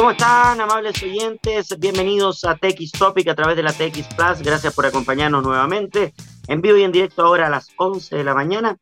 ¿Cómo 0.00 0.12
están, 0.12 0.58
amables 0.62 1.02
oyentes? 1.02 1.78
Bienvenidos 1.78 2.44
a 2.44 2.56
TX 2.56 2.92
Topic 2.92 3.28
a 3.28 3.34
través 3.34 3.54
de 3.54 3.62
la 3.62 3.74
TX 3.74 4.14
Plus. 4.16 4.40
Gracias 4.42 4.72
por 4.72 4.86
acompañarnos 4.86 5.42
nuevamente 5.42 6.14
en 6.48 6.62
vivo 6.62 6.78
y 6.78 6.84
en 6.84 6.90
directo 6.90 7.22
ahora 7.22 7.48
a 7.48 7.50
las 7.50 7.68
11 7.76 8.16
de 8.16 8.24
la 8.24 8.32
mañana. 8.32 8.78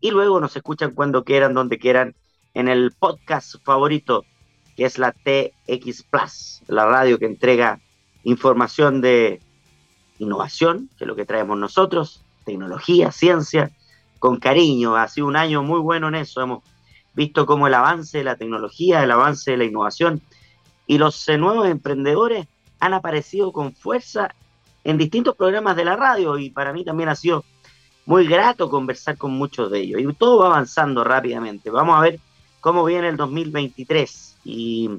Y 0.00 0.12
luego 0.12 0.40
nos 0.40 0.56
escuchan 0.56 0.92
cuando 0.92 1.24
quieran, 1.24 1.52
donde 1.52 1.78
quieran, 1.78 2.14
en 2.54 2.68
el 2.68 2.92
podcast 2.98 3.56
favorito, 3.62 4.24
que 4.74 4.86
es 4.86 4.96
la 4.96 5.12
TX 5.12 6.04
Plus, 6.04 6.62
la 6.68 6.86
radio 6.86 7.18
que 7.18 7.26
entrega 7.26 7.78
información 8.24 9.02
de 9.02 9.42
innovación, 10.20 10.88
que 10.96 11.04
es 11.04 11.08
lo 11.08 11.16
que 11.16 11.26
traemos 11.26 11.58
nosotros, 11.58 12.24
tecnología, 12.46 13.12
ciencia, 13.12 13.72
con 14.18 14.38
cariño. 14.38 14.96
Ha 14.96 15.06
sido 15.08 15.26
un 15.26 15.36
año 15.36 15.62
muy 15.62 15.80
bueno 15.80 16.08
en 16.08 16.14
eso. 16.14 16.40
Hemos 16.40 16.64
visto 17.12 17.44
cómo 17.44 17.66
el 17.66 17.74
avance 17.74 18.16
de 18.16 18.24
la 18.24 18.36
tecnología, 18.36 19.02
el 19.02 19.10
avance 19.10 19.50
de 19.50 19.58
la 19.58 19.64
innovación 19.64 20.22
y 20.92 20.98
los 20.98 21.26
nuevos 21.38 21.68
emprendedores 21.68 22.46
han 22.78 22.92
aparecido 22.92 23.50
con 23.50 23.72
fuerza 23.72 24.34
en 24.84 24.98
distintos 24.98 25.34
programas 25.34 25.74
de 25.74 25.86
la 25.86 25.96
radio 25.96 26.36
y 26.36 26.50
para 26.50 26.74
mí 26.74 26.84
también 26.84 27.08
ha 27.08 27.16
sido 27.16 27.46
muy 28.04 28.26
grato 28.26 28.68
conversar 28.68 29.16
con 29.16 29.32
muchos 29.32 29.70
de 29.70 29.80
ellos. 29.80 30.02
Y 30.02 30.12
todo 30.12 30.40
va 30.40 30.48
avanzando 30.48 31.02
rápidamente. 31.02 31.70
Vamos 31.70 31.96
a 31.96 32.02
ver 32.02 32.20
cómo 32.60 32.84
viene 32.84 33.08
el 33.08 33.16
2023 33.16 34.36
y, 34.44 34.90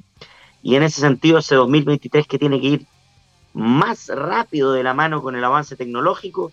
y 0.63 0.75
en 0.75 0.81
ese 0.81 0.99
sentido 0.99 1.37
ese 1.37 1.53
2023 1.53 2.25
que 2.25 2.39
tiene 2.39 2.59
que 2.59 2.67
ir 2.67 2.87
más 3.53 4.07
rápido 4.07 4.73
de 4.73 4.81
la 4.81 4.95
mano 4.95 5.21
con 5.21 5.35
el 5.35 5.43
avance 5.43 5.75
tecnológico 5.75 6.51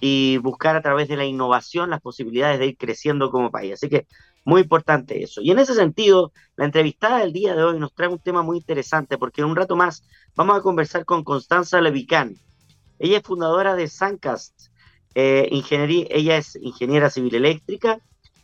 y 0.00 0.36
buscar 0.36 0.76
a 0.76 0.82
través 0.82 1.08
de 1.08 1.16
la 1.16 1.24
innovación 1.24 1.90
las 1.90 2.00
posibilidades 2.00 2.60
de 2.60 2.66
ir 2.66 2.76
creciendo 2.76 3.32
como 3.32 3.50
país. 3.50 3.72
Así 3.72 3.88
que 3.88 4.06
muy 4.44 4.62
importante 4.62 5.22
eso. 5.22 5.40
Y 5.40 5.50
en 5.50 5.58
ese 5.58 5.74
sentido, 5.74 6.32
la 6.56 6.64
entrevistada 6.64 7.18
del 7.18 7.32
día 7.32 7.54
de 7.54 7.62
hoy 7.62 7.78
nos 7.78 7.94
trae 7.94 8.08
un 8.08 8.18
tema 8.18 8.42
muy 8.42 8.58
interesante 8.58 9.18
porque 9.18 9.40
en 9.40 9.48
un 9.48 9.56
rato 9.56 9.76
más 9.76 10.04
vamos 10.34 10.58
a 10.58 10.62
conversar 10.62 11.04
con 11.04 11.24
Constanza 11.24 11.80
Levicán. 11.80 12.36
Ella 12.98 13.18
es 13.18 13.22
fundadora 13.22 13.74
de 13.74 13.88
Sancast, 13.88 14.68
eh, 15.14 15.48
ingeniería, 15.50 16.06
ella 16.10 16.36
es 16.36 16.56
ingeniera 16.56 17.10
civil 17.10 17.34
eléctrica 17.34 18.00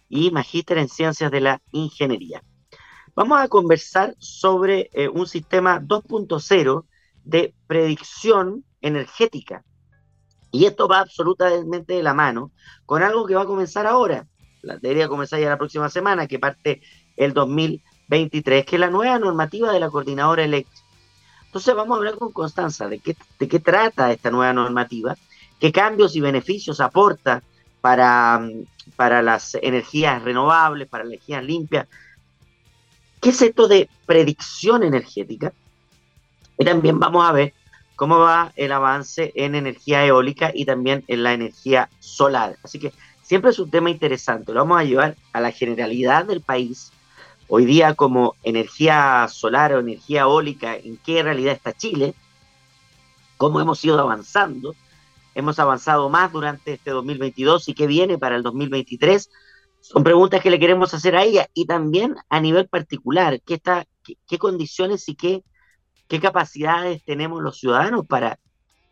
y 0.08 0.30
magíster 0.30 0.78
en 0.78 0.88
ciencias 0.88 1.30
de 1.30 1.40
la 1.40 1.62
ingeniería. 1.72 2.42
Vamos 3.14 3.40
a 3.40 3.48
conversar 3.48 4.14
sobre 4.18 4.90
eh, 4.92 5.08
un 5.08 5.26
sistema 5.26 5.80
2.0 5.80 6.84
de 7.24 7.54
predicción 7.66 8.64
energética. 8.80 9.64
Y 10.50 10.64
esto 10.64 10.88
va 10.88 11.00
absolutamente 11.00 11.94
de 11.94 12.02
la 12.02 12.14
mano 12.14 12.52
con 12.86 13.02
algo 13.02 13.26
que 13.26 13.34
va 13.34 13.42
a 13.42 13.46
comenzar 13.46 13.86
ahora, 13.86 14.26
debería 14.62 15.08
comenzar 15.08 15.40
ya 15.40 15.48
la 15.48 15.58
próxima 15.58 15.88
semana, 15.88 16.26
que 16.26 16.38
parte 16.38 16.80
el 17.16 17.32
2023, 17.32 18.64
que 18.64 18.76
es 18.76 18.80
la 18.80 18.90
nueva 18.90 19.18
normativa 19.18 19.72
de 19.72 19.80
la 19.80 19.90
coordinadora 19.90 20.44
eléctrica. 20.44 20.86
Entonces 21.46 21.74
vamos 21.74 21.94
a 21.94 21.98
hablar 21.98 22.16
con 22.16 22.32
Constanza 22.32 22.88
de 22.88 22.98
qué, 22.98 23.58
trata 23.58 24.12
esta 24.12 24.30
nueva 24.30 24.52
normativa, 24.52 25.16
qué 25.58 25.72
cambios 25.72 26.14
y 26.14 26.20
beneficios 26.20 26.80
aporta 26.80 27.42
para, 27.80 28.46
para 28.96 29.22
las 29.22 29.56
energías 29.62 30.22
renovables, 30.22 30.88
para 30.88 31.04
energías 31.04 31.42
limpias. 31.42 31.88
¿Qué 33.20 33.30
es 33.30 33.42
esto 33.42 33.66
de 33.66 33.88
predicción 34.04 34.82
energética? 34.82 35.52
Y 36.58 36.64
también 36.64 36.98
vamos 36.98 37.26
a 37.26 37.32
ver 37.32 37.54
cómo 37.96 38.18
va 38.18 38.52
el 38.54 38.70
avance 38.70 39.32
en 39.34 39.54
energía 39.54 40.04
eólica 40.04 40.52
y 40.54 40.64
también 40.64 41.02
en 41.08 41.22
la 41.22 41.32
energía 41.32 41.88
solar. 41.98 42.56
Así 42.62 42.78
que 42.78 42.92
siempre 43.28 43.50
es 43.50 43.58
un 43.58 43.70
tema 43.70 43.90
interesante. 43.90 44.54
Lo 44.54 44.60
vamos 44.60 44.80
a 44.80 44.84
llevar 44.84 45.16
a 45.34 45.40
la 45.42 45.52
generalidad 45.52 46.24
del 46.24 46.40
país. 46.40 46.92
Hoy 47.46 47.66
día 47.66 47.92
como 47.94 48.36
energía 48.42 49.28
solar 49.28 49.74
o 49.74 49.80
energía 49.80 50.22
eólica, 50.22 50.74
¿en 50.74 50.96
qué 50.96 51.22
realidad 51.22 51.52
está 51.52 51.74
Chile? 51.74 52.14
¿Cómo 53.36 53.60
hemos 53.60 53.84
ido 53.84 54.00
avanzando? 54.00 54.74
Hemos 55.34 55.58
avanzado 55.58 56.08
más 56.08 56.32
durante 56.32 56.72
este 56.72 56.90
2022 56.90 57.68
y 57.68 57.74
qué 57.74 57.86
viene 57.86 58.16
para 58.16 58.34
el 58.34 58.42
2023. 58.42 59.28
Son 59.82 60.02
preguntas 60.02 60.42
que 60.42 60.50
le 60.50 60.58
queremos 60.58 60.94
hacer 60.94 61.14
a 61.14 61.22
ella 61.22 61.50
y 61.52 61.66
también 61.66 62.16
a 62.30 62.40
nivel 62.40 62.66
particular, 62.66 63.42
qué, 63.42 63.54
está, 63.54 63.86
qué, 64.26 64.38
condiciones 64.38 65.06
y 65.06 65.14
qué, 65.14 65.44
qué 66.08 66.18
capacidades 66.18 67.04
tenemos 67.04 67.42
los 67.42 67.58
ciudadanos 67.58 68.06
para 68.06 68.38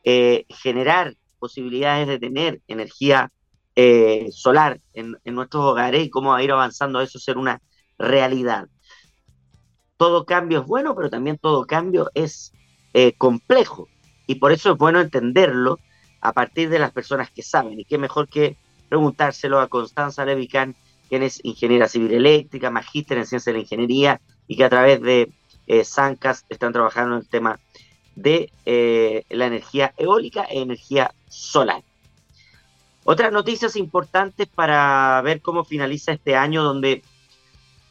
eh, 0.05 0.45
generar 0.51 1.17
posibilidades 1.39 2.07
de 2.07 2.19
tener 2.19 2.61
energía 2.69 3.33
eh, 3.79 4.31
solar 4.33 4.81
en, 4.95 5.19
nuestros 5.27 5.63
hogares 5.63 6.03
y 6.03 6.09
cómo 6.09 6.31
va 6.31 6.39
a 6.39 6.43
ir 6.43 6.51
avanzando 6.51 7.03
eso 7.03 7.19
ser 7.19 7.37
una 7.37 7.61
realidad. 7.99 8.69
Todo 9.99 10.25
cambio 10.25 10.61
es 10.61 10.67
bueno, 10.67 10.97
pero 10.97 11.11
también 11.11 11.37
todo 11.37 11.67
cambio 11.67 12.11
es 12.15 12.55
eh, 12.95 13.13
complejo 13.19 13.87
y 14.27 14.37
por 14.37 14.53
eso 14.53 14.73
es 14.73 14.79
bueno 14.79 14.99
entenderlo 14.99 15.79
a 16.23 16.33
partir 16.33 16.71
de 16.71 16.79
las 16.79 16.91
personas 16.91 17.31
que 17.31 17.43
saben 17.43 17.79
y 17.79 17.85
qué 17.85 17.99
mejor 17.99 18.29
que 18.29 18.57
preguntárselo 18.89 19.61
a 19.61 19.69
Constanza 19.69 20.25
Levicán, 20.25 20.75
quien 21.11 21.23
es 21.23 21.45
ingeniera 21.45 21.87
civil 21.87 22.15
eléctrica, 22.15 22.71
magíster 22.71 23.19
en 23.19 23.27
ciencia 23.27 23.53
de 23.53 23.59
la 23.59 23.63
ingeniería 23.65 24.23
y 24.49 24.57
que 24.57 24.65
a 24.65 24.71
través 24.71 25.03
de 25.03 25.31
eh, 25.67 25.85
Sancas 25.85 26.47
están 26.49 26.73
trabajando 26.73 27.17
en 27.17 27.21
el 27.21 27.29
tema 27.29 27.61
de 28.15 28.51
la 29.29 29.45
energía 29.45 29.93
eólica 29.99 30.45
e 30.45 30.63
energía 30.63 31.13
solar. 31.29 31.83
Otras 33.09 33.31
noticias 33.31 33.77
importantes 33.77 34.49
para 34.49 35.23
ver 35.23 35.41
cómo 35.41 35.65
finaliza 35.65 36.11
este 36.11 36.35
año, 36.35 36.65
donde 36.65 37.05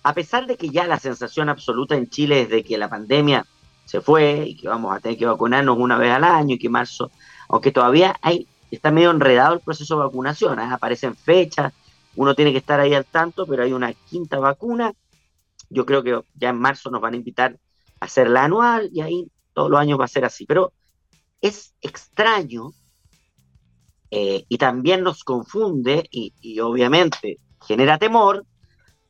a 0.03 0.13
pesar 0.13 0.45
de 0.45 0.57
que 0.57 0.67
ya 0.67 0.85
la 0.87 0.99
sensación 0.99 1.47
absoluta 1.47 1.95
en 1.95 2.09
Chile 2.09 2.41
es 2.41 2.49
de 2.49 2.65
que 2.65 2.77
la 2.77 2.89
pandemia 2.89 3.45
se 3.85 4.01
fue 4.01 4.43
y 4.45 4.57
que 4.57 4.67
vamos 4.67 4.93
a 4.93 4.99
tener 4.99 5.17
que 5.17 5.25
vacunarnos 5.25 5.77
una 5.77 5.97
vez 5.97 6.11
al 6.11 6.25
año 6.25 6.55
y 6.55 6.59
que 6.59 6.67
marzo, 6.67 7.11
aunque 7.47 7.71
todavía 7.71 8.13
hay, 8.21 8.45
está 8.69 8.91
medio 8.91 9.09
enredado 9.09 9.53
el 9.53 9.61
proceso 9.61 9.95
de 9.95 10.03
vacunación, 10.03 10.59
¿eh? 10.59 10.67
aparecen 10.69 11.15
fechas, 11.15 11.71
uno 12.17 12.35
tiene 12.35 12.51
que 12.51 12.57
estar 12.57 12.81
ahí 12.81 12.93
al 12.93 13.05
tanto, 13.05 13.47
pero 13.47 13.63
hay 13.63 13.71
una 13.71 13.93
quinta 13.93 14.37
vacuna. 14.39 14.91
Yo 15.69 15.85
creo 15.85 16.03
que 16.03 16.19
ya 16.33 16.49
en 16.49 16.59
marzo 16.59 16.91
nos 16.91 16.99
van 16.99 17.13
a 17.13 17.17
invitar 17.17 17.57
a 18.01 18.05
hacerla 18.05 18.43
anual 18.43 18.89
y 18.91 18.99
ahí 18.99 19.31
todos 19.53 19.71
los 19.71 19.79
años 19.79 19.97
va 19.97 20.03
a 20.03 20.09
ser 20.09 20.25
así. 20.25 20.45
Pero 20.45 20.73
es 21.39 21.73
extraño 21.79 22.73
eh, 24.11 24.45
y 24.47 24.57
también 24.57 25.03
nos 25.03 25.23
confunde 25.23 26.07
y, 26.09 26.59
obviamente 26.59 27.39
genera 27.65 27.97
temor 27.97 28.45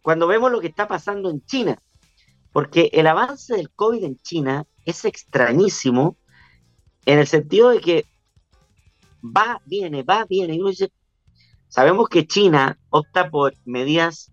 cuando 0.02 0.28
vemos 0.28 0.52
lo 0.52 0.62
que 0.62 0.68
está 0.68 0.88
pasando 0.88 1.30
en 1.30 1.44
China, 1.46 1.82
porque 2.52 2.90
el 2.94 3.08
avance 3.08 3.56
del 3.56 3.70
COVID 3.72 4.04
en 4.04 4.18
China 4.18 4.66
es 4.86 5.04
extrañísimo 5.04 6.18
en 7.06 7.20
el 7.20 7.28
sentido 7.28 7.70
de 7.70 7.82
que 7.82 8.06
va, 9.24 9.62
viene, 9.66 10.04
va, 10.04 10.26
viene, 10.26 10.56
y 10.56 10.62
sabemos 11.68 12.08
que 12.08 12.28
China 12.28 12.78
opta 12.90 13.30
por 13.30 13.56
medidas 13.66 14.32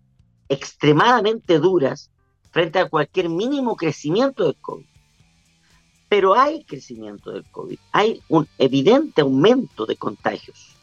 extremadamente 0.49 1.59
duras 1.59 2.11
frente 2.51 2.79
a 2.79 2.89
cualquier 2.89 3.31
mínimo 3.31 3.77
crecimiento 3.77 4.45
del 4.45 4.57
COVID 4.61 4.92
pero 6.13 6.35
hay 6.35 6.63
crecimiento 6.65 7.31
del 7.31 7.43
COVID, 7.45 7.79
hay 7.91 8.21
un 8.29 8.47
evidente 8.59 9.23
aumento 9.23 9.87
de 9.87 9.97
contagios. 9.97 10.77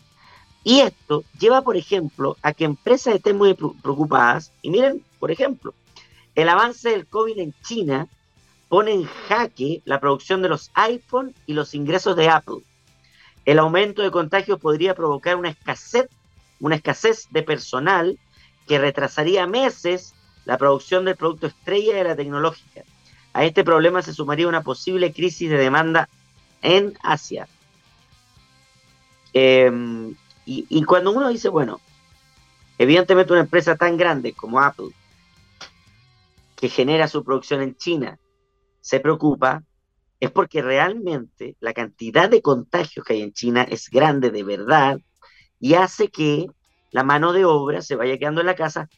Y 0.63 0.79
esto 0.79 1.23
lleva, 1.40 1.62
por 1.62 1.78
ejemplo, 1.78 2.35
a 2.41 2.51
que 2.51 2.66
empresas 2.66 3.13
estén 3.13 3.38
muy 3.38 3.53
preocupadas. 3.53 4.51
Y 4.63 4.72
miren, 4.72 5.06
por 5.19 5.29
ejemplo, 5.29 5.75
el 6.34 6.50
avance 6.50 6.89
del 6.89 7.06
COVID 7.06 7.38
en 7.38 7.53
China 7.62 8.07
pone 8.69 8.91
en 8.91 9.03
jaque 9.03 9.84
la 9.85 10.00
producción 10.00 10.41
de 10.41 10.50
los 10.50 10.72
iPhone 10.73 11.35
y 11.45 11.53
los 11.53 11.75
ingresos 11.75 12.16
de 12.16 12.28
Apple. 12.28 12.63
El 13.45 13.59
aumento 13.59 14.01
de 14.01 14.09
contagios 14.09 14.59
podría 14.59 14.95
provocar 14.95 15.35
una 15.35 15.50
escasez, 15.50 16.09
una 16.59 16.75
escasez 16.75 17.28
de 17.29 17.44
personal 17.44 18.18
que 18.68 18.79
retrasaría 18.79 19.45
meses 19.45 20.16
la 20.45 20.57
producción 20.57 21.06
del 21.06 21.18
producto 21.18 21.45
estrella 21.45 21.97
de 21.97 22.03
la 22.03 22.16
tecnológica. 22.16 22.81
A 23.34 23.46
este 23.46 23.64
problema 23.64 24.02
se 24.02 24.14
sumaría 24.14 24.48
una 24.48 24.64
posible 24.64 25.14
crisis 25.14 25.50
de 25.50 25.58
demanda 25.58 26.10
en 26.62 26.98
Asia. 27.04 27.48
Em, 29.34 30.16
y, 30.46 30.84
cuando 30.84 31.12
uno 31.12 31.30
dice, 31.30 31.50
bueno, 31.50 31.80
evidentemente 32.80 33.34
una 33.34 33.44
empresa 33.44 33.76
tan 33.76 33.98
grande 33.98 34.34
como 34.34 34.60
Apple, 34.60 34.90
que 36.56 36.70
genera 36.70 37.08
su 37.08 37.24
producción 37.24 37.62
en 37.62 37.76
China, 37.76 38.18
se 38.81 39.00
preocupa, 39.00 39.64
es 40.20 40.31
porque 40.31 40.62
realmente 40.64 41.56
la 41.60 41.74
cantidad 41.74 42.30
de 42.30 42.42
contagios 42.42 43.06
que 43.06 43.14
hay 43.14 43.22
en 43.22 43.34
China 43.34 43.62
es 43.62 43.90
grande 43.90 44.31
de 44.31 44.44
verdad 44.44 45.00
y 45.60 45.76
hace 45.76 46.10
que 46.10 46.48
la 46.92 47.04
mano 47.04 47.31
de 47.31 47.46
obra 47.46 47.81
se 47.81 47.96
vaya 47.96 48.18
quedando 48.18 48.42
en 48.42 48.48
la 48.48 48.56
casa 48.56 48.90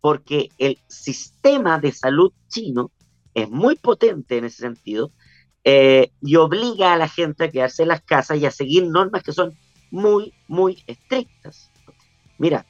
porque 0.00 0.50
el 0.58 0.78
sistema 0.88 1.78
de 1.78 1.92
salud 1.92 2.32
chino 2.48 2.90
es 3.34 3.50
muy 3.50 3.76
potente 3.76 4.38
en 4.38 4.44
ese 4.44 4.58
sentido 4.58 5.10
eh, 5.64 6.12
y 6.20 6.36
obliga 6.36 6.92
a 6.92 6.96
la 6.96 7.08
gente 7.08 7.44
a 7.44 7.50
quedarse 7.50 7.82
en 7.82 7.88
las 7.88 8.02
casas 8.02 8.38
y 8.38 8.46
a 8.46 8.50
seguir 8.50 8.86
normas 8.86 9.22
que 9.22 9.32
son 9.32 9.56
muy, 9.90 10.32
muy 10.46 10.82
estrictas. 10.86 11.70
Mira, 12.38 12.66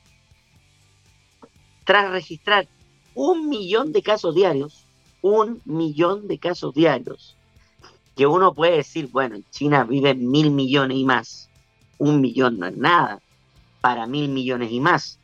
tras 1.85 2.11
registrar 2.11 2.67
un 3.15 3.49
millón 3.49 3.93
de 3.93 4.03
casos 4.03 4.35
diarios, 4.35 4.87
un 5.23 5.61
millón 5.65 6.29
de 6.29 6.39
casos 6.39 6.75
diarios. 6.75 7.37
Que 8.17 8.27
uno 8.27 8.55
puede 8.55 8.77
decir, 8.77 9.09
bueno, 9.11 9.35
en 9.35 9.45
China 9.51 9.85
viven 9.85 10.31
mil 10.31 10.51
millones 10.51 10.97
y 10.97 11.05
más. 11.05 11.51
Un 11.99 12.21
millón 12.21 12.59
no 12.59 12.67
es 12.67 12.77
nada 12.77 13.21
para 13.81 14.07
mil 14.07 14.29
millones 14.29 14.71
y 14.71 14.81
más. 14.81 15.19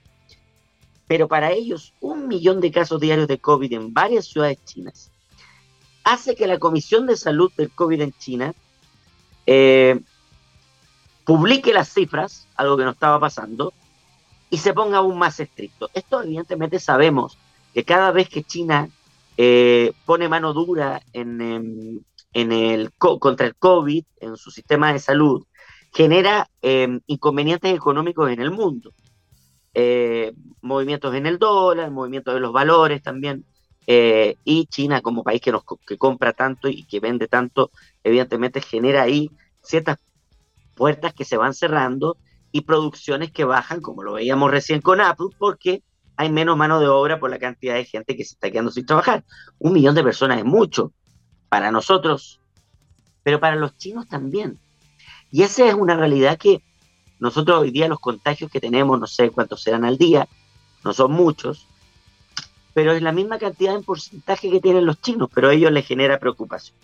Pero 1.06 1.28
para 1.28 1.52
ellos, 1.52 1.94
un 2.00 2.26
millón 2.26 2.60
de 2.60 2.72
casos 2.72 3.00
diarios 3.00 3.28
de 3.28 3.38
COVID 3.38 3.72
en 3.72 3.94
varias 3.94 4.26
ciudades 4.26 4.58
chinas 4.64 5.09
hace 6.04 6.34
que 6.34 6.46
la 6.46 6.58
Comisión 6.58 7.06
de 7.06 7.16
Salud 7.16 7.52
del 7.56 7.70
COVID 7.70 8.00
en 8.00 8.12
China 8.12 8.54
eh, 9.46 10.00
publique 11.24 11.72
las 11.72 11.88
cifras, 11.88 12.48
algo 12.56 12.76
que 12.76 12.84
no 12.84 12.90
estaba 12.90 13.20
pasando, 13.20 13.72
y 14.50 14.58
se 14.58 14.74
ponga 14.74 14.98
aún 14.98 15.18
más 15.18 15.38
estricto. 15.40 15.90
Esto 15.94 16.22
evidentemente 16.22 16.80
sabemos 16.80 17.38
que 17.72 17.84
cada 17.84 18.10
vez 18.10 18.28
que 18.28 18.42
China 18.42 18.88
eh, 19.36 19.92
pone 20.04 20.28
mano 20.28 20.52
dura 20.52 21.00
en, 21.12 22.04
el, 22.34 22.92
contra 22.98 23.46
el 23.46 23.54
COVID, 23.56 24.04
en 24.20 24.36
su 24.36 24.50
sistema 24.50 24.92
de 24.92 24.98
salud, 24.98 25.46
genera 25.92 26.48
em, 26.62 27.00
inconvenientes 27.06 27.74
económicos 27.74 28.30
en 28.30 28.40
el 28.40 28.50
mundo. 28.50 28.92
Eh, 29.72 30.32
movimientos 30.62 31.14
en 31.14 31.26
el 31.26 31.38
dólar, 31.38 31.90
movimientos 31.90 32.34
de 32.34 32.40
los 32.40 32.52
valores 32.52 33.02
también. 33.02 33.44
Eh, 33.86 34.36
y 34.44 34.66
China 34.66 35.00
como 35.00 35.24
país 35.24 35.40
que, 35.40 35.52
nos, 35.52 35.62
que 35.86 35.98
compra 35.98 36.32
tanto 36.32 36.68
y 36.68 36.84
que 36.84 37.00
vende 37.00 37.28
tanto, 37.28 37.70
evidentemente 38.04 38.60
genera 38.60 39.02
ahí 39.02 39.30
ciertas 39.62 39.98
puertas 40.76 41.12
que 41.14 41.24
se 41.24 41.36
van 41.36 41.54
cerrando 41.54 42.16
y 42.52 42.62
producciones 42.62 43.30
que 43.30 43.44
bajan, 43.44 43.80
como 43.80 44.02
lo 44.02 44.12
veíamos 44.14 44.50
recién 44.50 44.80
con 44.80 45.00
Apple, 45.00 45.28
porque 45.38 45.82
hay 46.16 46.30
menos 46.30 46.56
mano 46.56 46.80
de 46.80 46.88
obra 46.88 47.18
por 47.18 47.30
la 47.30 47.38
cantidad 47.38 47.74
de 47.74 47.84
gente 47.84 48.16
que 48.16 48.24
se 48.24 48.34
está 48.34 48.50
quedando 48.50 48.70
sin 48.70 48.86
trabajar. 48.86 49.24
Un 49.58 49.72
millón 49.72 49.94
de 49.94 50.02
personas 50.02 50.38
es 50.38 50.44
mucho 50.44 50.92
para 51.48 51.70
nosotros, 51.70 52.40
pero 53.22 53.40
para 53.40 53.56
los 53.56 53.76
chinos 53.76 54.08
también. 54.08 54.58
Y 55.30 55.42
esa 55.42 55.66
es 55.66 55.74
una 55.74 55.96
realidad 55.96 56.38
que 56.38 56.62
nosotros 57.20 57.60
hoy 57.60 57.70
día 57.70 57.88
los 57.88 58.00
contagios 58.00 58.50
que 58.50 58.60
tenemos, 58.60 58.98
no 58.98 59.06
sé 59.06 59.30
cuántos 59.30 59.62
serán 59.62 59.84
al 59.84 59.98
día, 59.98 60.28
no 60.84 60.92
son 60.92 61.12
muchos, 61.12 61.66
pero 62.74 62.92
es 62.92 63.02
la 63.02 63.12
misma 63.12 63.38
cantidad 63.38 63.74
en 63.74 63.84
porcentaje 63.84 64.50
que 64.50 64.60
tienen 64.60 64.86
los 64.86 65.00
chinos, 65.00 65.28
pero 65.32 65.48
a 65.48 65.54
ellos 65.54 65.72
les 65.72 65.86
genera 65.86 66.18
preocupación. 66.18 66.76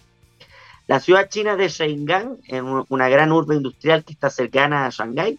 La 0.86 1.00
ciudad 1.00 1.28
china 1.28 1.56
de 1.56 1.68
Shenzhen, 1.68 2.38
en 2.46 2.84
una 2.88 3.08
gran 3.08 3.32
urbe 3.32 3.56
industrial 3.56 4.04
que 4.04 4.12
está 4.12 4.30
cercana 4.30 4.86
a 4.86 4.90
Shanghái, 4.90 5.38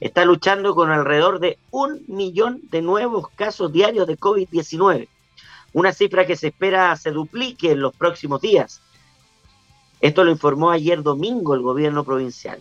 está 0.00 0.24
luchando 0.24 0.74
con 0.74 0.90
alrededor 0.90 1.38
de 1.38 1.58
un 1.70 2.02
millón 2.08 2.60
de 2.70 2.82
nuevos 2.82 3.28
casos 3.36 3.72
diarios 3.72 4.08
de 4.08 4.18
COVID-19, 4.18 5.08
una 5.72 5.92
cifra 5.92 6.26
que 6.26 6.36
se 6.36 6.48
espera 6.48 6.96
se 6.96 7.12
duplique 7.12 7.70
en 7.70 7.80
los 7.80 7.94
próximos 7.94 8.40
días. 8.40 8.80
Esto 10.00 10.24
lo 10.24 10.32
informó 10.32 10.70
ayer 10.72 11.02
domingo 11.02 11.54
el 11.54 11.62
gobierno 11.62 12.02
provincial. 12.02 12.60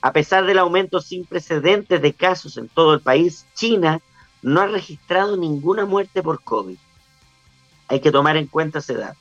A 0.00 0.12
pesar 0.12 0.46
del 0.46 0.58
aumento 0.58 1.02
sin 1.02 1.26
precedentes 1.26 2.00
de 2.00 2.14
casos 2.14 2.56
en 2.56 2.68
todo 2.68 2.94
el 2.94 3.00
país, 3.00 3.46
China 3.54 4.00
no 4.42 4.60
ha 4.60 4.66
registrado 4.66 5.36
ninguna 5.36 5.84
muerte 5.84 6.22
por 6.22 6.42
COVID. 6.42 6.76
Hay 7.88 8.00
que 8.00 8.12
tomar 8.12 8.36
en 8.36 8.46
cuenta 8.46 8.78
esa 8.78 8.92
edad. 8.92 9.14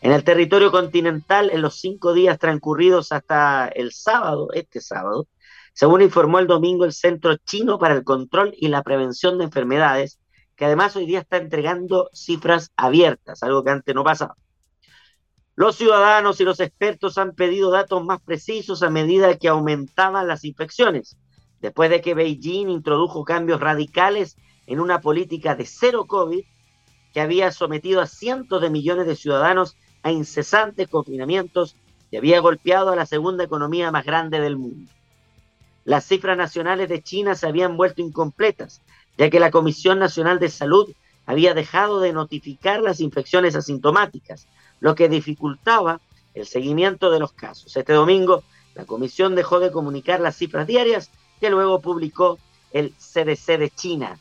En 0.00 0.12
el 0.12 0.24
territorio 0.24 0.72
continental, 0.72 1.50
en 1.50 1.62
los 1.62 1.78
cinco 1.78 2.12
días 2.12 2.38
transcurridos 2.38 3.12
hasta 3.12 3.68
el 3.68 3.92
sábado, 3.92 4.48
este 4.52 4.80
sábado, 4.80 5.28
según 5.74 6.02
informó 6.02 6.38
el 6.40 6.48
domingo 6.48 6.84
el 6.84 6.92
Centro 6.92 7.36
Chino 7.36 7.78
para 7.78 7.94
el 7.94 8.04
Control 8.04 8.52
y 8.56 8.68
la 8.68 8.82
Prevención 8.82 9.38
de 9.38 9.44
Enfermedades, 9.44 10.18
que 10.56 10.64
además 10.64 10.96
hoy 10.96 11.06
día 11.06 11.20
está 11.20 11.36
entregando 11.36 12.10
cifras 12.12 12.72
abiertas, 12.76 13.42
algo 13.42 13.62
que 13.62 13.70
antes 13.70 13.94
no 13.94 14.04
pasaba. 14.04 14.34
Los 15.54 15.76
ciudadanos 15.76 16.40
y 16.40 16.44
los 16.44 16.60
expertos 16.60 17.16
han 17.16 17.34
pedido 17.34 17.70
datos 17.70 18.04
más 18.04 18.20
precisos 18.20 18.82
a 18.82 18.90
medida 18.90 19.38
que 19.38 19.48
aumentaban 19.48 20.26
las 20.26 20.44
infecciones 20.44 21.16
después 21.62 21.88
de 21.88 22.00
que 22.00 22.14
Beijing 22.14 22.68
introdujo 22.68 23.24
cambios 23.24 23.60
radicales 23.60 24.36
en 24.66 24.80
una 24.80 25.00
política 25.00 25.54
de 25.54 25.64
cero 25.64 26.06
COVID 26.06 26.44
que 27.14 27.20
había 27.20 27.52
sometido 27.52 28.00
a 28.00 28.06
cientos 28.06 28.60
de 28.60 28.68
millones 28.68 29.06
de 29.06 29.16
ciudadanos 29.16 29.76
a 30.02 30.10
incesantes 30.10 30.88
confinamientos 30.88 31.76
y 32.10 32.16
había 32.16 32.40
golpeado 32.40 32.90
a 32.90 32.96
la 32.96 33.06
segunda 33.06 33.44
economía 33.44 33.90
más 33.90 34.04
grande 34.04 34.40
del 34.40 34.56
mundo. 34.56 34.90
Las 35.84 36.04
cifras 36.04 36.36
nacionales 36.36 36.88
de 36.88 37.02
China 37.02 37.34
se 37.34 37.46
habían 37.46 37.76
vuelto 37.76 38.02
incompletas, 38.02 38.82
ya 39.16 39.30
que 39.30 39.40
la 39.40 39.50
Comisión 39.50 39.98
Nacional 39.98 40.38
de 40.38 40.48
Salud 40.48 40.92
había 41.26 41.54
dejado 41.54 42.00
de 42.00 42.12
notificar 42.12 42.80
las 42.82 43.00
infecciones 43.00 43.54
asintomáticas, 43.54 44.48
lo 44.80 44.94
que 44.94 45.08
dificultaba 45.08 46.00
el 46.34 46.46
seguimiento 46.46 47.10
de 47.10 47.20
los 47.20 47.32
casos. 47.32 47.76
Este 47.76 47.92
domingo, 47.92 48.42
la 48.74 48.84
comisión 48.84 49.34
dejó 49.34 49.60
de 49.60 49.70
comunicar 49.70 50.20
las 50.20 50.36
cifras 50.36 50.66
diarias 50.66 51.10
que 51.42 51.50
luego 51.50 51.80
publicó 51.80 52.38
el 52.70 52.94
CDC 52.94 53.58
de 53.58 53.70
China. 53.70 54.16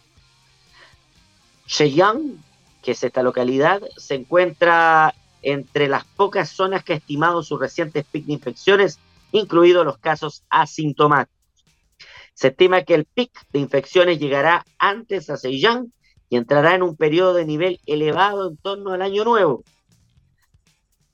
Shenyang, 1.67 2.43
que 2.81 2.93
es 2.93 3.03
esta 3.03 3.21
localidad, 3.21 3.79
se 3.95 4.15
encuentra 4.15 5.13
entre 5.43 5.87
las 5.87 6.03
pocas 6.03 6.49
zonas 6.49 6.83
que 6.83 6.93
ha 6.93 6.95
estimado 6.95 7.43
sus 7.43 7.59
recientes 7.59 8.05
pic 8.11 8.25
de 8.25 8.33
infecciones, 8.33 8.97
incluidos 9.31 9.85
los 9.85 9.99
casos 9.99 10.43
asintomáticos. 10.49 11.37
Se 12.33 12.47
estima 12.47 12.81
que 12.81 12.95
el 12.95 13.05
pic 13.05 13.31
de 13.51 13.59
infecciones 13.59 14.17
llegará 14.17 14.65
antes 14.79 15.29
a 15.29 15.37
Zhejiang 15.37 15.93
y 16.27 16.37
entrará 16.37 16.73
en 16.73 16.81
un 16.81 16.95
periodo 16.97 17.35
de 17.35 17.45
nivel 17.45 17.79
elevado 17.85 18.49
en 18.49 18.57
torno 18.57 18.93
al 18.93 19.03
año 19.03 19.25
nuevo, 19.25 19.63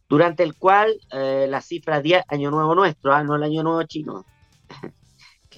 durante 0.07 0.44
el 0.44 0.56
cual 0.56 1.01
eh, 1.12 1.48
la 1.50 1.60
cifra 1.60 2.01
de 2.01 2.24
año 2.30 2.50
nuevo 2.50 2.75
nuestro, 2.75 3.13
ah, 3.13 3.25
no 3.25 3.36
el 3.36 3.44
año 3.44 3.62
nuevo 3.62 3.83
chino, 3.83 4.25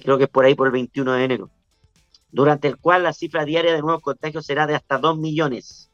creo 0.00 0.18
que 0.18 0.24
es 0.24 0.30
por 0.30 0.44
ahí 0.44 0.54
por 0.54 0.66
el 0.66 0.72
21 0.72 1.12
de 1.12 1.24
enero, 1.24 1.50
durante 2.30 2.68
el 2.68 2.76
cual 2.76 3.02
la 3.02 3.12
cifra 3.12 3.44
diaria 3.44 3.72
de 3.72 3.80
nuevos 3.80 4.02
contagios 4.02 4.46
será 4.46 4.66
de 4.66 4.74
hasta 4.74 4.98
2 4.98 5.18
millones. 5.18 5.90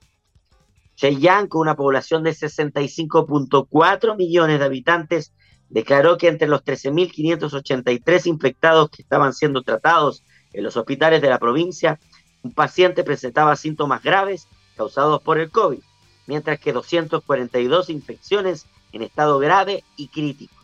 Shenyang, 0.97 1.49
con 1.49 1.61
una 1.61 1.77
población 1.77 2.23
de 2.23 2.31
65.4 2.31 4.17
millones 4.17 4.59
de 4.59 4.65
habitantes, 4.65 5.33
declaró 5.69 6.17
que 6.17 6.29
entre 6.29 6.49
los 6.49 6.65
13.583 6.65 8.27
infectados 8.27 8.91
que 8.91 9.03
estaban 9.03 9.35
siendo 9.35 9.63
tratados 9.63 10.23
en 10.53 10.65
los 10.65 10.77
hospitales 10.77 11.21
de 11.21 11.29
la 11.29 11.39
provincia, 11.39 11.99
un 12.43 12.53
paciente 12.53 13.05
presentaba 13.05 13.57
síntomas 13.57 14.03
graves 14.03 14.49
causados 14.77 15.23
por 15.23 15.39
el 15.39 15.51
COVID, 15.51 15.81
mientras 16.27 16.59
que 16.61 16.73
242 16.73 17.91
infecciones 17.91 18.67
en 18.93 19.03
estado 19.03 19.39
grave 19.39 19.85
y 19.97 20.09
crítico. 20.09 20.56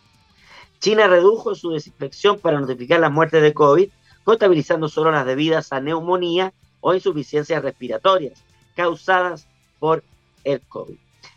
China 0.83 1.07
redujo 1.07 1.55
su 1.55 1.71
desinfección 1.71 2.41
para 2.41 2.59
notificar 2.59 2.99
las 2.99 3.13
muertes 3.13 3.41
de 3.41 3.55
COVID, 3.55 3.89
contabilizando 4.25 4.89
solo 4.89 5.13
las 5.13 5.25
debidas 5.25 5.73
a 5.73 5.81
neumonía 5.81 6.53
o 6.81 6.93
insuficiencias 6.93 7.63
respiratorias 7.63 8.43
causadas 8.75 9.47
por 9.79 10.03
el 10.43 10.61
COVID. 10.63 10.97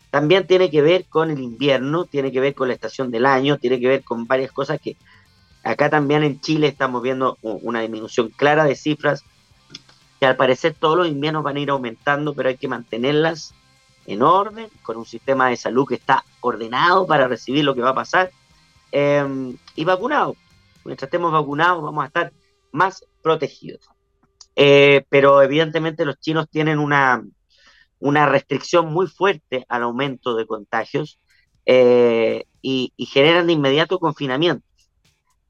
También 0.09 0.47
tiene 0.47 0.71
que 0.71 0.81
ver 0.81 1.05
con 1.05 1.29
el 1.29 1.39
invierno, 1.39 2.05
tiene 2.05 2.31
que 2.31 2.39
ver 2.39 2.55
con 2.55 2.69
la 2.69 2.73
estación 2.73 3.11
del 3.11 3.27
año, 3.27 3.59
tiene 3.59 3.79
que 3.79 3.87
ver 3.87 4.03
con 4.03 4.25
varias 4.25 4.51
cosas 4.51 4.81
que 4.81 4.97
acá 5.63 5.91
también 5.91 6.23
en 6.23 6.41
Chile 6.41 6.67
estamos 6.67 7.03
viendo 7.03 7.37
una 7.43 7.81
disminución 7.81 8.29
clara 8.29 8.63
de 8.63 8.75
cifras 8.75 9.23
que 10.19 10.25
al 10.25 10.37
parecer 10.37 10.73
todos 10.73 10.97
los 10.97 11.07
inviernos 11.07 11.43
van 11.43 11.57
a 11.57 11.59
ir 11.59 11.69
aumentando, 11.69 12.33
pero 12.33 12.49
hay 12.49 12.57
que 12.57 12.67
mantenerlas 12.67 13.53
en 14.07 14.23
orden, 14.23 14.69
con 14.81 14.97
un 14.97 15.05
sistema 15.05 15.49
de 15.49 15.57
salud 15.57 15.85
que 15.87 15.95
está 15.95 16.25
ordenado 16.41 17.05
para 17.05 17.27
recibir 17.27 17.63
lo 17.63 17.75
que 17.75 17.81
va 17.81 17.91
a 17.91 17.95
pasar 17.95 18.31
Em, 18.97 19.57
y 19.75 19.83
vacunados. 19.83 20.37
Mientras 20.85 21.09
estemos 21.09 21.29
vacunados 21.29 21.83
vamos 21.83 22.01
a 22.01 22.07
estar 22.07 22.31
más 22.71 23.05
protegidos. 23.21 23.81
Eh, 24.55 25.05
pero 25.09 25.41
evidentemente 25.41 26.05
los 26.05 26.17
chinos 26.17 26.47
tienen 26.49 26.79
una, 26.79 27.21
una 27.99 28.25
restricción 28.25 28.93
muy 28.93 29.07
fuerte 29.07 29.65
al 29.67 29.83
aumento 29.83 30.33
de 30.33 30.47
contagios 30.47 31.19
eh, 31.65 32.45
y, 32.61 32.93
generan 33.11 33.47
de 33.47 33.53
inmediato 33.53 33.99
confinamientos. 33.99 34.89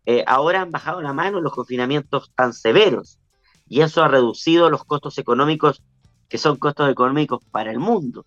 Eh, 0.07 0.23
ahora 0.25 0.61
han 0.61 0.71
bajado 0.71 1.03
la 1.03 1.13
mano 1.13 1.39
los 1.39 1.53
confinamientos 1.53 2.31
tan 2.33 2.51
severos 2.51 3.19
y 3.69 3.81
eso 3.81 4.03
ha 4.03 4.07
reducido 4.07 4.71
los 4.71 4.85
costos 4.85 5.19
económicos, 5.19 5.83
que 6.29 6.39
son 6.39 6.57
costos 6.57 6.89
económicos 6.89 7.43
para 7.51 7.69
el 7.69 7.77
mundo, 7.77 8.25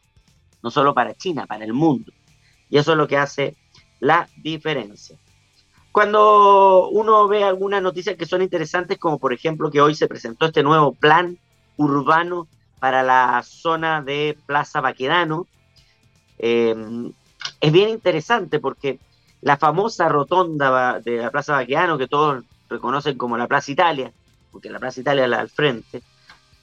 no 0.62 0.70
solo 0.70 0.94
para 0.94 1.14
China, 1.14 1.44
para 1.48 1.64
el 1.64 1.72
mundo. 1.72 2.12
Y 2.70 2.78
eso 2.78 2.92
es 2.92 2.98
lo 2.98 3.08
que 3.08 3.16
hace 3.16 3.56
la 4.00 4.28
diferencia. 4.36 5.16
Cuando 5.92 6.88
uno 6.90 7.26
ve 7.28 7.44
algunas 7.44 7.82
noticias 7.82 8.16
que 8.16 8.26
son 8.26 8.42
interesantes, 8.42 8.98
como 8.98 9.18
por 9.18 9.32
ejemplo 9.32 9.70
que 9.70 9.80
hoy 9.80 9.94
se 9.94 10.06
presentó 10.06 10.46
este 10.46 10.62
nuevo 10.62 10.92
plan 10.92 11.38
urbano 11.76 12.46
para 12.78 13.02
la 13.02 13.42
zona 13.42 14.02
de 14.02 14.36
Plaza 14.46 14.80
Baquedano, 14.80 15.46
em, 16.38 17.12
es 17.60 17.72
bien 17.72 17.88
interesante 17.88 18.60
porque 18.60 19.00
la 19.40 19.56
famosa 19.56 20.08
rotonda 20.08 21.00
de 21.00 21.16
la 21.16 21.30
Plaza 21.30 21.54
Baquedano, 21.54 21.98
que 21.98 22.06
todos 22.06 22.44
reconocen 22.68 23.16
como 23.16 23.36
la 23.36 23.48
Plaza 23.48 23.72
Italia, 23.72 24.12
porque 24.52 24.70
la 24.70 24.78
Plaza 24.78 25.00
Italia 25.00 25.24
es 25.24 25.30
la 25.30 25.40
al 25.40 25.48
frente, 25.48 26.02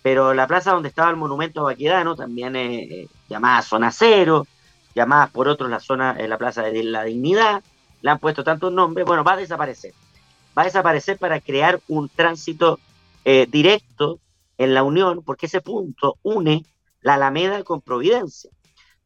pero 0.02 0.34
la 0.36 0.46
plaza 0.46 0.72
donde 0.72 0.90
estaba 0.90 1.10
el 1.10 1.16
monumento 1.16 1.64
Baquedano, 1.64 2.16
también 2.16 2.56
es 2.56 3.10
llamada 3.28 3.64
Zona 3.64 3.92
Cero, 3.92 4.46
llamadas 4.96 5.30
por 5.30 5.48
otros 5.48 5.70
la 5.70 5.80
zona, 5.80 6.16
en 6.18 6.30
la 6.30 6.38
Plaza 6.38 6.64
de 6.64 6.84
la 6.84 7.04
Dignidad, 7.04 7.62
le 8.02 8.10
han 8.10 8.20
puesto 8.20 8.44
tantos 8.44 8.72
nombres, 8.72 9.06
bueno, 9.06 9.24
va 9.24 9.34
a 9.34 9.38
desaparecer. 9.38 9.94
Va 10.58 10.62
a 10.62 10.66
desaparecer 10.66 11.18
para 11.18 11.42
crear 11.42 11.82
un 11.88 12.08
tránsito 12.08 12.80
eh, 13.26 13.46
directo 13.50 14.20
en 14.58 14.74
la 14.74 14.84
Unión, 14.84 15.22
porque 15.24 15.48
ese 15.48 15.60
punto 15.62 16.18
une 16.24 16.66
la 17.02 17.16
Alameda 17.16 17.64
con 17.64 17.82
Providencia. 17.82 18.50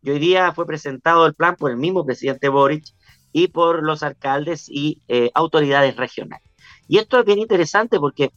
Y 0.01 0.12
hoy 0.12 0.19
día 0.19 0.53
fue 0.53 0.65
presentado 0.65 1.25
el 1.25 1.34
plan 1.34 1.55
por 1.55 1.72
el 1.72 1.77
mismo 1.77 2.05
presidente 2.05 2.50
Boric 2.50 2.86
y 3.34 3.48
por 3.48 3.84
los 3.84 4.03
alcaldes 4.03 4.69
y 4.69 5.01
eh, 5.08 5.31
autoridades 5.34 5.96
regionales. 5.96 6.48
Y 6.88 6.98
esto 6.98 7.19
es 7.19 7.25
bien 7.25 7.39
interesante 7.39 8.00
porque 8.00 8.31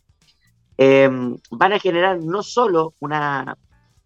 em, 0.76 1.36
van 1.50 1.72
a 1.72 1.78
generar 1.78 2.18
no 2.18 2.42
solo 2.42 2.94
una, 2.98 3.56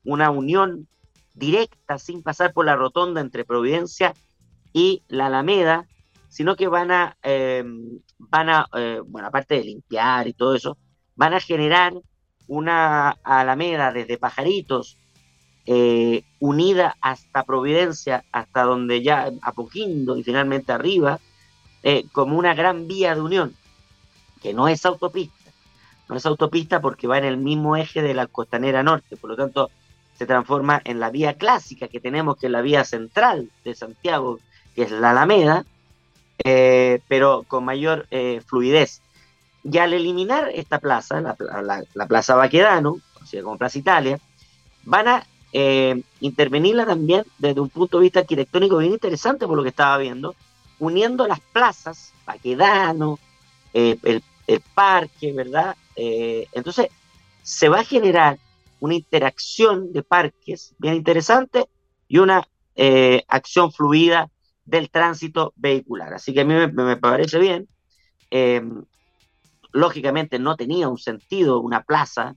una 0.05 0.31
unión 0.31 0.89
directa 1.37 1.99
sin 1.99 2.23
pasar 2.23 2.53
por 2.53 2.67
la 2.67 2.75
rotonda 2.75 3.21
entre 3.21 3.45
Providencia 3.45 4.15
y 4.73 5.03
la 5.09 5.27
Alameda, 5.27 5.87
sino 6.29 6.57
que 6.57 6.67
van 6.67 6.91
a, 6.91 7.17
em, 7.23 8.01
van 8.19 8.49
a 8.49 8.67
eh, 8.77 9.01
bueno, 9.07 9.29
aparte 9.29 9.55
de 9.55 9.65
limpiar 9.65 10.27
y 10.27 10.33
todo 10.33 10.55
eso, 10.55 10.77
van 11.15 11.35
a 11.35 11.41
generar 11.41 11.95
una 12.49 13.11
Alameda 13.23 13.93
desde 13.93 14.19
Pajaritos, 14.19 14.99
eh, 15.67 16.23
unida 16.41 16.97
hasta 17.01 17.45
Providencia, 17.45 18.25
hasta 18.33 18.63
donde 18.63 19.03
ya 19.03 19.31
Apoquindo 19.43 20.17
y 20.17 20.23
finalmente 20.23 20.73
arriba, 20.73 21.21
eh, 21.83 22.05
como 22.13 22.39
una 22.39 22.55
gran 22.55 22.87
vía 22.89 23.15
de 23.15 23.21
unión, 23.21 23.55
que 24.43 24.55
no 24.55 24.69
es 24.69 24.87
autopista. 24.87 25.35
No 26.09 26.17
es 26.17 26.25
autopista 26.25 26.81
porque 26.81 27.09
va 27.09 27.19
en 27.19 27.25
el 27.25 27.37
mismo 27.37 27.77
eje 27.77 28.01
de 28.01 28.15
la 28.15 28.27
costanera 28.27 28.83
norte, 28.83 29.17
por 29.17 29.31
lo 29.31 29.37
tanto 29.37 29.71
se 30.19 30.27
transforma 30.27 30.81
en 30.85 31.01
la 31.01 31.11
vía 31.11 31.35
clásica 31.35 31.89
que 31.89 32.01
tenemos, 32.01 32.37
que 32.37 32.47
es 32.47 32.53
la 32.53 32.63
vía 32.63 32.85
central 32.85 33.51
de 33.65 33.75
Santiago, 33.75 34.39
que 34.75 34.83
es 34.83 34.91
la 34.91 35.11
Alameda, 35.11 35.65
eh, 36.45 37.01
pero 37.09 37.45
con 37.47 37.65
mayor 37.65 38.07
fluidez. 38.47 39.01
Y 39.65 39.79
al 39.79 39.93
eliminar 39.93 40.51
esta 40.55 40.79
plaza, 40.79 41.21
la, 41.21 42.07
Plaza 42.07 42.37
Baquedano, 42.37 43.01
sea, 43.27 43.43
como 43.43 43.59
Plaza 43.59 43.79
Italia, 43.79 44.19
van 44.85 45.09
a 45.09 45.27
eh, 45.53 46.03
intervenirla 46.21 46.87
también 46.87 47.25
desde 47.39 47.61
un 47.61 47.69
punto 47.69 47.99
de 47.99 48.05
vista 48.05 48.21
arquitectónico 48.21 48.79
bien 48.79 48.93
interesante 48.93 49.47
por 49.47 49.57
lo 49.57 49.63
que 49.63 49.71
estaba 49.71 49.99
viendo, 49.99 50.35
uniendo 50.79 51.27
las 51.27 51.41
plazas, 51.41 52.13
Baquedano, 52.25 53.19
eh, 53.75 53.97
el, 54.03 54.23
parque, 54.75 55.33
¿verdad? 55.33 55.77
Eh, 55.97 56.47
entonces, 56.53 56.89
se 57.43 57.69
va 57.69 57.81
a 57.81 57.85
generar 57.85 58.39
una 58.81 58.95
interacción 58.95 59.93
de 59.93 60.03
parques 60.03 60.75
bien 60.79 60.95
interesante 60.95 61.67
y 62.09 62.19
una 62.19 62.47
acción 63.29 63.73
fluida 63.73 64.31
del 64.65 64.91
tránsito 64.91 65.55
vehicular. 65.57 66.13
Así 66.13 66.35
que 66.35 66.43
a 66.43 66.45
mí 66.45 66.55
me, 66.55 66.97
parece 66.97 67.39
bien 67.39 67.69
lógicamente 69.77 70.39
no 70.39 70.57
tenía 70.57 70.89
un 70.89 70.99
sentido 70.99 71.61
una 71.61 71.83
plaza. 71.83 72.35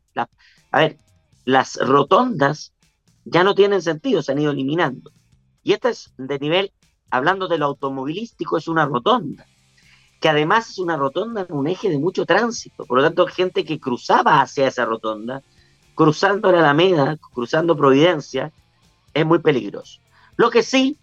a 0.71 0.79
ver, 0.79 0.97
las 1.45 1.77
rotondas 1.77 2.73
ya 3.25 3.43
no 3.43 3.55
tienen 3.55 3.81
sentido, 3.81 4.21
se 4.21 4.31
han 4.31 4.39
ido 4.39 4.51
eliminando. 4.51 5.11
Y 5.63 5.73
esta 5.73 5.89
es 5.89 6.13
de 6.17 6.37
nivel, 6.39 6.71
hablando 7.09 7.47
de 7.47 7.57
lo 7.57 7.65
automovilístico, 7.65 8.57
es 8.57 8.67
una 8.67 8.85
rotonda, 8.85 9.45
que 10.19 10.29
además 10.29 10.69
es 10.69 10.79
una 10.79 10.97
rotonda 10.97 11.45
en 11.47 11.55
un 11.55 11.67
eje 11.67 11.89
de 11.89 11.97
mucho 11.97 12.25
tránsito. 12.25 12.85
Por 12.85 12.97
lo 12.97 13.03
tanto, 13.03 13.25
gente 13.27 13.63
que 13.63 13.79
cruzaba 13.79 14.41
hacia 14.41 14.67
esa 14.67 14.85
rotonda, 14.85 15.41
cruzando 15.99 16.51
la 16.53 16.59
Alameda, 16.59 17.17
cruzando 17.33 17.75
Providencia, 17.75 18.53
es 19.13 19.25
muy 19.25 19.39
peligroso. 19.39 19.99
Lo 20.37 20.49
que 20.49 20.63
sí 20.63 20.97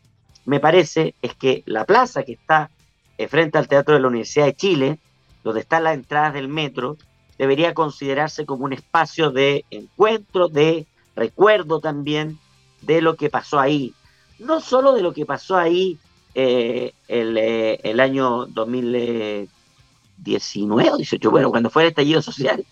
me 0.47 0.59
parece 0.59 1.15
es 1.21 1.35
que 1.35 1.63
la 1.67 1.85
plaza 1.85 2.23
que 2.23 2.33
está 2.33 2.71
eh, 3.19 3.29
frente 3.29 3.59
al 3.59 3.69
Teatro 3.69 3.95
de 3.95 4.01
la 4.01 4.09
Universidad 4.09 4.47
de 4.47 4.57
Chile, 4.57 4.99
donde 5.45 5.61
están 5.61 5.85
las 5.85 5.97
entradas 5.97 6.33
del 6.33 6.49
metro, 6.49 6.97
debería 7.37 7.75
considerarse 7.75 8.47
como 8.47 8.65
un 8.65 8.73
espacio 8.73 9.31
de 9.31 9.67
encuentro, 9.71 10.49
de 10.49 10.87
recuerdo 11.15 11.81
también 11.81 12.39
de 12.81 13.03
lo 13.03 13.17
que 13.17 13.29
pasó 13.29 13.61
ahí. 13.61 13.93
No 14.39 14.63
solo 14.63 14.95
de 14.95 15.03
lo 15.03 15.13
que 15.13 15.27
pasó 15.27 15.59
ahí 15.59 15.99
eh, 16.35 16.95
eh, 17.09 17.81
el, 17.83 18.01
año 18.01 18.47
2019 18.47 20.91
o 20.91 20.97
18, 20.97 21.31
bueno, 21.31 21.51
cuando 21.51 21.69
fue 21.69 21.83
el 21.83 21.91
estallido 21.91 22.23
social, 22.23 22.65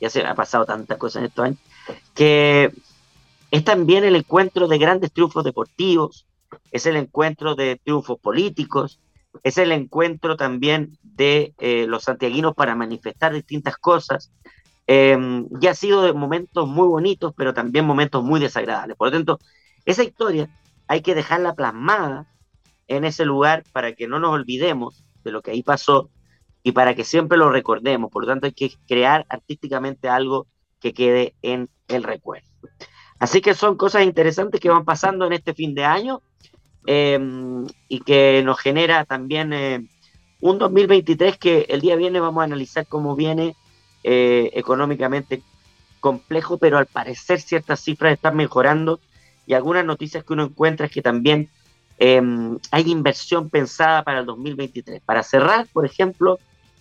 ya 0.00 0.10
se 0.10 0.24
ha 0.24 0.36
pasado 0.36 0.64
tantas 0.64 0.96
cosas 0.96 1.20
en 1.20 1.26
estos 1.26 1.44
años, 1.44 1.58
que 2.14 2.72
es 3.50 3.64
también 3.64 4.04
el 4.04 4.16
encuentro 4.16 4.68
de 4.68 4.78
grandes 4.78 5.12
triunfos 5.12 5.44
deportivos, 5.44 6.26
es 6.70 6.86
el 6.86 6.96
encuentro 6.96 7.54
de 7.54 7.80
triunfos 7.82 8.18
políticos, 8.18 9.00
es 9.42 9.58
el 9.58 9.72
encuentro 9.72 10.36
también 10.36 10.98
de 11.02 11.54
eh, 11.58 11.86
los 11.86 12.04
santiaguinos 12.04 12.54
para 12.54 12.74
manifestar 12.74 13.32
distintas 13.32 13.76
cosas. 13.76 14.32
Eh, 14.86 15.16
y 15.60 15.66
ha 15.66 15.74
sido 15.74 16.02
de 16.02 16.12
momentos 16.12 16.68
muy 16.68 16.88
bonitos, 16.88 17.32
pero 17.36 17.54
también 17.54 17.84
momentos 17.84 18.22
muy 18.22 18.40
desagradables. 18.40 18.96
Por 18.96 19.08
lo 19.08 19.12
tanto, 19.12 19.38
esa 19.84 20.02
historia 20.02 20.48
hay 20.88 21.02
que 21.02 21.14
dejarla 21.14 21.54
plasmada 21.54 22.26
en 22.88 23.04
ese 23.04 23.24
lugar 23.24 23.64
para 23.72 23.94
que 23.94 24.08
no 24.08 24.18
nos 24.18 24.32
olvidemos 24.32 25.04
de 25.24 25.32
lo 25.32 25.42
que 25.42 25.52
ahí 25.52 25.62
pasó 25.62 26.10
y 26.62 26.72
para 26.72 26.94
que 26.94 27.04
siempre 27.04 27.38
lo 27.38 27.50
recordemos. 27.50 28.10
Por 28.10 28.24
lo 28.24 28.28
tanto, 28.28 28.46
hay 28.46 28.52
que 28.52 28.72
crear 28.86 29.26
artísticamente 29.28 30.08
algo 30.08 30.46
que 30.82 30.92
quede 30.92 31.34
en 31.42 31.70
el 31.88 32.02
recuerdo. 32.02 32.48
Así 33.18 33.40
que 33.40 33.54
son 33.54 33.76
cosas 33.76 34.02
interesantes 34.02 34.60
que 34.60 34.68
van 34.68 34.84
pasando 34.84 35.26
en 35.26 35.32
este 35.32 35.54
fin 35.54 35.74
de 35.74 35.84
año 35.84 36.22
Em, 36.86 37.66
y 37.88 38.00
que 38.00 38.42
nos 38.44 38.58
genera 38.58 39.04
también 39.04 39.52
eh, 39.52 39.86
un 40.40 40.58
2023 40.58 41.38
que 41.38 41.66
el 41.68 41.80
día 41.80 41.94
viene 41.94 42.18
vamos 42.18 42.40
a 42.40 42.44
analizar 42.44 42.86
cómo 42.88 43.14
viene 43.14 43.54
eh, 44.02 44.50
económicamente 44.54 45.42
complejo, 46.00 46.58
pero 46.58 46.78
al 46.78 46.86
parecer 46.86 47.40
ciertas 47.40 47.80
cifras 47.80 48.14
están 48.14 48.36
mejorando 48.36 48.98
y 49.46 49.54
algunas 49.54 49.84
noticias 49.84 50.24
que 50.24 50.32
uno 50.32 50.44
encuentra 50.44 50.86
es 50.86 50.92
que 50.92 51.02
también 51.02 51.48
em, 51.98 52.58
hay 52.72 52.90
inversión 52.90 53.48
pensada 53.48 54.02
para 54.02 54.20
el 54.20 54.26
2023. 54.26 55.02
Para 55.02 55.22
cerrar, 55.22 55.68
por 55.72 55.86
ejemplo, 55.86 56.40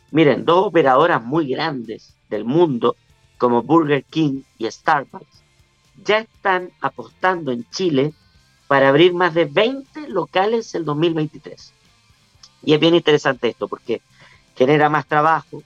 miren, 0.09 0.45
dos 0.45 0.65
operadoras 0.65 1.23
muy 1.23 1.47
grandes 1.47 2.15
del 2.27 2.43
mundo 2.43 2.95
como 3.41 3.63
Burger 3.63 4.03
King 4.03 4.43
y 4.59 4.69
Starbucks 4.69 5.41
ya 6.05 6.19
están 6.19 6.69
apostando 6.79 7.51
en 7.51 7.67
Chile 7.71 8.13
para 8.67 8.89
abrir 8.89 9.15
más 9.15 9.33
de 9.33 9.45
20 9.45 10.09
locales 10.09 10.75
el 10.75 10.85
2023. 10.85 11.73
Y 12.61 12.75
es 12.75 12.79
bien 12.79 12.93
interesante 12.93 13.47
esto 13.47 13.67
porque 13.67 14.03
genera 14.55 14.89
más 14.89 15.07
trabajo, 15.07 15.63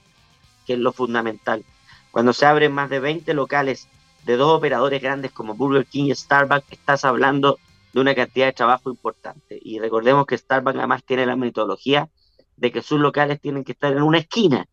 que 0.66 0.76
es 0.76 0.80
lo 0.80 0.94
fundamental. 0.94 1.66
Cuando 2.12 2.32
se 2.32 2.46
abren 2.46 2.72
más 2.72 2.90
de 2.90 3.02
20 3.02 3.34
locales 3.34 3.90
de 4.24 4.38
dos 4.38 4.58
operadores 4.58 5.02
grandes 5.02 5.34
como 5.34 5.54
Burger 5.54 5.86
King 5.86 6.06
y 6.06 6.16
Starbucks, 6.16 6.72
estás 6.72 7.04
hablando 7.04 7.60
de 7.92 8.00
una 8.00 8.16
cantidad 8.16 8.46
de 8.46 8.54
trabajo 8.54 8.90
importante. 8.90 9.60
Y 9.62 9.80
recordemos 9.80 10.26
que 10.28 10.38
Starbucks 10.38 10.78
además 10.78 11.04
tiene 11.04 11.26
la 11.26 11.36
metodología 11.36 12.08
de 12.56 12.72
que 12.72 12.82
sus 12.82 13.02
locales 13.02 13.42
tienen 13.42 13.66
que 13.66 13.74
estar 13.74 13.92
en 13.92 14.02
una 14.02 14.20
esquina. 14.20 14.66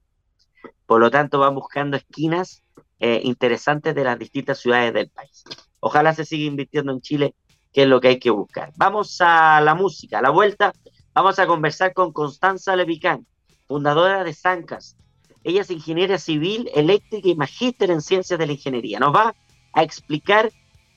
Por 0.87 1.01
lo 1.01 1.11
tanto, 1.11 1.41
van 1.41 1.57
buscando 1.57 1.97
esquinas 1.97 2.63
eh, 3.05 3.21
interesantes 3.25 3.97
de 3.97 4.05
las 4.05 4.17
distintas 4.17 4.61
ciudades 4.61 4.95
del 4.95 5.09
país. 5.09 5.43
Ojalá 5.81 6.15
se 6.15 6.25
siga 6.25 6.45
invirtiendo 6.45 6.93
en 6.93 7.01
Chile 7.01 7.35
que 7.73 7.83
es 7.83 7.89
lo 7.89 8.01
que 8.01 8.07
hay 8.07 8.19
que 8.21 8.31
buscar. 8.31 8.73
Vamos 8.77 9.21
a 9.21 9.61
la 9.61 9.75
música, 9.75 10.21
a 10.21 10.23
la 10.23 10.31
vuelta, 10.31 10.73
vamos 11.13 11.37
a 11.41 11.49
conversar 11.49 11.95
con 11.95 12.13
Constanza 12.13 12.77
Levicán, 12.77 13.27
fundadora 13.67 14.23
de 14.23 14.33
Sancas. 14.33 14.97
Ella 15.43 15.63
es 15.63 15.71
ingeniera 15.73 16.17
civil, 16.17 16.71
eléctrica 16.77 17.29
y 17.29 17.35
magíster 17.35 17.91
en 17.91 18.03
ciencias 18.03 18.39
de 18.39 18.47
la 18.47 18.53
ingeniería. 18.53 19.01
Nos 19.01 19.13
va 19.13 19.35
a 19.73 19.83
explicar 19.83 20.53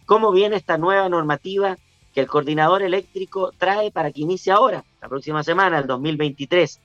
cómo 0.06 0.32
viene 0.32 0.58
esta 0.58 0.78
nueva 0.78 1.10
normativa 1.10 1.76
que 2.14 2.20
el 2.20 2.28
coordinador 2.28 2.84
eléctrico 2.84 3.52
trae 3.58 3.90
para 3.90 4.12
que 4.12 4.22
inicie 4.22 4.52
ahora, 4.52 4.86
la 5.02 5.10
próxima 5.10 5.42
semana, 5.44 5.80
el 5.80 5.88
2023. 5.88 6.82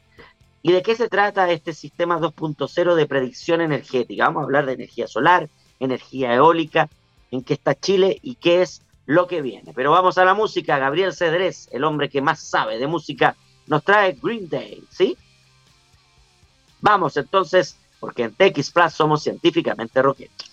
¿Y 0.62 0.72
de 0.72 0.82
qué 0.82 0.94
se 0.94 1.08
trata 1.08 1.50
este 1.50 1.72
sistema 1.72 2.18
2.0 2.18 2.94
de 2.94 3.06
predicción 3.06 3.60
energética? 3.60 4.26
Vamos 4.26 4.42
a 4.42 4.44
hablar 4.44 4.66
de 4.66 4.74
energía 4.74 5.06
solar, 5.06 5.48
energía 5.78 6.34
eólica, 6.34 6.88
en 7.30 7.42
qué 7.42 7.54
está 7.54 7.74
Chile 7.74 8.18
y 8.22 8.34
qué 8.34 8.62
es 8.62 8.82
lo 9.06 9.26
que 9.26 9.40
viene. 9.40 9.72
Pero 9.74 9.92
vamos 9.92 10.18
a 10.18 10.24
la 10.24 10.34
música. 10.34 10.78
Gabriel 10.78 11.14
Cedrés, 11.14 11.68
el 11.72 11.84
hombre 11.84 12.10
que 12.10 12.20
más 12.20 12.40
sabe 12.40 12.78
de 12.78 12.86
música, 12.86 13.36
nos 13.66 13.84
trae 13.84 14.18
Green 14.20 14.48
Day, 14.48 14.82
¿sí? 14.90 15.16
Vamos 16.80 17.16
entonces, 17.16 17.76
porque 17.98 18.24
en 18.24 18.34
TX 18.34 18.70
Plus 18.70 18.92
somos 18.92 19.22
científicamente 19.22 20.02
rockeros. 20.02 20.49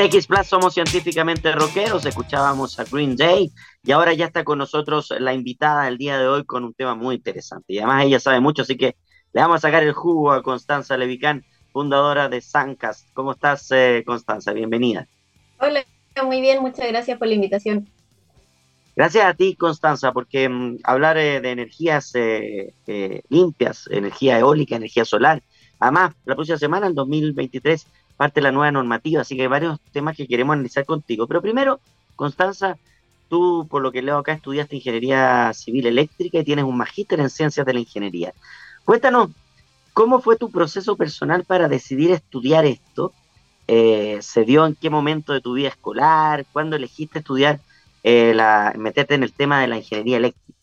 TX 0.00 0.28
Plus 0.28 0.46
somos 0.46 0.72
científicamente 0.72 1.52
rockeros, 1.52 2.06
escuchábamos 2.06 2.80
a 2.80 2.84
Green 2.84 3.16
Day 3.16 3.52
y 3.84 3.92
ahora 3.92 4.14
ya 4.14 4.24
está 4.24 4.44
con 4.44 4.56
nosotros 4.56 5.12
la 5.18 5.34
invitada 5.34 5.84
del 5.84 5.98
día 5.98 6.18
de 6.18 6.26
hoy 6.26 6.46
con 6.46 6.64
un 6.64 6.72
tema 6.72 6.94
muy 6.94 7.16
interesante. 7.16 7.74
Y 7.74 7.78
además 7.80 8.06
ella 8.06 8.18
sabe 8.18 8.40
mucho, 8.40 8.62
así 8.62 8.78
que 8.78 8.96
le 9.34 9.40
vamos 9.42 9.56
a 9.56 9.68
sacar 9.68 9.82
el 9.82 9.92
jugo 9.92 10.32
a 10.32 10.42
Constanza 10.42 10.96
Levicán 10.96 11.44
fundadora 11.70 12.30
de 12.30 12.40
Sancast. 12.40 13.12
¿Cómo 13.12 13.32
estás, 13.32 13.70
eh, 13.72 14.02
Constanza? 14.06 14.54
Bienvenida. 14.54 15.06
Hola, 15.58 15.84
muy 16.24 16.40
bien, 16.40 16.62
muchas 16.62 16.88
gracias 16.88 17.18
por 17.18 17.28
la 17.28 17.34
invitación. 17.34 17.86
Gracias 18.96 19.26
a 19.26 19.34
ti, 19.34 19.54
Constanza, 19.54 20.12
porque 20.14 20.48
mm, 20.48 20.78
hablar 20.82 21.18
eh, 21.18 21.42
de 21.42 21.50
energías 21.50 22.12
eh, 22.14 22.72
limpias, 23.28 23.86
energía 23.90 24.38
eólica, 24.38 24.76
energía 24.76 25.04
solar, 25.04 25.42
además, 25.78 26.14
la 26.24 26.36
próxima 26.36 26.56
semana, 26.56 26.86
en 26.86 26.94
2023, 26.94 27.86
parte 28.20 28.42
la 28.42 28.52
nueva 28.52 28.70
normativa, 28.70 29.22
así 29.22 29.34
que 29.34 29.40
hay 29.40 29.48
varios 29.48 29.80
temas 29.92 30.14
que 30.14 30.26
queremos 30.26 30.52
analizar 30.52 30.84
contigo. 30.84 31.26
Pero 31.26 31.40
primero, 31.40 31.80
Constanza, 32.16 32.76
tú, 33.30 33.66
por 33.70 33.80
lo 33.80 33.90
que 33.90 34.02
leo 34.02 34.18
acá, 34.18 34.34
estudiaste 34.34 34.76
ingeniería 34.76 35.54
civil 35.54 35.86
eléctrica 35.86 36.38
y 36.38 36.44
tienes 36.44 36.66
un 36.66 36.76
magíster 36.76 37.18
en 37.18 37.30
ciencias 37.30 37.64
de 37.64 37.72
la 37.72 37.80
ingeniería. 37.80 38.34
Cuéntanos, 38.84 39.30
¿cómo 39.94 40.20
fue 40.20 40.36
tu 40.36 40.50
proceso 40.50 40.96
personal 40.96 41.44
para 41.44 41.66
decidir 41.66 42.10
estudiar 42.10 42.66
esto? 42.66 43.14
Eh, 43.66 44.18
¿Se 44.20 44.44
dio 44.44 44.66
en 44.66 44.74
qué 44.74 44.90
momento 44.90 45.32
de 45.32 45.40
tu 45.40 45.54
vida 45.54 45.68
escolar? 45.68 46.44
¿Cuándo 46.52 46.76
elegiste 46.76 47.20
estudiar, 47.20 47.58
eh, 48.02 48.36
meterte 48.76 49.14
en 49.14 49.22
el 49.22 49.32
tema 49.32 49.62
de 49.62 49.68
la 49.68 49.78
ingeniería 49.78 50.18
eléctrica? 50.18 50.59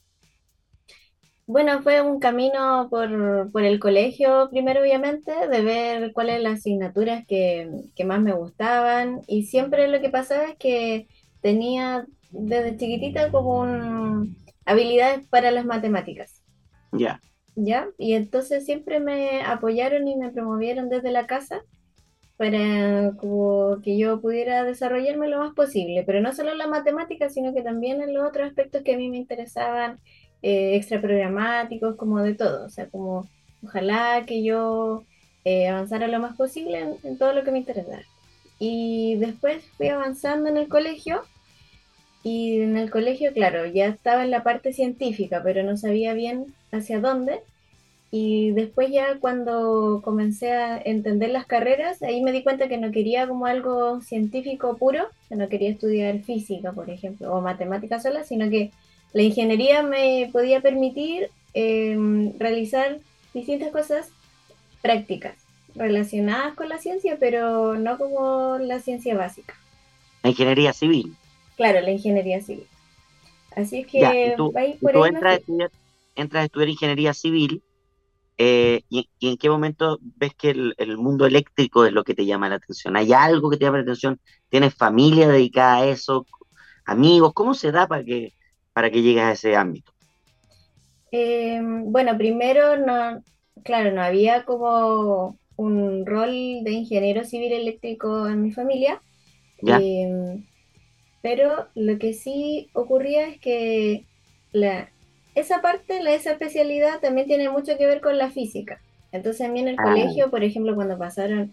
Bueno, 1.48 1.82
fue 1.82 2.02
un 2.02 2.20
camino 2.20 2.88
por, 2.90 3.52
por, 3.52 3.64
el 3.64 3.80
colegio, 3.80 4.50
primero 4.52 4.82
obviamente, 4.82 5.32
de 5.48 5.62
ver 5.62 6.12
cuáles 6.12 6.42
las 6.44 6.60
asignaturas 6.60 7.26
que, 7.26 7.72
que, 7.96 8.04
más 8.04 8.22
me 8.22 8.34
gustaban. 8.34 9.22
Y 9.28 9.44
siempre 9.44 9.88
lo 9.88 10.02
que 10.02 10.10
pasaba 10.10 10.44
es 10.44 10.58
que 10.58 11.08
tenía 11.42 12.06
desde 12.32 12.76
chiquitita 12.76 13.32
como 13.32 13.62
un, 13.62 14.36
habilidades 14.66 15.26
para 15.28 15.52
las 15.52 15.66
matemáticas. 15.66 16.44
Ya. 16.92 17.22
¿Ya? 17.56 17.88
Y 17.98 18.14
entonces 18.14 18.66
siempre 18.66 19.00
me 19.00 19.42
apoyaron 19.42 20.06
y 20.08 20.18
me 20.18 20.32
promovieron 20.32 20.90
desde 20.90 21.12
la 21.12 21.28
casa 21.28 21.62
para 22.36 23.14
como 23.18 23.82
que 23.82 23.98
yo 23.98 24.22
pudiera 24.22 24.64
desarrollarme 24.64 25.28
lo 25.28 25.40
más 25.40 25.54
posible, 25.56 26.04
pero 26.06 26.22
no 26.22 26.34
solo 26.34 26.52
en 26.52 26.60
la 26.60 26.68
matemática, 26.68 27.30
sino 27.30 27.54
que 27.54 27.64
también 27.64 28.02
en 28.02 28.14
los 28.14 28.28
otros 28.28 28.48
aspectos 28.48 28.84
que 28.84 28.94
a 28.94 28.98
mí 28.98 29.10
me 29.10 29.18
interesaban, 29.18 30.00
eh, 30.42 30.76
extraprogramáticos, 30.76 31.96
como 31.96 32.22
de 32.22 32.36
todo, 32.36 32.66
o 32.66 32.70
sea, 32.70 32.88
como 32.88 33.28
ojalá 33.64 34.24
que 34.26 34.44
yo 34.44 35.04
eh, 35.46 35.68
avanzara 35.68 36.08
lo 36.08 36.20
más 36.20 36.36
posible 36.36 36.98
en, 37.04 37.18
todo 37.18 37.34
lo 37.34 37.44
que 37.44 37.52
me 37.52 37.60
interesara. 37.60 38.04
Y 38.60 39.16
después 39.16 39.64
fui 39.78 39.88
avanzando 39.88 40.50
en 40.50 40.58
el 40.58 40.68
colegio 40.68 41.22
y 42.24 42.62
en 42.62 42.76
el 42.78 42.90
colegio, 42.90 43.32
claro, 43.34 43.66
ya 43.66 43.88
estaba 43.88 44.24
en 44.24 44.32
la 44.32 44.44
parte 44.44 44.74
científica, 44.74 45.42
pero 45.44 45.64
no 45.64 45.78
sabía 45.78 46.14
bien 46.14 46.54
hacia 46.72 47.00
dónde. 47.00 47.42
Y 48.12 48.52
después 48.52 48.90
ya 48.92 49.20
cuando 49.20 50.02
comencé 50.04 50.52
a 50.52 50.78
entender 50.78 51.30
las 51.30 51.46
carreras, 51.46 52.02
ahí 52.02 52.22
me 52.22 52.32
di 52.32 52.44
cuenta 52.44 52.68
que 52.68 52.78
no 52.78 52.92
quería 52.92 53.28
como 53.28 53.46
algo 53.46 54.02
científico 54.02 54.78
puro, 54.78 55.08
que 55.30 55.36
no 55.36 55.50
quería 55.50 55.70
estudiar 55.70 56.20
física, 56.24 56.72
por 56.72 56.90
ejemplo, 56.90 57.34
o 57.34 57.42
matemáticas 57.42 58.04
sola, 58.04 58.24
sino 58.24 58.50
que 58.50 58.72
la 59.18 59.24
ingeniería 59.24 59.82
me 59.82 60.30
podía 60.32 60.62
permitir 60.62 61.32
em, 61.56 62.38
realizar 62.38 63.00
distintas 63.34 63.72
cosas 63.72 64.12
prácticas 64.84 65.34
relacionadas 65.74 66.54
con 66.54 66.70
la 66.70 66.78
ciencia, 66.78 67.18
pero 67.20 67.74
no 67.80 67.98
como 67.98 68.60
la 68.60 68.80
ciencia 68.80 69.18
básica. 69.18 69.56
La 70.22 70.30
ingeniería 70.30 70.72
civil. 70.72 71.16
Claro, 71.56 71.82
la 71.82 71.90
ingeniería 71.90 72.42
civil. 72.42 72.68
Así 73.56 73.86
que 73.86 74.36
tú, 74.38 74.54
entras, 74.56 75.34
a 75.34 75.36
estudiar, 75.38 75.72
entras 76.16 76.42
a 76.42 76.46
estudiar 76.46 76.70
ingeniería 76.70 77.14
civil 77.16 77.64
eh, 78.38 78.84
y, 78.88 79.10
en 79.22 79.38
qué 79.38 79.50
momento 79.50 79.98
ves 80.16 80.36
que 80.36 80.52
el, 80.52 80.98
mundo 81.00 81.26
eléctrico 81.26 81.86
es 81.86 81.92
lo 81.92 82.04
que 82.04 82.14
te 82.14 82.28
llama 82.28 82.50
la 82.50 82.58
atención? 82.58 82.96
¿Hay 82.96 83.14
algo 83.14 83.50
que 83.50 83.58
te 83.58 83.66
llama 83.66 83.78
la 83.78 83.84
atención? 83.84 84.20
¿Tienes 84.50 84.76
familia 84.76 85.28
dedicada 85.28 85.78
a 85.78 85.88
eso? 85.88 86.28
¿Amigos? 86.86 87.34
¿Cómo 87.34 87.56
se 87.56 87.72
da 87.72 87.88
para 87.88 88.04
que, 88.04 88.37
para 88.78 88.92
que 88.92 89.02
llegues 89.02 89.24
a 89.24 89.32
ese 89.32 89.56
ámbito? 89.56 89.92
Eh, 91.12 91.60
bueno, 91.64 92.16
primero, 92.16 92.78
no, 92.78 93.24
claro, 93.64 93.92
no 93.92 94.04
había 94.04 94.46
como 94.46 95.40
un 95.56 96.06
rol 96.06 96.30
de 96.62 96.72
ingeniero 96.74 97.24
civil 97.24 97.54
eléctrico 97.54 98.28
en 98.28 98.44
mi 98.44 98.52
familia. 98.52 99.02
Eh, 99.66 100.44
pero 101.24 101.70
lo 101.74 101.98
que 101.98 102.14
sí 102.14 102.70
ocurría 102.74 103.28
es 103.28 103.40
que 103.40 104.06
la, 104.52 104.92
esa 105.34 105.60
parte, 105.64 106.04
la, 106.04 106.14
esa 106.14 106.34
especialidad 106.34 107.00
también 107.00 107.26
tiene 107.26 107.50
mucho 107.50 107.80
que 107.80 107.88
ver 107.88 108.00
con 108.00 108.20
la 108.20 108.30
física. 108.30 108.80
Entonces 109.12 109.42
a 109.42 109.52
mí 109.52 109.60
en 109.60 109.70
el 109.70 109.78
ah. 109.80 109.86
colegio, 109.86 110.30
por 110.30 110.44
ejemplo, 110.44 110.76
cuando 110.76 111.00
pasaron 111.00 111.52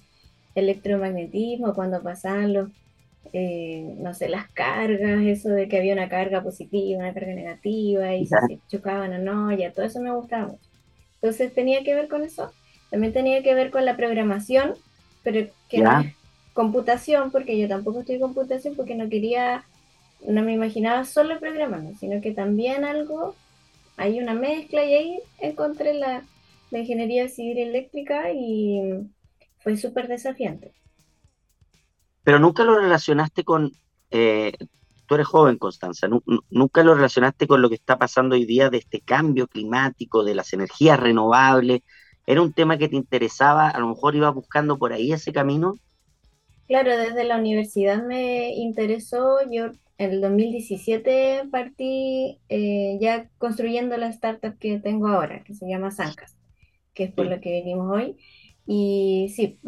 electromagnetismo, 0.55 1.73
cuando 1.73 2.03
pasaban 2.03 2.53
los, 2.53 2.69
eh, 3.33 3.95
no 3.99 4.15
sé, 4.15 4.29
las 4.29 4.49
cargas, 4.51 5.23
eso 5.23 5.49
de 5.49 5.69
que 5.69 5.79
había 5.79 5.95
una 5.95 6.09
carga 6.09 6.43
positiva, 6.43 7.01
una 7.01 7.15
carga 7.15 7.35
negativa, 7.35 8.15
y 8.15 8.27
si 8.27 8.35
se 8.47 8.59
chocaban 8.69 9.13
o 9.13 9.19
no, 9.19 9.53
ya 9.53 9.73
todo 9.73 9.85
eso 9.87 10.01
me 10.01 10.13
gustaba 10.13 10.49
mucho. 10.49 10.69
Entonces 11.15 11.53
tenía 11.55 11.83
que 11.83 11.95
ver 11.95 12.09
con 12.09 12.23
eso. 12.23 12.53
También 12.91 13.13
tenía 13.13 13.43
que 13.43 13.55
ver 13.55 13.71
con 13.71 13.85
la 13.85 13.97
programación, 13.97 14.75
pero 15.23 15.49
que 15.69 15.79
no 15.79 16.01
es 16.01 16.15
computación, 16.53 17.31
porque 17.31 17.59
yo 17.59 17.69
tampoco 17.69 18.01
estoy 18.01 18.17
en 18.17 18.21
computación, 18.21 18.77
porque 18.77 18.95
no 18.95 19.09
quería, 19.09 19.65
no 20.27 20.43
me 20.43 20.53
imaginaba 20.53 21.05
solo 21.05 21.41
programando, 21.41 21.95
sino 21.99 22.21
que 22.21 22.33
también 22.33 22.85
algo 22.85 23.35
hay 23.97 24.21
una 24.21 24.35
mezcla 24.35 24.85
y 24.85 24.95
ahí 24.95 25.21
encontré 25.39 25.95
la, 25.95 26.23
ingeniería 26.71 27.29
civil 27.29 27.59
eléctrica 27.59 28.33
y 28.33 29.07
fue 29.61 29.77
súper 29.77 30.09
desafiante. 30.09 30.73
Pero 32.25 32.39
nunca 32.39 32.65
lo 32.65 32.79
relacionaste 32.79 33.45
con, 33.45 33.73
eh, 34.11 34.53
tú 35.07 35.15
eres 35.15 35.27
joven, 35.27 35.59
Constanza, 35.59 36.09
nunca 36.51 36.83
lo 36.83 36.95
relacionaste 36.95 37.47
con 37.47 37.63
lo 37.63 37.69
que 37.69 37.75
está 37.77 37.99
pasando 37.99 38.35
hoy 38.35 38.47
día 38.47 38.71
de 38.71 38.79
este 38.79 39.01
cambio 39.01 39.47
climático, 39.47 40.25
de 40.25 40.35
las 40.35 40.53
energías 40.53 40.99
renovables. 40.99 41.83
¿Era 42.27 42.41
un 42.41 42.55
tema 42.55 42.79
que 42.79 42.89
te 42.89 42.97
interesaba? 42.97 43.69
A 43.69 43.79
lo 43.79 43.89
mejor 43.89 44.17
ibas 44.17 44.35
buscando 44.35 44.79
por 44.79 44.93
ahí 44.93 45.13
ese 45.13 45.33
camino. 45.33 45.79
Claro, 46.67 46.97
desde 46.97 47.25
la 47.25 47.37
universidad 47.37 48.03
me 48.03 48.55
interesó. 48.55 49.39
Yo 49.51 49.67
en 49.99 50.11
el 50.13 50.21
2017 50.23 51.49
partí 51.51 52.41
eh, 52.49 52.97
ya 53.01 53.29
construyendo 53.39 53.97
la 53.99 54.09
startup 54.09 54.59
que 54.59 54.79
tengo 54.81 55.09
ahora, 55.09 55.45
que 55.45 55.55
se 55.55 55.69
llama 55.69 55.91
Sancas, 55.91 56.35
que 56.95 57.05
es 57.05 57.13
por 57.13 57.27
lo 57.27 57.41
que 57.41 57.51
venimos 57.51 57.91
hoy. 57.91 58.17
Y 58.67 59.33
sí, 59.35 59.59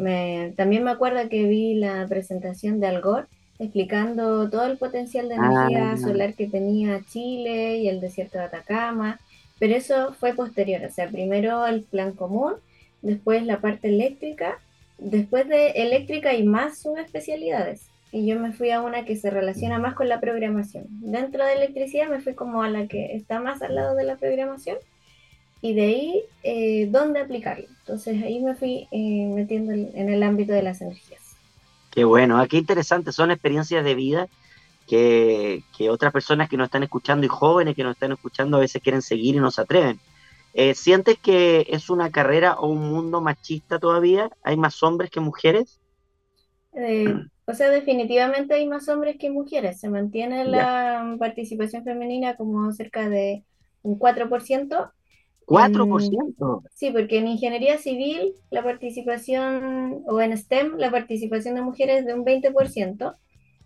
también 0.55 0.83
me 0.83 0.91
acuerdo 0.91 1.29
que 1.29 1.47
vi 1.47 1.75
la 1.75 2.05
presentación 2.07 2.79
de 2.79 2.87
Algor 2.87 3.27
explicando 3.59 4.49
todo 4.49 4.65
el 4.65 4.77
potencial 4.77 5.29
de 5.29 5.35
energía 5.35 5.91
ah. 5.93 5.97
solar 5.97 6.35
que 6.35 6.47
tenía 6.47 7.01
Chile 7.09 7.77
y 7.77 7.87
el 7.87 7.99
desierto 7.99 8.37
de 8.37 8.45
Atacama, 8.45 9.19
pero 9.59 9.75
eso 9.75 10.13
fue 10.13 10.35
posterior, 10.35 10.83
o 10.85 10.91
sea, 10.91 11.09
primero 11.09 11.65
el 11.65 11.81
plan 11.81 12.11
común, 12.11 12.53
después 13.01 13.43
la 13.43 13.59
parte 13.59 13.87
eléctrica, 13.87 14.59
después 14.99 15.47
de 15.47 15.69
eléctrica 15.69 16.35
y 16.35 16.43
más 16.43 16.77
subespecialidades 16.77 17.89
y 18.11 18.25
yo 18.25 18.39
me 18.39 18.53
fui 18.53 18.71
a 18.71 18.81
una 18.81 19.05
que 19.05 19.15
se 19.15 19.29
relaciona 19.29 19.79
más 19.79 19.93
con 19.93 20.07
la 20.07 20.19
programación. 20.19 20.85
Dentro 20.89 21.45
de 21.45 21.53
electricidad 21.53 22.07
me 22.07 22.21
fui 22.21 22.33
como 22.33 22.63
a 22.63 22.69
la 22.69 22.87
que 22.87 23.15
está 23.15 23.39
más 23.39 23.61
al 23.61 23.75
lado 23.75 23.95
de 23.95 24.05
la 24.05 24.15
programación 24.15 24.77
y 25.67 25.73
de 25.73 25.81
ahí 25.81 26.23
eh, 26.43 26.87
dónde 26.89 27.19
aplicarlo. 27.19 27.65
Entonces 27.79 28.21
ahí 28.23 28.39
me 28.39 28.55
fui 28.55 28.87
eh, 28.91 29.27
metiendo 29.33 29.73
en 29.73 30.09
el 30.09 30.23
ámbito 30.23 30.53
de 30.53 30.63
las 30.63 30.81
energías. 30.81 31.21
Qué 31.91 32.03
bueno, 32.03 32.39
ah, 32.39 32.47
qué 32.47 32.57
interesante, 32.57 33.11
son 33.11 33.31
experiencias 33.31 33.83
de 33.83 33.95
vida 33.95 34.27
que, 34.87 35.63
que, 35.77 35.89
otras 35.89 36.13
personas 36.13 36.47
que 36.47 36.55
nos 36.55 36.65
están 36.65 36.83
escuchando 36.83 37.25
y 37.25 37.29
jóvenes 37.29 37.75
que 37.75 37.83
nos 37.83 37.93
están 37.93 38.13
escuchando 38.13 38.57
a 38.57 38.61
veces 38.61 38.81
quieren 38.81 39.01
seguir 39.01 39.35
y 39.35 39.39
no 39.39 39.51
se 39.51 39.61
atreven. 39.61 39.99
Eh, 40.53 40.73
¿Sientes 40.73 41.19
que 41.19 41.67
es 41.69 41.89
una 41.89 42.11
carrera 42.11 42.53
o 42.53 42.67
un 42.67 42.89
mundo 42.89 43.19
machista 43.19 43.79
todavía? 43.79 44.29
¿Hay 44.43 44.57
más 44.57 44.81
hombres 44.83 45.09
que 45.09 45.19
mujeres? 45.19 45.79
O 47.49 47.53
sea, 47.53 47.69
definitivamente 47.69 48.55
hay 48.55 48.67
más 48.67 48.89
hombres 48.89 49.15
que 49.17 49.29
mujeres. 49.29 49.79
Se 49.79 49.87
mantiene 49.87 50.43
la 50.43 51.15
participación 51.17 51.85
femenina 51.85 52.35
como 52.35 52.73
cerca 52.73 53.07
de 53.07 53.45
un 53.83 53.97
4%. 53.97 54.91
¿4%? 55.47 56.61
sí, 56.75 56.91
porque 56.91 57.19
en 57.19 57.27
ingeniería 57.27 57.77
civil 57.77 58.33
la 58.51 58.63
participación, 58.63 60.03
o 60.05 60.19
en 60.19 60.37
STEM, 60.37 60.77
la 60.77 60.91
participación 60.91 61.55
de 61.55 61.61
mujeres 61.61 62.01
es 62.01 62.05
de 62.05 62.13
un 62.13 62.25
20%, 62.25 63.15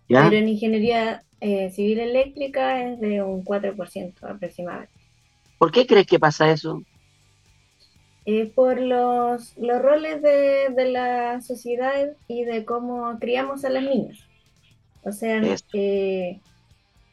pero 0.08 0.36
en 0.36 0.48
ingeniería 0.48 1.24
eh, 1.40 1.70
civil 1.70 1.98
eléctrica 1.98 2.82
es 2.84 3.00
de 3.00 3.22
un 3.22 3.44
4% 3.44 4.14
aproximadamente. 4.22 4.92
¿Por 5.58 5.72
qué 5.72 5.86
crees 5.86 6.06
que 6.06 6.20
pasa 6.20 6.50
eso? 6.52 6.82
Eh, 8.26 8.52
por 8.54 8.80
los, 8.80 9.58
los 9.58 9.82
roles 9.82 10.22
de, 10.22 10.68
de, 10.76 10.88
la 10.88 11.40
sociedad 11.40 12.12
y 12.28 12.44
de 12.44 12.64
cómo 12.64 13.18
criamos 13.18 13.64
a 13.64 13.70
las 13.70 13.82
niñas. 13.82 14.20
O 15.02 15.10
sea, 15.10 15.42
eh, 15.72 16.38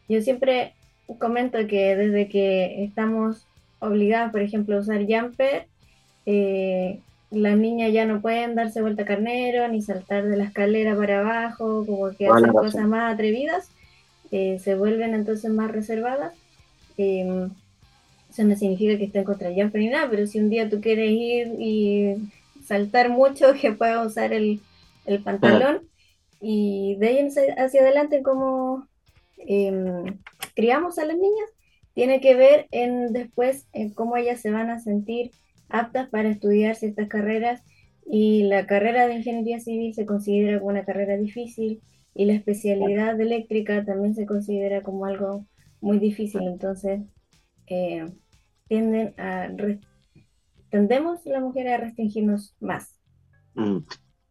yo 0.08 0.22
siempre 0.22 0.76
comento 1.18 1.58
que 1.68 1.96
desde 1.96 2.30
que 2.30 2.84
estamos 2.84 3.48
obligadas, 3.80 4.32
por 4.32 4.42
ejemplo, 4.42 4.78
a 4.78 4.80
usar 4.80 5.06
jumper, 5.08 5.68
eh, 6.26 7.00
las 7.32 7.58
niñas 7.58 7.94
ya 7.94 8.06
no 8.06 8.22
pueden 8.22 8.56
darse 8.56 8.82
vuelta 8.82 9.06
carnero, 9.06 9.68
ni 9.68 9.82
saltar 9.82 10.26
de 10.26 10.38
la 10.38 10.46
escalera 10.46 10.96
para 10.96 11.20
abajo, 11.20 11.86
como 11.86 12.10
que 12.12 12.28
hacen 12.28 12.52
cosas 12.52 12.88
más 12.88 13.14
atrevidas, 13.14 13.70
eh, 14.32 14.60
se 14.60 14.76
vuelven 14.76 15.14
entonces 15.14 15.52
más 15.52 15.72
reservadas. 15.72 16.34
Em, 16.98 17.50
eso 18.30 18.44
no 18.44 18.56
significa 18.56 18.98
que 18.98 19.06
estén 19.06 19.24
contra 19.24 19.50
el 19.50 19.72
ni 19.74 19.88
nada, 19.88 20.08
pero 20.10 20.28
si 20.28 20.40
un 20.40 20.50
día 20.50 20.70
tú 20.70 20.82
quieres 20.82 21.12
ir 21.12 21.56
y 21.60 22.16
saltar 22.66 23.10
mucho, 23.10 23.54
que 23.62 23.72
puedas 23.72 24.06
usar 24.06 24.34
el, 24.34 24.62
pantalón. 25.24 25.82
Y 26.42 26.96
de 27.00 27.08
ahí 27.08 27.28
hacia 27.58 27.82
adelante, 27.82 28.22
como 28.22 28.88
em, 29.38 30.18
criamos 30.56 31.00
a 31.00 31.06
las 31.06 31.18
niñas, 31.18 31.50
tiene 32.00 32.22
que 32.22 32.34
ver 32.34 32.70
en 32.72 33.12
después 33.12 33.68
en 33.74 33.94
cómo 33.94 34.16
ellas 34.16 34.40
se 34.40 34.52
van 34.52 34.70
a 34.70 34.80
sentir 34.80 35.32
aptas 35.68 36.08
para 36.08 36.30
estudiar 36.30 36.78
ciertas 36.78 37.10
carreras 37.10 37.62
y 38.10 38.44
la 38.44 38.66
carrera 38.68 39.06
de 39.06 39.16
ingeniería 39.16 39.60
civil 39.60 39.94
se 39.94 40.06
considera 40.06 40.60
como 40.60 40.72
una 40.72 40.86
carrera 40.86 41.18
difícil 41.18 41.82
y 42.16 42.24
la 42.24 42.36
especialidad 42.36 43.18
de 43.18 43.24
eléctrica 43.24 43.84
también 43.84 44.16
se 44.16 44.26
considera 44.26 44.82
como 44.82 45.08
algo 45.08 45.46
muy 45.82 46.00
difícil, 46.00 46.44
entonces 46.44 47.02
eh, 47.68 48.06
tienden 48.70 49.14
a 49.18 49.50
tendemos 50.70 51.26
la 51.26 51.42
mujer 51.42 51.68
a 51.68 51.80
restringirnos 51.80 52.56
más. 52.62 52.98
Mm. 53.56 53.80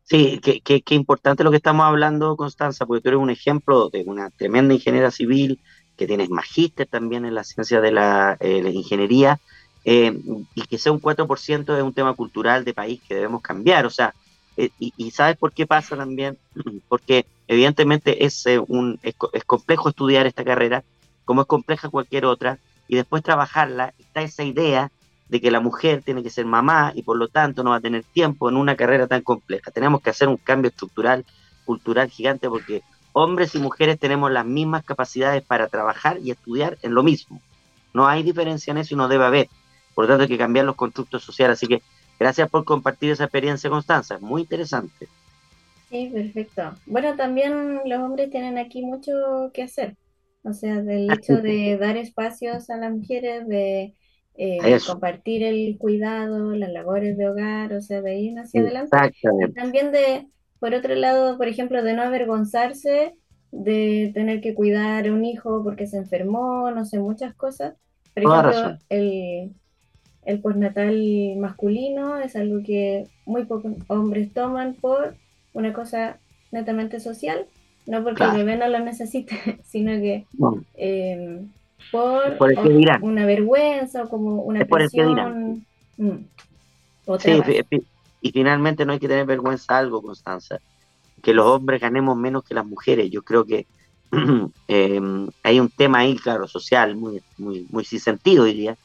Sí, 0.05 0.41
qué, 0.43 0.95
importante 0.95 1.45
lo 1.45 1.51
que 1.51 1.59
estamos 1.59 1.85
hablando, 1.85 2.35
Constanza, 2.35 2.87
porque 2.87 3.03
tú 3.03 3.09
eres 3.11 3.21
un 3.21 3.29
ejemplo 3.29 3.91
de 3.91 4.05
una 4.07 4.31
tremenda 4.31 4.73
ingeniera 4.73 5.11
civil, 5.11 5.61
que 5.99 6.07
tienes 6.07 6.31
magíster 6.31 6.87
también 6.87 7.27
en 7.27 7.35
la 7.35 7.45
ciencia 7.45 7.81
de 7.81 7.93
la 7.93 8.37
eh, 8.41 8.71
ingeniería, 8.73 9.39
eh, 9.85 10.17
y 10.55 10.63
que 10.63 10.79
sea 10.79 10.93
un 10.93 11.01
4% 11.01 11.77
es 11.77 11.83
un 11.83 11.93
tema 11.93 12.15
cultural 12.15 12.65
de 12.65 12.73
país 12.73 13.01
que 13.07 13.15
debemos 13.15 13.43
cambiar. 13.43 13.85
O 13.85 13.91
sea, 13.91 14.15
eh, 14.57 14.71
y, 14.79 15.11
¿sabes 15.11 15.37
por 15.37 15.53
qué 15.53 15.67
pasa 15.67 15.97
también? 15.97 16.39
Porque 16.89 17.27
evidentemente 17.49 18.25
es, 18.25 18.45
un, 18.69 18.99
es, 19.03 19.15
complejo 19.45 19.89
estudiar 19.89 20.27
esta 20.27 20.45
carrera, 20.45 20.85
como 21.25 21.43
es 21.43 21.47
compleja 21.47 21.89
cualquier 21.89 22.25
otra, 22.25 22.59
y 22.87 22.97
después 22.97 23.23
trabajarla, 23.23 23.93
está 23.99 24.23
esa 24.23 24.45
idea 24.45 24.91
de 25.29 25.41
que 25.41 25.51
la 25.51 25.61
mujer 25.61 26.03
tiene 26.03 26.23
que 26.23 26.31
ser 26.31 26.47
mamá 26.47 26.93
y 26.95 27.03
por 27.03 27.19
lo 27.19 27.29
tanto 27.29 27.63
no 27.63 27.71
va 27.71 27.77
a 27.77 27.81
tener 27.81 28.03
tiempo 28.03 28.49
en 28.49 28.57
una 28.57 28.77
carrera 28.77 29.07
tan 29.07 29.23
compleja. 29.23 29.71
Tenemos 29.71 30.01
que 30.01 30.11
hacer 30.11 30.29
un 30.29 30.39
cambio 30.39 30.71
estructural, 30.71 31.27
cultural 31.67 32.09
gigante, 32.09 32.49
porque 32.49 32.83
hombres 33.13 33.55
y 33.55 33.59
mujeres 33.59 33.99
tenemos 33.99 34.31
las 34.31 34.47
mismas 34.47 34.85
capacidades 34.85 35.43
para 35.43 35.69
trabajar 35.69 36.19
y 36.23 36.31
estudiar 36.31 36.79
en 36.83 36.95
lo 36.95 37.03
mismo. 37.03 37.41
No 37.95 38.07
hay 38.07 38.23
diferencia 38.23 38.71
en 38.71 38.79
eso 38.79 38.95
y 38.95 38.99
no 38.99 39.09
debe 39.09 39.25
haber. 39.25 39.49
Por 39.95 40.05
lo 40.05 40.09
tanto, 40.09 40.23
hay 40.23 40.29
que 40.29 40.39
cambiar 40.39 40.65
los 40.65 40.77
constructos 40.77 41.25
sociales. 41.25 41.59
Así 41.59 41.67
que 41.67 41.83
gracias 42.19 42.49
por 42.49 42.65
compartir 42.65 43.11
esa 43.11 43.25
experiencia, 43.25 43.71
Constanza. 43.71 44.17
Es 44.17 44.21
muy 44.21 44.43
interesante. 44.43 45.09
Sí, 45.91 46.11
perfecto. 46.13 46.75
Bueno, 46.87 47.17
también 47.17 47.81
los 47.85 48.01
hombres 48.01 48.31
tienen 48.31 48.59
aquí 48.59 48.83
mucho 48.83 49.51
que 49.53 49.63
hacer. 49.63 49.97
O 50.45 50.53
sea, 50.53 50.83
del 50.83 51.11
hecho 51.13 51.39
de 51.39 51.77
dar 51.79 51.97
espacios 51.97 52.71
a 52.71 52.77
las 52.77 52.93
mujeres, 52.93 53.47
de 53.49 53.95
eh, 54.37 54.79
compartir 54.87 55.43
el 55.43 55.77
cuidado, 55.79 56.55
las 56.55 56.71
labores 56.71 57.17
de 57.17 57.29
hogar, 57.29 57.73
o 57.73 57.81
sea, 57.81 58.01
de 58.01 58.19
ir 58.19 58.39
hacia 58.39 58.61
adelante. 58.61 58.97
Y 59.23 59.53
también 59.53 59.91
de, 59.91 60.29
por 60.61 60.75
otro 60.75 60.95
lado, 60.95 61.37
por 61.37 61.49
ejemplo, 61.49 61.83
de 61.83 61.95
no 61.95 62.03
avergonzarse 62.03 63.15
de 63.51 64.11
tener 64.15 64.41
que 64.41 64.55
cuidar 64.55 65.07
a 65.07 65.13
un 65.13 65.25
hijo 65.25 65.63
porque 65.65 65.87
se 65.87 65.99
enfermó, 65.99 66.71
no 66.71 66.85
sé, 66.85 66.99
muchas 66.99 67.35
cosas. 67.35 67.75
Por 68.15 68.25
ejemplo, 68.25 68.79
el, 68.89 69.53
el 70.25 70.41
postnatal 70.41 71.37
masculino 71.39 72.19
es 72.19 72.37
algo 72.37 72.63
que 72.63 73.07
muy 73.25 73.45
pocos 73.45 73.73
hombres 73.87 74.33
toman 74.33 74.75
por 74.75 75.15
una 75.55 75.73
cosa 75.73 76.19
netamente 76.53 77.01
social, 77.01 77.47
no 77.87 78.03
porque 78.05 78.25
el 78.25 78.33
bebé 78.33 78.57
no 78.57 78.69
lo 78.69 78.79
necesite, 78.81 79.61
sino 79.65 79.93
que 79.93 80.27
em, 80.77 81.49
por, 81.91 82.37
una 83.03 83.25
vergüenza 83.25 84.05
o 84.05 84.09
como 84.09 84.43
una 84.43 84.65
presión. 84.65 85.65
Mm, 85.97 86.25
sí, 87.19 87.41
y 88.21 88.33
finalmente 88.33 88.85
no 88.85 88.93
hay 88.93 88.99
que 88.99 89.09
tener 89.09 89.27
vergüenza 89.27 89.79
algo, 89.79 90.03
Constanza, 90.03 90.59
que 91.23 91.35
los 91.35 91.47
hombres 91.47 91.81
ganemos 91.81 92.17
menos 92.17 92.45
que 92.45 92.55
las 92.55 92.67
mujeres. 92.67 93.11
Yo 93.11 93.23
creo 93.23 93.45
que 93.45 93.67
em, 94.69 95.29
hay 95.43 95.61
un 95.61 95.69
tema 95.69 95.99
ahí, 95.99 96.17
claro, 96.17 96.49
social, 96.49 96.97
muy, 96.97 97.23
muy, 97.37 97.67
muy 97.71 97.85
sin 97.85 98.01
sentido, 98.01 98.45
diría, 98.45 98.77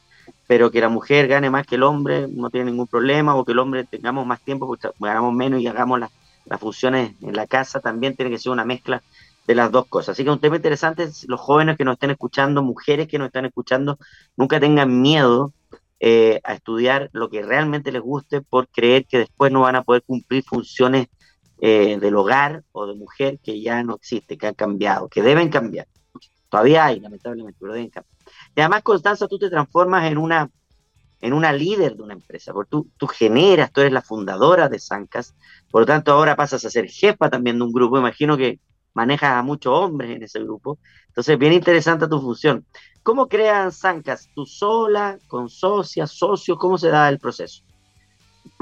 pero 0.47 0.71
que 0.71 0.81
la 0.81 0.89
mujer 0.89 1.27
gane 1.27 1.49
más 1.49 1.65
que 1.65 1.75
el 1.75 1.83
hombre 1.83 2.27
no 2.27 2.49
tiene 2.49 2.71
ningún 2.71 2.87
problema, 2.87 3.35
o 3.35 3.45
que 3.45 3.53
el 3.53 3.59
hombre 3.59 3.85
tengamos 3.85 4.25
más 4.25 4.41
tiempo, 4.41 4.67
porque 4.67 4.89
ganamos 4.99 5.33
menos 5.33 5.61
y 5.61 5.67
hagamos 5.67 5.99
las, 5.99 6.11
funciones 6.59 7.13
en 7.21 7.35
la 7.35 7.47
casa, 7.47 7.79
también 7.79 8.15
tiene 8.15 8.29
que 8.29 8.37
ser 8.37 8.51
una 8.51 8.65
mezcla 8.65 9.01
de 9.47 9.55
las 9.55 9.71
dos 9.71 9.87
cosas. 9.87 10.09
Así 10.09 10.23
que 10.23 10.29
un 10.29 10.39
tema 10.39 10.57
interesante 10.57 11.03
es 11.03 11.25
los 11.27 11.39
jóvenes 11.39 11.77
que 11.77 11.85
nos 11.85 11.93
estén 11.93 12.11
escuchando, 12.11 12.61
mujeres 12.61 13.07
que 13.07 13.17
nos 13.17 13.27
están 13.27 13.45
escuchando, 13.45 13.97
nunca 14.35 14.59
tengan 14.59 15.01
miedo 15.01 15.53
eh, 16.05 16.41
a 16.43 16.55
estudiar 16.55 17.09
lo 17.13 17.29
que 17.29 17.41
realmente 17.41 17.89
les 17.89 18.01
guste 18.01 18.41
por 18.41 18.67
creer 18.67 19.05
que 19.05 19.19
después 19.19 19.53
no 19.53 19.61
van 19.61 19.77
a 19.77 19.83
poder 19.83 20.03
cumplir 20.03 20.43
funciones 20.43 21.07
eh, 21.61 21.97
del 21.97 22.17
hogar 22.17 22.65
o 22.73 22.85
de 22.85 22.93
mujer 22.93 23.39
que 23.41 23.61
ya 23.61 23.81
no 23.83 23.95
existe, 23.95 24.37
que 24.37 24.47
han 24.47 24.53
cambiado, 24.53 25.07
que 25.07 25.21
deben 25.21 25.47
cambiar. 25.47 25.87
Todavía 26.49 26.87
hay, 26.87 26.99
lamentablemente, 26.99 27.57
pero 27.57 27.71
deben 27.71 27.89
cambiar. 27.89 28.17
Y 28.53 28.59
además, 28.59 28.83
Constanza, 28.83 29.29
tú 29.29 29.39
te 29.39 29.49
transformas 29.49 30.11
en 30.11 30.17
una, 30.17 30.51
en 31.21 31.31
una 31.31 31.53
líder 31.53 31.95
de 31.95 32.03
una 32.03 32.15
empresa, 32.15 32.51
porque 32.51 32.69
tú, 32.69 32.89
tú 32.97 33.07
generas, 33.07 33.71
tú 33.71 33.79
eres 33.79 33.93
la 33.93 34.01
fundadora 34.01 34.67
de 34.67 34.79
Sancas, 34.79 35.33
por 35.71 35.83
lo 35.83 35.85
tanto 35.85 36.11
ahora 36.11 36.35
pasas 36.35 36.65
a 36.65 36.69
ser 36.69 36.89
jefa 36.89 37.29
también 37.29 37.59
de 37.59 37.63
un 37.63 37.71
grupo, 37.71 37.97
imagino 37.97 38.35
que 38.35 38.59
manejas 38.93 39.31
a 39.31 39.43
muchos 39.43 39.73
hombres 39.73 40.11
en 40.11 40.23
ese 40.23 40.39
grupo, 40.39 40.77
entonces 41.07 41.37
bien 41.37 41.53
interesante 41.53 42.07
tu 42.07 42.19
función. 42.21 42.65
¿Cómo 43.03 43.27
crean 43.27 43.71
Sancas? 43.71 44.29
¿Tú 44.33 44.45
sola, 44.45 45.17
con 45.27 45.49
socias, 45.49 46.11
socios? 46.11 46.57
¿Cómo 46.57 46.77
se 46.77 46.89
da 46.89 47.09
el 47.09 47.19
proceso? 47.19 47.63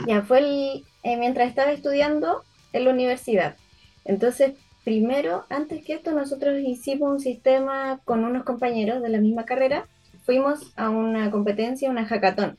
Ya, 0.08 0.22
fue 0.24 0.39
el, 0.39 0.84
eh, 1.04 1.17
mientras 1.17 1.48
estaba 1.48 1.72
estudiando 1.72 2.44
en 2.74 2.86
la 2.86 2.91
universidad. 2.91 3.56
Entonces 4.04 4.54
primero, 4.84 5.46
antes 5.50 5.84
que 5.84 5.94
esto, 5.94 6.12
nosotros 6.12 6.60
hicimos 6.60 7.12
un 7.12 7.20
sistema 7.20 8.00
con 8.06 8.24
unos 8.24 8.44
compañeros 8.44 9.02
de 9.02 9.10
la 9.10 9.20
misma 9.20 9.46
carrera. 9.46 9.86
Fuimos 10.24 10.72
a 10.76 10.89
una 10.89 11.32
competencia, 11.32 11.89
una 11.89 12.06
hackathon. 12.06 12.58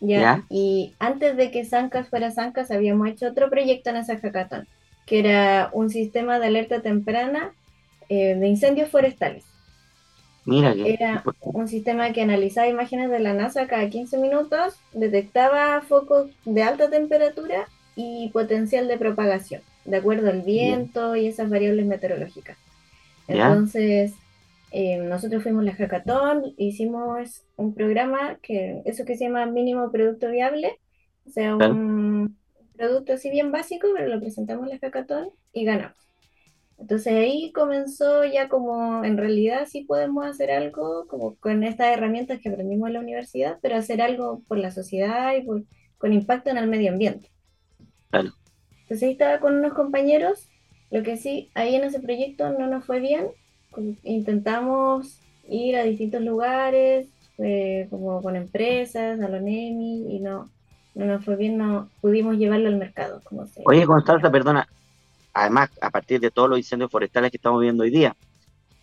¿ya? 0.00 0.44
Y 0.48 0.94
antes 0.98 1.36
de 1.36 1.50
que 1.50 1.64
Sancas 1.64 2.08
fuera 2.08 2.30
Sancas, 2.30 2.70
habíamos 2.70 3.08
hecho 3.08 3.28
otro 3.28 3.50
proyecto 3.50 3.90
en 3.90 3.96
esa 3.96 4.18
hackathon, 4.18 4.66
que 5.10 5.18
era 5.18 5.70
un 5.72 5.90
sistema 5.90 6.38
de 6.38 6.46
alerta 6.46 6.82
temprana 6.82 7.52
eh, 8.08 8.36
de 8.36 8.46
incendios 8.46 8.90
forestales. 8.90 9.44
Mira, 10.44 10.72
era 10.72 11.24
un 11.40 11.66
sistema 11.66 12.12
que 12.12 12.22
analizaba 12.22 12.68
imágenes 12.68 13.10
de 13.10 13.18
la 13.18 13.34
NASA 13.34 13.66
cada 13.66 13.90
15 13.90 14.18
minutos, 14.18 14.76
detectaba 14.92 15.80
focos 15.80 16.30
de 16.44 16.62
alta 16.62 16.88
temperatura 16.90 17.66
y 17.96 18.28
potencial 18.28 18.86
de 18.86 18.98
propagación 18.98 19.62
de 19.84 19.96
acuerdo 19.96 20.30
al 20.30 20.42
viento 20.42 21.16
y 21.16 21.26
esas 21.26 21.50
variables 21.50 21.86
meteorológicas. 21.86 22.56
Entonces, 23.26 24.12
eh, 24.70 24.98
nosotros 24.98 25.42
fuimos 25.42 25.64
la 25.64 25.74
hackathon, 25.74 26.54
hicimos 26.56 27.42
un 27.56 27.74
programa 27.74 28.36
que, 28.42 28.80
eso 28.84 29.04
que 29.04 29.16
se 29.16 29.24
llama 29.24 29.46
mínimo 29.46 29.90
producto 29.90 30.30
viable, 30.30 30.78
o 31.26 31.30
sea, 31.30 31.56
un 31.56 32.36
producto 32.80 33.12
así 33.12 33.30
bien 33.30 33.52
básico, 33.52 33.88
pero 33.94 34.08
lo 34.08 34.20
presentamos 34.20 34.64
en 34.64 34.70
la 34.70 34.78
hackathon 34.78 35.30
y 35.52 35.64
ganamos. 35.64 35.96
Entonces 36.78 37.12
ahí 37.12 37.52
comenzó 37.52 38.24
ya 38.24 38.48
como 38.48 39.04
en 39.04 39.18
realidad 39.18 39.66
sí 39.68 39.82
podemos 39.82 40.24
hacer 40.24 40.50
algo 40.50 41.06
como 41.06 41.34
con 41.34 41.62
estas 41.62 41.88
herramientas 41.88 42.40
que 42.40 42.48
aprendimos 42.48 42.88
en 42.88 42.94
la 42.94 43.00
universidad, 43.00 43.58
pero 43.60 43.76
hacer 43.76 44.00
algo 44.00 44.42
por 44.48 44.56
la 44.56 44.70
sociedad 44.70 45.34
y 45.36 45.44
con 45.98 46.12
impacto 46.14 46.48
en 46.48 46.56
el 46.56 46.68
medio 46.68 46.90
ambiente. 46.90 47.30
Claro. 48.08 48.30
Entonces 48.82 49.02
ahí 49.02 49.12
estaba 49.12 49.40
con 49.40 49.56
unos 49.58 49.74
compañeros, 49.74 50.48
lo 50.90 51.02
que 51.02 51.18
sí, 51.18 51.50
ahí 51.54 51.74
en 51.74 51.84
ese 51.84 52.00
proyecto 52.00 52.50
no 52.50 52.66
nos 52.66 52.86
fue 52.86 52.98
bien, 52.98 53.28
intentamos 54.02 55.20
ir 55.48 55.76
a 55.76 55.84
distintos 55.84 56.22
lugares, 56.22 57.08
eh, 57.36 57.88
como 57.90 58.22
con 58.22 58.36
empresas, 58.36 59.20
a 59.20 59.28
lo 59.28 59.38
NEMI, 59.38 60.16
y 60.16 60.20
no, 60.20 60.50
no 60.94 61.06
nos 61.06 61.24
fue 61.24 61.36
bien, 61.36 61.58
no 61.58 61.88
pudimos 62.00 62.36
llevarlo 62.36 62.68
al 62.68 62.76
mercado. 62.76 63.20
Como 63.24 63.46
Oye, 63.64 63.86
Constanza, 63.86 64.30
perdona, 64.30 64.68
además, 65.32 65.70
a 65.80 65.90
partir 65.90 66.20
de 66.20 66.30
todos 66.30 66.48
los 66.48 66.58
incendios 66.58 66.90
forestales 66.90 67.30
que 67.30 67.36
estamos 67.36 67.60
viendo 67.60 67.82
hoy 67.82 67.90
día, 67.90 68.16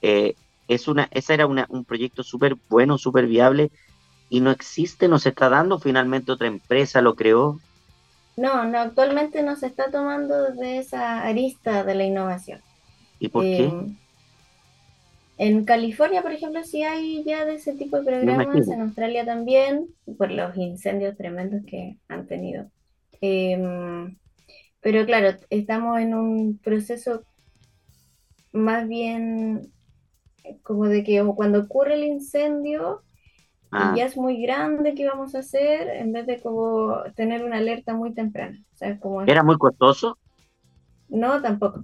eh, 0.01 0.35
es 0.67 0.87
una, 0.87 1.07
ese 1.11 1.33
era 1.33 1.45
un 1.45 1.85
proyecto 1.85 2.23
súper 2.23 2.55
bueno, 2.69 2.97
súper 2.97 3.27
viable, 3.27 3.71
y 4.29 4.41
no 4.41 4.51
existe, 4.51 5.07
no 5.07 5.19
se 5.19 5.29
está 5.29 5.49
dando, 5.49 5.79
finalmente 5.79 6.31
otra 6.31 6.47
empresa 6.47 7.01
lo 7.01 7.15
creó, 7.15 7.59
no, 8.37 8.65
no, 8.65 8.77
actualmente 8.77 9.41
no 9.41 9.55
se 9.55 9.65
está 9.65 9.89
tomando 9.89 10.53
de 10.53 10.77
esa 10.77 11.23
arista 11.23 11.83
de 11.83 11.95
la 11.95 12.03
innovación. 12.03 12.61
¿Y 13.19 13.29
por 13.29 13.43
qué? 13.43 13.73
En 15.37 15.65
California, 15.65 16.21
por 16.21 16.31
ejemplo, 16.31 16.63
sí 16.63 16.83
hay 16.83 17.23
ya 17.23 17.45
de 17.45 17.55
ese 17.55 17.73
tipo 17.75 17.97
de 17.97 18.03
programas, 18.03 18.67
en 18.67 18.81
Australia 18.81 19.25
también, 19.25 19.87
por 20.17 20.31
los 20.31 20.55
incendios 20.57 21.15
tremendos 21.15 21.63
que 21.65 21.97
han 22.07 22.25
tenido. 22.27 22.69
Em, 23.21 24.17
pero 24.81 25.05
claro, 25.05 25.37
estamos 25.49 25.99
en 25.99 26.15
un 26.15 26.57
proceso 26.57 27.23
más 28.51 28.87
bien 28.87 29.71
como 30.63 30.85
de 30.85 31.03
que 31.03 31.23
cuando 31.35 31.59
ocurre 31.59 31.95
el 31.95 32.03
incendio 32.03 33.03
Ah, 33.71 33.93
ya 33.97 34.05
es 34.05 34.15
muy 34.15 34.41
grande, 34.41 34.93
¿qué 34.95 35.07
vamos 35.07 35.35
a 35.35 35.39
hacer? 35.39 35.89
En 35.89 36.13
vez 36.13 36.25
de 36.25 36.39
como 36.41 37.01
tener 37.15 37.43
una 37.43 37.57
alerta 37.57 37.93
muy 37.93 38.13
temprana. 38.13 38.57
O 38.73 38.77
sea, 38.77 38.99
como, 38.99 39.21
¿era 39.23 39.43
muy 39.43 39.57
costoso? 39.57 40.17
no, 41.09 41.41
tampoco. 41.41 41.83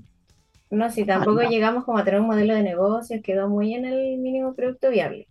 No, 0.74 0.90
si 0.92 1.06
Ah, 1.16 1.26
tampoco 1.26 1.42
llegamos 1.44 1.86
como 1.86 2.00
a 2.00 2.04
tener 2.04 2.20
un 2.20 2.28
modelo 2.28 2.54
de 2.56 2.64
negocios, 2.64 3.22
quedó 3.24 3.48
muy 3.50 3.74
en 3.76 3.86
el 3.86 4.18
mínimo 4.20 4.54
producto 4.56 4.90
viable. 4.90 5.30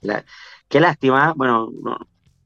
La- 0.00 0.24
qué 0.68 0.80
lástima, 0.80 1.34
bueno, 1.36 1.68
no, 1.82 1.98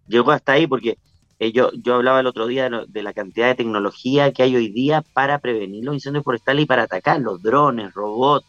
llegó 0.07 0.33
hasta 0.33 0.53
ahí 0.53 0.67
porque 0.67 0.99
eh, 1.39 1.53
yo, 1.53 1.71
yo 1.73 1.95
hablaba 1.97 2.21
el 2.21 2.27
otro 2.27 2.47
día 2.47 2.65
de, 2.65 2.71
lo- 2.71 2.87
de 2.87 3.03
la 3.03 3.13
cantidad 3.13 3.47
de 3.49 3.55
tecnología 3.57 4.33
que 4.33 4.43
hay 4.43 4.57
hoy 4.57 4.73
día 4.73 5.03
para 5.13 5.39
prevenir 5.39 5.85
los 5.85 5.95
incendios 5.95 6.25
forestales 6.25 6.65
y 6.65 6.67
para 6.67 6.83
atacarlos, 6.85 7.43
drones, 7.43 7.93
robots, 7.95 8.47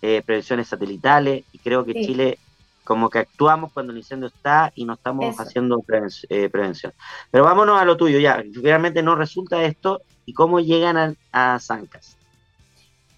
eh, 0.00 0.22
prevenciones 0.22 0.68
satelitales, 0.68 1.44
y 1.52 1.60
creo 1.60 1.84
que 1.84 1.94
Sí, 1.94 1.98
Chile 1.98 2.40
como 2.84 3.10
que 3.10 3.18
actuamos 3.20 3.72
cuando 3.72 3.92
el 3.92 3.98
incendio 3.98 4.28
está 4.28 4.72
y 4.74 4.84
no 4.86 4.94
estamos 4.94 5.34
eso. 5.34 5.40
haciendo 5.40 5.78
preven- 5.82 6.10
eh, 6.30 6.48
prevención. 6.50 6.92
Pero 7.30 7.44
vámonos 7.44 7.80
a 7.80 7.84
lo 7.84 7.96
tuyo 7.96 8.18
ya, 8.18 8.42
realmente 8.62 9.02
no 9.02 9.14
resulta 9.16 9.62
esto 9.64 10.02
y 10.24 10.32
cómo 10.32 10.60
llegan 10.60 10.96
a, 10.96 11.14
a 11.32 11.58
Zancas. 11.60 12.17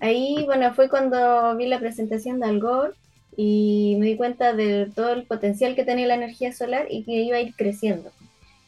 Ahí, 0.00 0.44
bueno, 0.46 0.72
fue 0.74 0.88
cuando 0.88 1.54
vi 1.56 1.66
la 1.66 1.78
presentación 1.78 2.40
de 2.40 2.46
Al 2.46 2.58
Gore 2.58 2.94
y 3.36 3.96
me 3.98 4.06
di 4.06 4.16
cuenta 4.16 4.54
de 4.54 4.90
todo 4.94 5.10
el 5.12 5.24
potencial 5.24 5.74
que 5.74 5.84
tenía 5.84 6.06
la 6.06 6.14
energía 6.14 6.52
solar 6.52 6.86
y 6.90 7.04
que 7.04 7.12
iba 7.12 7.36
a 7.36 7.40
ir 7.40 7.54
creciendo. 7.54 8.10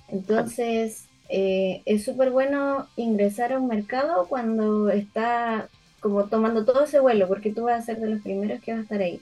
Entonces, 0.09 1.07
eh, 1.31 1.81
es 1.87 2.05
súper 2.05 2.31
bueno 2.31 2.87
ingresar 2.97 3.53
a 3.53 3.59
un 3.59 3.67
mercado 3.67 4.27
cuando 4.29 4.91
está 4.91 5.69
como 6.01 6.25
tomando 6.25 6.65
todo 6.65 6.85
ese 6.85 7.01
vuelo, 7.01 7.29
porque 7.29 7.53
tú 7.53 7.65
vas 7.65 7.83
a 7.83 7.87
ser 7.87 7.99
de 7.99 8.11
los 8.11 8.23
primeros 8.23 8.61
que 8.61 8.73
vas 8.73 8.81
a 8.81 8.83
estar 8.83 9.01
ahí. 9.01 9.21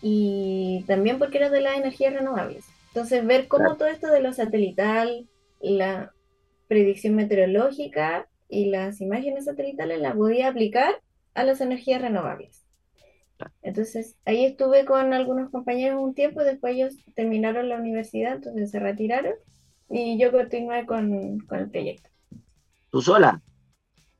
Y 0.00 0.84
también 0.86 1.18
porque 1.18 1.38
eres 1.38 1.50
de 1.50 1.62
las 1.62 1.76
energías 1.76 2.14
renovables. 2.14 2.64
Entonces, 2.88 3.26
ver 3.26 3.48
cómo 3.48 3.76
todo 3.76 3.88
esto 3.88 4.08
de 4.08 4.20
lo 4.20 4.32
satelital, 4.32 5.26
la 5.60 6.12
predicción 6.68 7.14
meteorológica 7.14 8.28
y 8.52 8.66
las 8.70 9.00
imágenes 9.02 9.46
satelitales 9.46 10.00
la 10.00 10.14
podía 10.14 10.48
aplicar 10.50 11.02
a 11.34 11.44
las 11.44 11.60
energías 11.62 12.02
renovables. 12.02 12.66
claro. 13.36 13.52
Entonces, 13.62 14.16
ahí 14.24 14.44
estuve 14.44 14.84
con 14.84 15.12
algunos 15.14 15.50
compañeros 15.50 16.00
un 16.02 16.14
tiempo, 16.14 16.44
después 16.44 16.74
ellos 16.74 16.94
terminaron 17.14 17.68
la 17.68 17.76
universidad, 17.78 18.36
entonces 18.36 18.70
se 18.70 18.80
retiraron 18.80 19.34
y 19.90 20.18
yo 20.18 20.32
continué 20.32 20.86
con, 20.86 21.38
con 21.40 21.58
el 21.60 21.70
proyecto. 21.70 22.10
¿Tú 22.90 23.02
sola? 23.02 23.42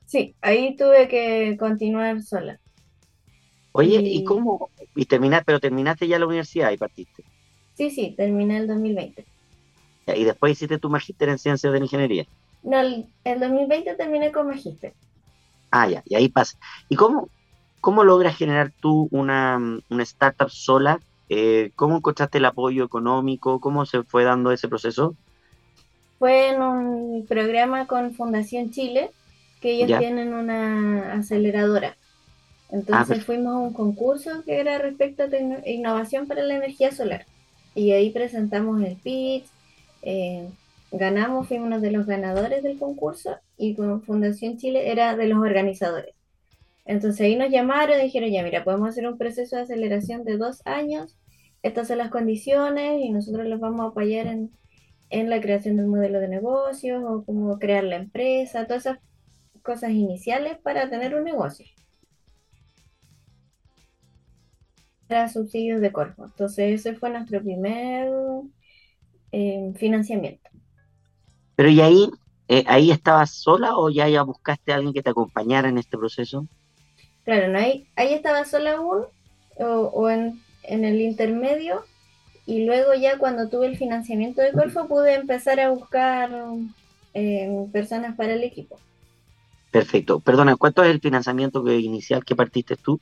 Sí, 0.05 0.37
ahí 0.43 0.77
tuve 0.77 1.09
que 1.09 1.57
continuar 1.59 2.23
sola. 2.23 2.61
Oye, 3.73 4.03
¿y 4.09 4.23
Y 4.23 4.25
cómo? 4.25 4.71
Y 4.95 5.05
terminaste, 5.07 5.45
pero 5.47 5.61
terminaste 5.61 6.09
ya 6.09 6.19
la 6.19 6.27
universidad 6.27 6.71
y 6.73 6.79
partiste. 6.79 7.25
sí, 7.75 7.91
sí, 7.91 8.15
terminé 8.17 8.57
el 8.59 8.67
2020. 8.67 9.29
Ya, 10.07 10.17
Y 10.17 10.25
después 10.25 10.53
hiciste 10.53 10.79
tu 10.79 10.91
magíster 10.91 11.29
en 11.29 11.39
ciencias 11.39 11.73
de 11.73 11.79
la 11.79 11.85
ingeniería. 11.85 12.25
No, 12.63 12.81
el, 12.81 13.15
el 13.25 13.41
2020 13.41 13.95
terminé 13.97 14.33
con 14.33 14.49
magíster. 14.49 14.97
Ah, 15.71 15.89
ya, 15.89 16.03
y 16.05 16.15
ahí 16.17 16.29
pasa. 16.29 16.57
¿Y 16.89 16.97
cómo, 16.97 17.31
cómo 17.81 18.05
logras 18.05 18.37
generar 18.37 18.73
tú 18.81 19.09
una, 19.11 19.59
una 19.89 20.03
startup 20.03 20.51
sola? 20.51 21.03
Eh, 21.29 21.73
¿cómo 21.77 21.97
encontraste 21.97 22.39
el 22.39 22.45
apoyo 22.45 22.85
económico? 22.85 23.59
¿Cómo 23.61 23.87
se 23.87 24.03
fue 24.05 24.25
dando 24.25 24.53
ese 24.53 24.69
proceso? 24.69 25.17
Fue 26.19 26.51
en 26.51 26.63
un 26.63 27.27
programa 27.27 27.87
con 27.87 28.15
Fundación 28.15 28.71
Chile, 28.71 29.15
que 29.61 29.73
ellos 29.73 29.95
Ya. 29.95 29.97
tienen 29.97 30.35
una 30.35 31.13
aceleradora. 31.15 31.99
Ah, 32.91 33.07
Entonces 33.07 33.07
perfecto. 33.07 33.27
fuimos 33.27 33.55
a 33.55 33.59
un 33.59 33.75
concurso 33.75 34.45
que 34.45 34.61
era 34.61 34.79
respecto 34.79 35.25
a 35.25 35.69
innovación 35.71 36.29
para 36.29 36.43
la 36.45 36.57
energía 36.57 36.93
solar. 36.93 37.29
Y 37.75 37.93
ahí 37.93 38.13
presentamos 38.13 38.83
el 38.83 39.01
pitch, 39.01 39.53
eh, 40.03 40.53
ganamos, 40.93 41.49
fuimos 41.49 41.67
uno 41.67 41.81
de 41.81 41.91
los 41.91 42.07
ganadores 42.07 42.63
del 42.63 42.79
concurso 42.79 43.37
y 43.57 43.75
con 43.75 44.03
Fundación 44.03 44.59
Chile 44.59 44.91
era 44.91 45.17
de 45.17 45.27
los 45.27 45.39
organizadores. 45.39 46.15
Entonces 46.85 47.21
ahí 47.23 47.37
nos 47.37 47.51
llamaron 47.51 48.01
y 48.01 48.05
dijeron, 48.05 48.31
ya 48.31 48.43
mira, 48.43 48.65
podemos 48.65 48.89
hacer 48.91 49.07
un 49.07 49.19
proceso 49.19 49.57
de 49.57 49.63
aceleración 49.63 50.25
de 50.25 50.37
dos 50.37 50.61
años, 50.67 51.17
estas 51.63 51.89
son 51.89 51.99
las 51.99 52.11
condiciones 52.11 53.01
y 53.01 53.11
nosotros 53.11 53.47
los 53.47 53.61
vamos 53.61 53.81
a 53.81 53.89
apoyar 53.89 54.27
en, 54.27 54.51
en 55.11 55.31
la 55.31 55.41
creación 55.41 55.77
del 55.77 55.87
modelo 55.87 56.21
de 56.21 56.29
negocios 56.29 57.03
o 57.07 57.25
cómo 57.25 57.59
crear 57.59 57.85
la 57.85 57.97
empresa, 57.97 58.67
todas 58.67 58.87
esas 58.87 58.99
cosas 59.63 59.91
iniciales 59.91 60.59
para 60.59 60.91
tener 60.91 61.15
un 61.15 61.25
negocio. 61.25 61.67
Era 65.09 65.29
subsidios 65.29 65.81
de 65.81 65.93
Corfo. 65.93 66.25
Entonces 66.25 66.81
ese 66.81 66.95
fue 66.97 67.11
nuestro 67.11 67.41
primer 67.41 68.11
eh, 69.31 69.73
financiamiento. 69.77 70.42
Pero 71.57 71.69
¿y 71.69 71.81
ahí, 71.81 72.11
eh, 72.49 72.65
ahí 72.67 72.91
estabas 72.91 73.31
sola 73.31 73.77
o 73.77 73.91
ya, 73.91 74.09
ya 74.09 74.23
buscaste 74.23 74.73
a 74.73 74.77
alguien 74.77 74.95
que 74.95 75.03
te 75.03 75.11
acompañara 75.11 75.69
en 75.69 75.79
este 75.79 75.99
proceso? 75.99 76.47
Claro, 77.25 77.49
no 77.49 77.59
hay, 77.59 77.87
ahí 77.97 78.15
estaba 78.15 78.45
sola 78.45 78.75
aún 78.75 79.05
o, 79.59 79.65
o 79.65 80.11
en, 80.11 80.41
en 80.65 80.85
el 80.85 81.01
intermedio 81.01 81.85
y 82.47 82.65
luego 82.65 82.95
ya 82.95 83.19
cuando 83.19 83.49
tuve 83.49 83.67
el 83.67 83.77
financiamiento 83.77 84.43
de 84.43 84.53
Corfo 84.53 84.89
pude 84.89 85.15
empezar 85.15 85.61
a 85.61 85.71
buscar 85.71 86.31
eh, 87.15 87.67
personas 87.73 88.17
para 88.17 88.35
el 88.35 88.43
equipo. 88.43 88.79
Perfecto. 89.71 90.21
Perdona, 90.21 90.57
¿cuánto 90.57 90.83
es 90.83 90.91
el 90.91 91.01
financiamiento 91.01 91.65
que, 91.65 91.79
inicial 91.79 92.25
que 92.25 92.37
partiste 92.37 92.77
tú? 92.77 93.01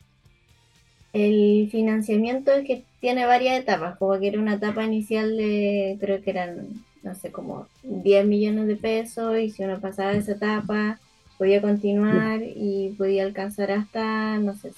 El 1.13 1.69
financiamiento 1.73 2.53
es 2.53 2.65
que 2.65 2.85
tiene 3.01 3.27
varias 3.27 3.59
etapas, 3.59 3.99
como 3.99 4.19
que 4.21 4.29
era 4.29 4.39
una 4.39 4.55
etapa 4.55 4.85
inicial 4.85 5.37
de, 5.37 5.97
creo 5.99 6.23
que 6.23 6.31
eran, 6.31 6.85
no 7.03 7.15
sé, 7.15 7.33
como 7.33 7.67
10 7.83 8.27
millones 8.27 8.67
de 8.67 8.77
pesos 8.77 9.39
y 9.39 9.51
si 9.51 9.65
uno 9.65 9.81
pasaba 9.81 10.13
esa 10.13 10.33
etapa 10.33 10.99
podía 11.39 11.63
continuar 11.63 12.43
y 12.43 12.95
podía 12.99 13.25
alcanzar 13.25 13.71
hasta, 13.71 14.39
no 14.39 14.55
sé, 14.55 14.73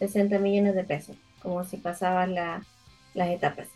60 0.00 0.40
millones 0.40 0.74
de 0.74 0.82
pesos, 0.82 1.14
como 1.40 1.64
si 1.64 1.76
pasabas 1.76 2.28
la, 2.28 2.64
las 3.14 3.28
etapas. 3.28 3.68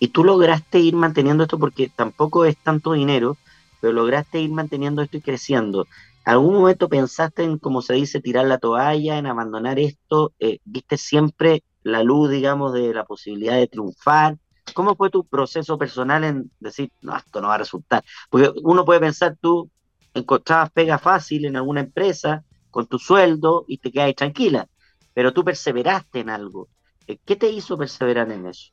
Y 0.00 0.08
tú 0.08 0.24
lograste 0.24 0.80
ir 0.80 0.96
manteniendo 0.96 1.44
esto 1.44 1.60
porque 1.60 1.88
tampoco 1.88 2.44
es 2.44 2.56
tanto 2.56 2.94
dinero, 2.94 3.36
pero 3.80 3.92
lograste 3.92 4.40
ir 4.40 4.50
manteniendo 4.50 5.02
esto 5.02 5.18
y 5.18 5.20
creciendo. 5.20 5.86
¿Algún 6.24 6.54
momento 6.54 6.88
pensaste 6.88 7.44
en, 7.44 7.58
como 7.58 7.82
se 7.82 7.94
dice, 7.94 8.20
tirar 8.20 8.46
la 8.46 8.58
toalla, 8.58 9.18
en 9.18 9.26
abandonar 9.26 9.78
esto? 9.78 10.32
Eh, 10.40 10.58
¿viste 10.64 10.96
siempre 10.96 11.62
la 11.84 12.02
luz, 12.02 12.30
digamos, 12.30 12.72
de 12.72 12.92
la 12.92 13.04
posibilidad 13.04 13.56
de 13.56 13.68
triunfar? 13.68 14.36
¿Cómo 14.72 14.96
fue 14.96 15.10
tu 15.10 15.24
proceso 15.24 15.78
personal 15.78 16.24
en 16.24 16.50
decir, 16.60 16.90
no, 17.00 17.16
esto 17.16 17.40
no 17.40 17.48
va 17.48 17.54
a 17.56 17.58
resultar? 17.58 18.02
Porque 18.30 18.50
uno 18.62 18.84
puede 18.84 19.00
pensar, 19.00 19.36
tú 19.40 19.70
encontrabas 20.14 20.70
pega 20.70 20.98
fácil 20.98 21.44
en 21.44 21.56
alguna 21.56 21.80
empresa 21.80 22.44
con 22.70 22.86
tu 22.86 22.98
sueldo 22.98 23.64
y 23.68 23.78
te 23.78 23.90
quedas 23.90 24.14
tranquila, 24.14 24.66
pero 25.14 25.32
tú 25.32 25.44
perseveraste 25.44 26.20
en 26.20 26.30
algo. 26.30 26.68
Eh, 27.06 27.18
¿Qué 27.24 27.36
te 27.36 27.50
hizo 27.50 27.76
perseverar 27.76 28.30
en 28.30 28.46
eso? 28.46 28.72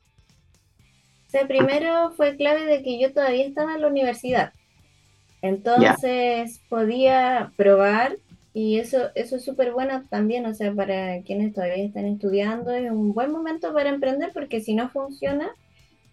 O 1.32 1.46
primero 1.46 2.10
fue 2.12 2.36
clave 2.36 2.64
de 2.64 2.82
que 2.82 3.00
yo 3.00 3.12
todavía 3.12 3.46
estaba 3.46 3.74
en 3.74 3.82
la 3.82 3.88
universidad. 3.88 4.52
Entonces 5.42 6.60
podía 6.68 7.52
probar 7.56 8.16
y 8.52 8.78
eso, 8.78 9.10
eso 9.14 9.36
es 9.36 9.44
súper 9.44 9.72
bueno 9.72 10.04
también, 10.10 10.44
o 10.44 10.54
sea, 10.54 10.74
para 10.74 11.22
quienes 11.22 11.54
todavía 11.54 11.84
están 11.84 12.06
estudiando, 12.06 12.72
es 12.72 12.90
un 12.90 13.14
buen 13.14 13.30
momento 13.30 13.72
para 13.72 13.90
emprender 13.90 14.32
porque 14.34 14.60
si 14.60 14.74
no 14.74 14.90
funciona, 14.90 15.50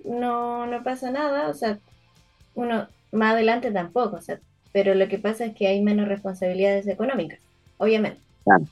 no, 0.03 0.65
no 0.67 0.83
pasa 0.83 1.11
nada, 1.11 1.49
o 1.49 1.53
sea, 1.53 1.79
uno 2.55 2.87
más 3.11 3.33
adelante 3.33 3.71
tampoco, 3.71 4.17
o 4.17 4.21
sea, 4.21 4.39
pero 4.71 4.95
lo 4.95 5.07
que 5.07 5.17
pasa 5.17 5.45
es 5.45 5.55
que 5.55 5.67
hay 5.67 5.81
menos 5.81 6.07
responsabilidades 6.07 6.87
económicas, 6.87 7.39
obviamente. 7.77 8.19
claro. 8.43 8.65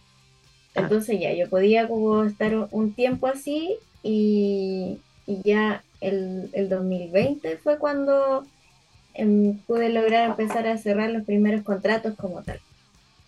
Entonces 0.75 1.19
ya, 1.21 1.33
yo 1.33 1.49
podía 1.49 1.87
como 1.87 2.25
estar 2.25 2.67
un, 2.69 2.93
tiempo 2.93 3.27
así 3.27 3.77
y, 4.03 4.99
y 5.25 5.41
ya 5.43 5.83
el, 6.01 6.49
el 6.51 6.67
2020 6.67 7.57
fue 7.57 7.79
cuando 7.79 8.45
em, 9.13 9.57
pude 9.59 9.89
lograr 9.89 10.29
empezar 10.29 10.67
a 10.67 10.77
cerrar 10.77 11.11
los 11.11 11.23
primeros 11.23 11.63
contratos 11.63 12.15
como 12.17 12.41
tal. 12.43 12.59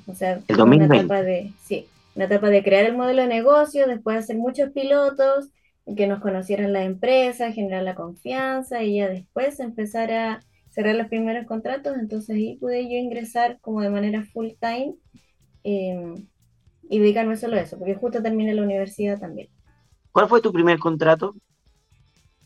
O 0.07 0.13
sea, 0.13 0.41
El 0.47 0.55
una 0.55 0.87
2020. 0.87 0.97
etapa 0.97 1.21
de, 1.23 1.53
sí, 1.63 1.87
una 2.15 2.25
etapa 2.25 2.49
de 2.49 2.63
crear 2.63 2.85
el 2.85 2.97
modelo 2.97 3.21
de 3.21 3.27
negocio, 3.29 3.87
después 3.87 4.17
hacer 4.17 4.35
muchos 4.35 4.71
pilotos, 4.71 5.47
que 5.95 6.07
nos 6.07 6.19
conocieran 6.19 6.73
las 6.73 6.85
empresas, 6.85 7.53
generar 7.53 7.83
la 7.83 7.95
confianza 7.95 8.83
y 8.83 8.97
ya 8.97 9.07
después 9.07 9.59
empezar 9.59 10.11
a 10.11 10.39
cerrar 10.69 10.95
los 10.95 11.07
primeros 11.07 11.45
contratos. 11.45 11.97
Entonces 11.97 12.35
ahí 12.35 12.57
pude 12.57 12.83
yo 12.83 12.97
ingresar 12.97 13.59
como 13.61 13.81
de 13.81 13.89
manera 13.89 14.25
full 14.33 14.49
time 14.59 14.95
eh, 15.63 16.13
y 16.89 16.99
dedicarme 16.99 17.37
solo 17.37 17.57
a 17.57 17.61
eso, 17.61 17.77
porque 17.77 17.95
justo 17.95 18.21
terminé 18.21 18.53
la 18.53 18.63
universidad 18.63 19.19
también. 19.19 19.49
¿Cuál 20.11 20.27
fue 20.27 20.41
tu 20.41 20.51
primer 20.51 20.79
contrato? 20.79 21.35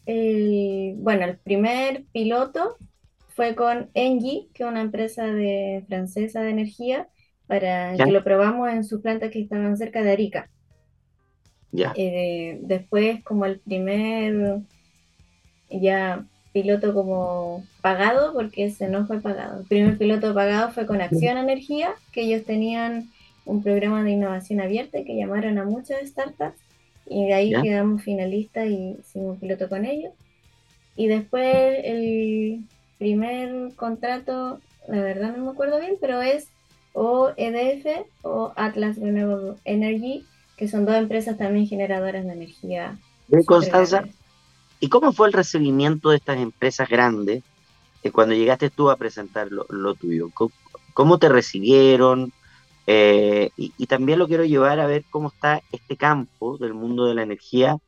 El, 0.06 0.96
bueno, 0.98 1.26
el 1.26 1.38
primer 1.38 2.06
piloto 2.12 2.76
fue 3.30 3.56
con 3.56 3.90
Engie, 3.94 4.50
que 4.54 4.64
es 4.64 4.70
una 4.70 4.82
empresa 4.82 5.26
de, 5.28 5.84
francesa 5.88 6.42
de 6.42 6.50
energía, 6.50 7.08
para 7.48 7.96
que 7.96 8.12
lo 8.12 8.24
probamos 8.24 8.70
en 8.70 8.84
sus 8.84 9.02
plantas 9.02 9.32
que 9.32 9.42
estaban 9.42 9.78
cerca 9.78 10.02
de 10.02 10.12
Arica. 10.12 10.50
Eh, 11.74 12.60
después, 12.62 13.24
como 13.24 13.46
el 13.46 13.60
primer 13.60 14.60
ya 15.70 16.26
piloto 16.54 16.94
como 16.94 17.64
pagado, 17.82 18.34
porque 18.34 18.66
ese 18.66 18.90
no 18.90 19.06
fue 19.08 19.22
pagado. 19.22 19.62
El 19.62 19.68
primer 19.68 19.98
piloto 19.98 20.34
pagado 20.34 20.72
fue 20.72 20.86
con 20.86 21.02
Acción 21.02 21.38
Energía, 21.38 21.94
que 22.12 22.24
ellos 22.24 22.44
tenían 22.44 23.10
un 23.46 23.64
programa 23.64 24.04
de 24.04 24.12
innovación 24.12 24.62
abierta 24.62 25.04
que 25.04 25.16
llamaron 25.16 25.58
a 25.58 25.66
muchas 25.66 26.08
startups 26.08 26.60
y 27.08 27.26
de 27.26 27.34
ahí 27.34 27.54
quedamos 27.62 28.04
finalistas 28.04 28.68
y 28.68 28.98
hicimos 29.00 29.38
piloto 29.40 29.70
con 29.70 29.86
ellos. 29.86 30.14
Y 30.96 31.08
después 31.08 31.80
el 31.84 32.62
primer 32.98 33.74
contrato, 33.76 34.60
la 34.88 35.02
verdad 35.02 35.36
no 35.36 35.46
me 35.46 35.52
acuerdo 35.52 35.80
bien, 35.80 35.96
pero 36.00 36.22
es 36.22 36.48
o 36.94 37.32
EDF 37.38 38.06
o 38.22 38.52
Atlas 38.56 38.98
Renewable 38.98 39.56
Energy, 39.64 40.26
que 40.62 40.68
son 40.68 40.86
dos 40.86 40.94
empresas 40.94 41.40
también 41.40 41.66
generadoras 41.66 42.24
de 42.24 42.34
energía. 42.34 42.96
¿De 43.28 43.44
Constanza? 43.44 44.04
¿Y 44.80 44.90
cómo 44.90 45.12
fue 45.12 45.26
el 45.26 45.34
recibimiento 45.34 46.12
de 46.12 46.18
estas 46.18 46.38
empresas 46.38 46.88
grandes 46.88 47.44
eh, 48.04 48.12
cuando 48.12 48.36
llegaste 48.36 48.70
tú 48.70 48.92
a 48.92 48.96
presentar 48.96 49.48
lo, 49.52 49.96
tuyo? 49.96 50.30
¿Cómo, 50.94 51.18
te 51.18 51.30
recibieron? 51.30 52.32
Eh, 52.86 53.50
y, 53.58 53.88
también 53.88 54.20
lo 54.20 54.28
quiero 54.28 54.46
llevar 54.46 54.80
a 54.80 54.86
ver 54.86 55.04
cómo 55.10 55.30
está 55.30 55.64
este 55.72 55.98
campo 55.98 56.60
del 56.60 56.76
mundo 56.76 57.06
de 57.06 57.16
la 57.16 57.24
energía 57.24 57.80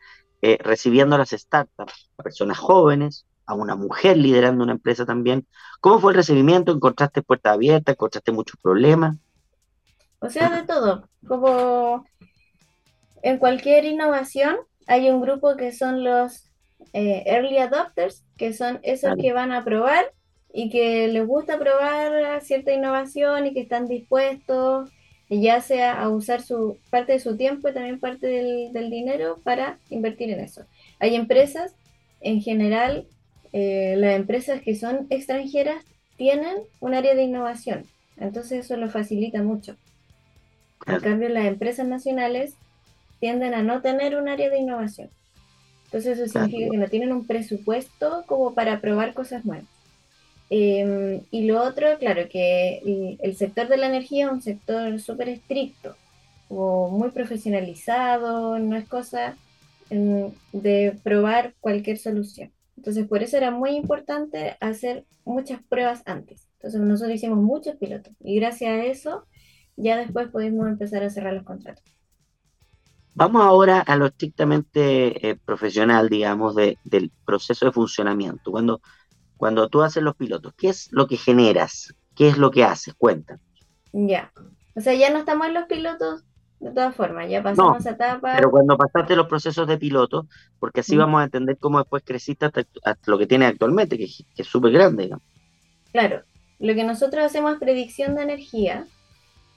eh, 0.42 0.58
recibiendo 0.60 1.14
a 1.14 1.20
las 1.20 1.30
startups, 1.30 2.10
a 2.18 2.24
personas 2.24 2.58
jóvenes, 2.58 3.28
a 3.46 3.54
una 3.54 3.76
mujer 3.76 4.18
liderando 4.18 4.64
una 4.64 4.74
empresa 4.74 5.06
también. 5.06 5.46
¿Cómo 5.80 6.00
fue 6.00 6.14
el 6.14 6.18
recibimiento? 6.18 6.72
¿Encontraste 6.72 7.22
puertas 7.22 7.54
abiertas? 7.54 7.94
¿Encontraste 7.94 8.32
muchos 8.32 8.60
problemas? 8.60 9.16
O 10.18 10.28
sea, 10.28 10.50
de 10.50 10.64
todo. 10.66 11.08
Como 11.28 12.04
en 13.24 13.38
cualquier 13.38 13.86
innovación, 13.86 14.58
hay 14.86 15.10
un 15.10 15.22
grupo 15.22 15.56
que 15.56 15.72
son 15.72 16.04
los 16.04 16.52
eh, 16.92 17.24
early 17.26 17.58
adopters, 17.58 18.24
que 18.38 18.54
son 18.54 18.80
esos 18.84 19.16
que 19.20 19.32
van 19.32 19.54
a 19.54 19.64
probar 19.64 20.06
y 20.54 20.70
que 20.70 21.08
les 21.08 21.26
gusta 21.26 21.58
probar 21.58 22.42
cierta 22.42 22.74
innovación 22.74 23.48
y 23.48 23.54
que 23.54 23.62
están 23.62 23.88
dispuestos, 23.88 24.90
ya 25.30 25.62
sea 25.62 26.02
a 26.02 26.10
usar 26.10 26.42
su 26.42 26.78
parte 26.90 27.14
de 27.14 27.20
su 27.20 27.38
tiempo 27.38 27.70
y 27.70 27.74
también 27.74 28.00
parte 28.00 28.28
del, 28.28 28.74
del 28.74 28.90
dinero 28.92 29.40
para 29.44 29.80
invertir 29.90 30.30
en 30.30 30.42
eso. 30.42 30.66
Hay 31.00 31.16
empresas, 31.16 31.76
en 32.20 32.42
general, 32.42 33.08
eh, 33.54 33.96
las 33.98 34.16
empresas 34.16 34.62
que 34.62 34.76
son 34.76 35.08
extranjeras 35.10 35.86
tienen 36.18 36.58
un 36.82 36.94
área 36.94 37.16
de 37.16 37.24
innovación, 37.24 37.86
entonces 38.18 38.66
eso 38.66 38.76
lo 38.76 38.90
facilita 38.90 39.42
mucho. 39.42 39.78
En 40.86 41.00
cambio, 41.00 41.30
las 41.30 41.46
empresas 41.46 41.88
nacionales 41.88 42.58
tienden 43.24 43.54
a 43.54 43.64
no 43.64 43.82
tener 43.82 44.18
un 44.18 44.28
área 44.28 44.50
de 44.50 44.60
innovación. 44.60 45.10
Entonces 45.86 46.20
eso 46.20 46.30
significa 46.30 46.70
que 46.70 46.78
no 46.78 46.88
tienen 46.90 47.14
un 47.14 47.26
presupuesto 47.26 48.26
como 48.26 48.54
para 48.54 48.82
probar 48.82 49.14
cosas 49.14 49.46
nuevas. 49.46 49.70
Em, 50.50 51.22
y 51.32 51.46
lo 51.46 51.64
otro, 51.64 51.98
claro, 52.00 52.28
que 52.28 53.18
el, 53.22 53.36
sector 53.38 53.70
de 53.70 53.78
la 53.78 53.88
energía 53.88 54.26
es 54.26 54.32
un 54.34 54.42
sector 54.42 55.00
súper 55.00 55.30
estricto, 55.30 55.96
o 56.50 56.90
muy 56.90 57.12
profesionalizado, 57.12 58.60
no 58.60 58.76
es 58.76 58.90
cosa 58.90 59.38
em, 59.90 60.34
de 60.52 61.00
probar 61.02 61.54
cualquier 61.62 62.00
solución. 62.00 62.52
Entonces, 62.76 63.08
por 63.08 63.24
eso 63.24 63.38
era 63.38 63.52
muy 63.52 63.72
importante 63.78 64.58
hacer 64.60 65.06
muchas 65.24 65.64
pruebas 65.64 66.02
antes. 66.06 66.50
Entonces, 66.56 66.82
nosotros 66.82 67.16
hicimos 67.16 67.38
muchos 67.38 67.78
pilotos 67.78 68.14
y 68.20 68.36
gracias 68.36 68.72
a 68.72 68.84
eso 68.84 69.26
ya 69.78 69.96
después 69.96 70.28
pudimos 70.28 70.68
empezar 70.68 71.04
a 71.04 71.10
cerrar 71.10 71.34
los 71.34 71.46
contratos. 71.46 71.93
Vamos 73.15 73.43
ahora 73.43 73.80
a 73.80 73.95
lo 73.95 74.08
estrictamente 74.08 75.30
eh, 75.30 75.36
profesional, 75.36 76.10
digamos, 76.10 76.56
del 76.56 77.12
proceso 77.26 77.65
de 77.65 77.71
funcionamiento. 77.71 78.52
Cuando, 78.52 78.82
cuando 79.38 79.69
tú 79.69 79.82
haces 79.82 80.02
los 80.02 80.15
pilotos, 80.15 80.54
¿qué 80.58 80.69
es 80.69 80.89
lo 80.91 81.08
que 81.08 81.17
generas? 81.17 81.93
¿Qué 82.15 82.28
es 82.28 82.38
lo 82.38 82.49
que 82.52 82.63
haces? 82.63 82.93
Cuenta. 82.95 83.39
Ya. 83.91 84.32
O 84.76 84.82
sea, 84.82 84.93
ya 84.95 85.12
no 85.12 85.19
estamos 85.19 85.47
en 85.47 85.54
los 85.54 85.65
pilotos 85.65 86.23
de 86.63 86.71
todas 86.71 86.95
formas, 86.95 87.30
ya 87.30 87.43
pasamos 87.43 87.80
esa 87.80 87.91
etapa. 87.91 88.34
Pero 88.38 88.49
cuando 88.49 88.78
pasaste 88.78 89.15
los 89.15 89.28
procesos 89.28 89.67
de 89.67 89.78
piloto, 89.78 90.28
porque 90.60 90.80
así 90.80 90.95
mm. 90.95 90.99
vamos 90.99 91.21
a 91.21 91.26
entender 91.26 91.58
cómo 91.58 91.80
después 91.80 92.04
creciste 92.06 92.45
hasta, 92.45 92.63
lo 93.06 93.17
que 93.17 93.28
tienes 93.28 93.49
actualmente, 93.49 93.97
que, 93.97 94.06
es 94.06 94.47
súper 94.47 94.71
grande. 94.71 95.12
Claro, 95.91 96.23
lo 96.60 96.73
que 96.73 96.84
nosotros 96.86 97.26
hacemos 97.26 97.54
es 97.54 97.60
predicción 97.60 98.15
de 98.15 98.23
energía. 98.23 98.88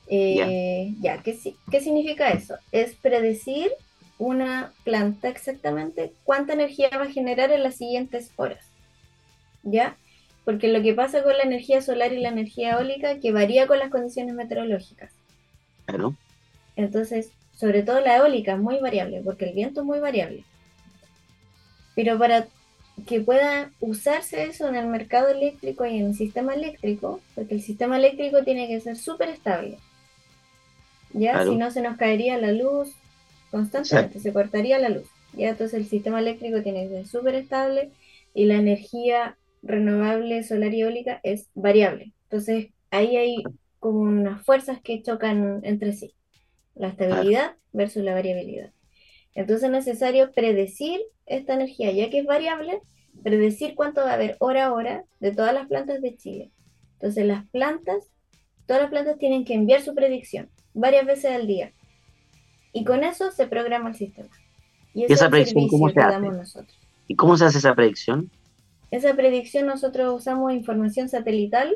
Eh, 0.08 0.94
ya, 1.00 1.22
¿qué, 1.22 1.36
¿qué 1.70 1.80
significa 1.80 2.30
eso? 2.30 2.56
Es 2.72 2.94
predecir 2.94 3.70
una 4.18 4.72
planta 4.84 5.28
exactamente 5.28 6.12
cuánta 6.24 6.54
energía 6.54 6.88
va 6.94 7.02
a 7.02 7.10
generar 7.10 7.50
en 7.50 7.62
las 7.62 7.76
siguientes 7.76 8.30
horas. 8.36 8.64
¿Ya? 9.62 9.96
Porque 10.44 10.68
lo 10.68 10.80
que 10.80 10.94
pasa 10.94 11.24
con 11.24 11.36
la 11.36 11.42
energía 11.42 11.82
solar 11.82 12.12
y 12.12 12.20
la 12.20 12.28
energía 12.28 12.74
eólica 12.74 13.18
que 13.18 13.32
varía 13.32 13.66
con 13.66 13.78
las 13.78 13.90
condiciones 13.90 14.34
meteorológicas. 14.34 15.10
Claro. 15.86 16.14
Entonces, 16.76 17.32
sobre 17.52 17.82
todo 17.82 18.00
la 18.00 18.18
eólica 18.18 18.52
es 18.52 18.58
muy 18.58 18.78
variable, 18.78 19.22
porque 19.24 19.46
el 19.46 19.54
viento 19.54 19.80
es 19.80 19.86
muy 19.86 19.98
variable. 19.98 20.44
Pero 21.96 22.18
para 22.18 22.46
que 23.06 23.20
pueda 23.20 23.70
usarse 23.80 24.44
eso 24.44 24.68
en 24.68 24.76
el 24.76 24.86
mercado 24.86 25.28
eléctrico 25.28 25.84
y 25.84 25.98
en 25.98 26.06
el 26.06 26.14
sistema 26.14 26.54
eléctrico, 26.54 27.20
porque 27.34 27.54
el 27.54 27.62
sistema 27.62 27.96
eléctrico 27.96 28.44
tiene 28.44 28.68
que 28.68 28.80
ser 28.80 28.96
súper 28.96 29.30
estable. 29.30 29.78
Ya, 31.16 31.42
si 31.44 31.56
no 31.56 31.70
se 31.70 31.80
nos 31.80 31.96
caería 31.96 32.36
la 32.38 32.52
luz 32.52 32.92
constantemente, 33.50 34.20
se 34.20 34.32
cortaría 34.32 34.78
la 34.78 34.90
luz. 34.90 35.08
Ya, 35.32 35.50
entonces 35.50 35.78
el 35.80 35.86
sistema 35.86 36.20
eléctrico 36.20 36.62
tiene 36.62 36.88
que 36.88 36.94
ser 36.94 37.06
súper 37.06 37.34
estable 37.34 37.90
y 38.34 38.44
la 38.44 38.56
energía 38.56 39.38
renovable 39.62 40.42
solar 40.42 40.74
y 40.74 40.82
eólica 40.82 41.20
es 41.22 41.48
variable. 41.54 42.12
Entonces 42.24 42.68
ahí 42.90 43.16
hay 43.16 43.42
como 43.80 44.00
unas 44.00 44.44
fuerzas 44.44 44.80
que 44.82 45.02
chocan 45.02 45.60
entre 45.62 45.92
sí 45.92 46.14
la 46.74 46.88
estabilidad 46.88 47.56
versus 47.72 48.02
la 48.02 48.14
variabilidad. 48.14 48.72
Entonces 49.34 49.64
es 49.64 49.70
necesario 49.70 50.32
predecir 50.32 51.00
esta 51.24 51.54
energía, 51.54 51.92
ya 51.92 52.10
que 52.10 52.20
es 52.20 52.26
variable, 52.26 52.80
predecir 53.22 53.74
cuánto 53.74 54.02
va 54.02 54.10
a 54.10 54.14
haber 54.14 54.36
hora 54.40 54.66
a 54.66 54.72
hora 54.72 55.04
de 55.20 55.32
todas 55.32 55.54
las 55.54 55.66
plantas 55.66 56.02
de 56.02 56.16
Chile. 56.16 56.50
Entonces 56.94 57.24
las 57.24 57.46
plantas, 57.48 58.10
todas 58.66 58.82
las 58.82 58.90
plantas 58.90 59.18
tienen 59.18 59.44
que 59.44 59.54
enviar 59.54 59.80
su 59.80 59.94
predicción 59.94 60.50
varias 60.76 61.06
veces 61.06 61.34
al 61.34 61.46
día. 61.46 61.72
Y 62.72 62.84
con 62.84 63.02
eso 63.02 63.32
se 63.32 63.46
programa 63.46 63.88
el 63.88 63.96
sistema. 63.96 64.28
¿Y, 64.94 65.10
esa 65.10 65.28
predicción 65.28 65.68
cómo 65.68 65.88
se 65.88 66.00
hace? 66.00 66.20
Nosotros. 66.20 66.78
¿Y 67.08 67.16
cómo 67.16 67.36
se 67.36 67.46
hace 67.46 67.58
esa 67.58 67.74
predicción? 67.74 68.30
Esa 68.90 69.14
predicción 69.14 69.66
nosotros 69.66 70.14
usamos 70.14 70.52
información 70.52 71.08
satelital 71.08 71.74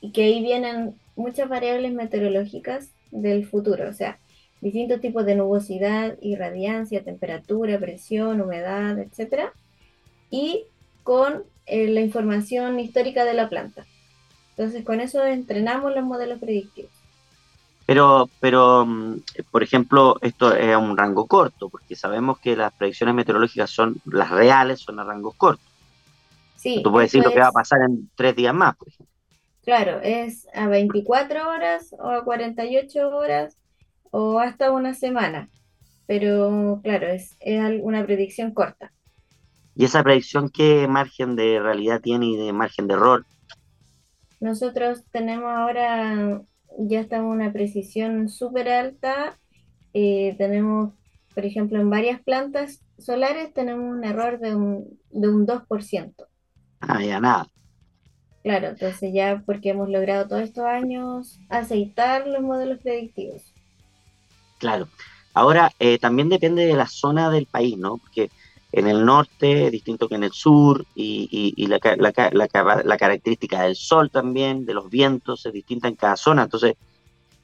y 0.00 0.12
que 0.12 0.24
ahí 0.24 0.42
vienen 0.42 0.94
muchas 1.16 1.48
variables 1.48 1.92
meteorológicas 1.92 2.90
del 3.10 3.46
futuro, 3.46 3.88
o 3.88 3.92
sea, 3.92 4.18
distintos 4.60 5.00
tipos 5.00 5.26
de 5.26 5.36
nubosidad, 5.36 6.16
irradiancia, 6.20 7.04
temperatura, 7.04 7.78
presión, 7.78 8.40
humedad, 8.40 8.98
etcétera, 8.98 9.52
y 10.30 10.64
con 11.02 11.44
eh, 11.66 11.88
la 11.88 12.00
información 12.00 12.80
histórica 12.80 13.24
de 13.24 13.34
la 13.34 13.48
planta. 13.48 13.84
Entonces, 14.50 14.84
con 14.84 15.00
eso 15.00 15.24
entrenamos 15.24 15.94
los 15.94 16.04
modelos 16.04 16.38
predictivos. 16.38 17.03
Pero, 17.86 18.30
pero, 18.40 18.86
mm, 18.86 19.16
por 19.50 19.62
ejemplo, 19.62 20.16
esto 20.22 20.54
es 20.54 20.74
a 20.74 20.78
un 20.78 20.96
rango 20.96 21.26
corto, 21.26 21.68
porque 21.68 21.96
sabemos 21.96 22.38
que 22.38 22.56
las 22.56 22.72
predicciones 22.72 23.14
meteorológicas 23.14 23.70
son, 23.70 23.96
las 24.06 24.30
reales 24.30 24.80
son 24.80 24.98
a 25.00 25.04
rangos 25.04 25.34
cortos. 25.34 25.66
Sí. 26.56 26.80
Tú 26.82 26.90
puedes 26.90 27.12
decir 27.12 27.24
lo 27.24 27.30
que 27.30 27.40
va 27.40 27.48
a 27.48 27.52
pasar 27.52 27.80
en 27.86 28.08
tres 28.14 28.34
días 28.34 28.54
más, 28.54 28.74
por 28.76 28.88
ejemplo. 28.88 29.14
Claro, 29.64 30.00
es 30.02 30.46
a 30.54 30.68
24 30.68 31.48
horas 31.48 31.94
o 31.98 32.10
a 32.10 32.24
48 32.24 33.08
horas 33.08 33.56
o 34.10 34.38
hasta 34.38 34.70
una 34.70 34.94
semana. 34.94 35.48
Pero 36.06 36.80
claro, 36.82 37.06
es, 37.08 37.36
una 37.82 38.04
predicción 38.04 38.52
corta. 38.52 38.92
¿Y 39.74 39.86
esa 39.86 40.02
predicción 40.02 40.50
qué 40.50 40.86
margen 40.86 41.34
de 41.34 41.58
realidad 41.60 42.00
tiene 42.00 42.26
y 42.26 42.36
de 42.36 42.52
margen 42.52 42.86
de 42.86 42.94
error? 42.94 43.24
Nosotros 44.38 45.02
tenemos 45.10 45.50
ahora, 45.50 46.42
ya 46.78 47.00
estamos 47.00 47.34
en 47.34 47.40
una 47.40 47.52
precisión 47.52 48.28
súper 48.28 48.68
alta. 48.68 49.38
Eh, 49.92 50.34
tenemos, 50.38 50.92
por 51.34 51.44
ejemplo, 51.44 51.80
en 51.80 51.90
varias 51.90 52.20
plantas 52.20 52.84
solares 52.98 53.52
tenemos 53.52 53.90
un 53.90 54.04
error 54.04 54.38
de 54.38 54.54
un, 54.54 54.98
de 55.10 55.28
un 55.28 55.46
2%. 55.46 56.14
Ah, 56.80 57.02
ya 57.02 57.20
nada. 57.20 57.46
Claro, 58.42 58.68
entonces 58.68 59.10
ya 59.12 59.42
porque 59.46 59.70
hemos 59.70 59.88
logrado 59.88 60.28
todos 60.28 60.42
estos 60.42 60.66
años 60.66 61.38
aceitar 61.48 62.26
los 62.26 62.42
modelos 62.42 62.78
predictivos. 62.80 63.54
Claro. 64.58 64.88
Ahora, 65.32 65.72
eh, 65.78 65.98
también 65.98 66.28
depende 66.28 66.66
de 66.66 66.74
la 66.74 66.86
zona 66.86 67.30
del 67.30 67.46
país, 67.46 67.76
¿no? 67.78 67.96
Porque 67.96 68.30
en 68.76 68.88
el 68.88 69.04
norte, 69.04 69.70
distinto 69.70 70.08
que 70.08 70.16
en 70.16 70.24
el 70.24 70.32
sur, 70.32 70.84
y, 70.96 71.66
la, 71.68 71.78
característica 72.98 73.62
del 73.62 73.76
sol 73.76 74.10
también, 74.10 74.66
de 74.66 74.74
los 74.74 74.90
vientos, 74.90 75.46
es 75.46 75.52
distinta 75.52 75.86
en 75.86 75.94
cada 75.94 76.16
zona. 76.16 76.42
Entonces, 76.42 76.74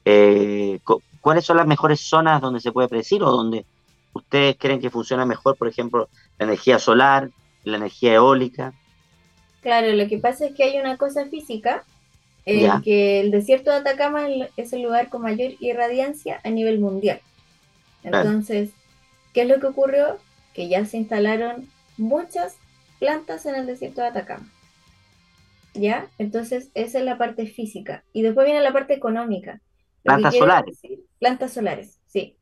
eh, 0.03 0.79
¿cuáles 1.21 1.45
son 1.45 1.55
las 1.55 1.65
mejores 1.65 2.01
zonas 2.01 2.41
donde 2.41 2.59
se 2.59 2.73
puede 2.73 2.89
predecir 2.89 3.23
o 3.23 3.31
donde 3.31 3.65
ustedes 4.11 4.57
creen 4.59 4.81
que 4.81 4.89
funciona 4.89 5.25
mejor, 5.25 5.55
por 5.55 5.69
ejemplo, 5.69 6.09
la 6.37 6.47
energía 6.47 6.79
solar, 6.79 7.29
la 7.63 7.77
energía 7.77 8.15
eólica? 8.15 8.73
Claro, 9.61 9.93
lo 9.93 10.09
que 10.09 10.17
pasa 10.17 10.47
es 10.47 10.53
que 10.53 10.65
hay 10.65 10.79
una 10.79 10.97
cosa 10.97 11.27
física, 11.27 11.85
en 12.45 12.81
que 12.81 13.21
el 13.21 13.31
desierto 13.31 13.71
de 13.71 13.77
Atacama 13.77 14.27
es 14.57 14.73
el 14.73 14.81
lugar 14.81 15.07
con 15.07 15.21
mayor 15.21 15.53
irradiancia 15.61 16.41
a 16.43 16.49
nivel 16.49 16.79
mundial. 16.79 17.21
Entonces, 18.03 18.71
¿qué 19.31 19.43
es 19.43 19.47
lo 19.47 19.61
que 19.61 19.67
ocurrió? 19.67 20.17
Que 20.53 20.69
ya 20.69 20.85
se 20.85 20.97
instalaron 20.97 21.67
muchas 21.97 22.57
plantas 22.99 23.45
en 23.45 23.55
el 23.55 23.65
desierto 23.65 24.01
de 24.01 24.07
Atacama. 24.07 24.51
¿Ya? 25.73 26.07
Entonces, 26.17 26.69
esa 26.73 26.99
es 26.99 27.05
la 27.05 27.17
parte 27.17 27.47
física. 27.47 28.03
Y 28.11 28.21
después 28.21 28.45
viene 28.45 28.61
la 28.61 28.73
parte 28.73 28.93
económica. 28.93 29.61
Plantas 30.03 30.35
solares. 30.35 30.81
plantas 31.19 31.53
solares, 31.53 31.99
sí. 32.07 32.37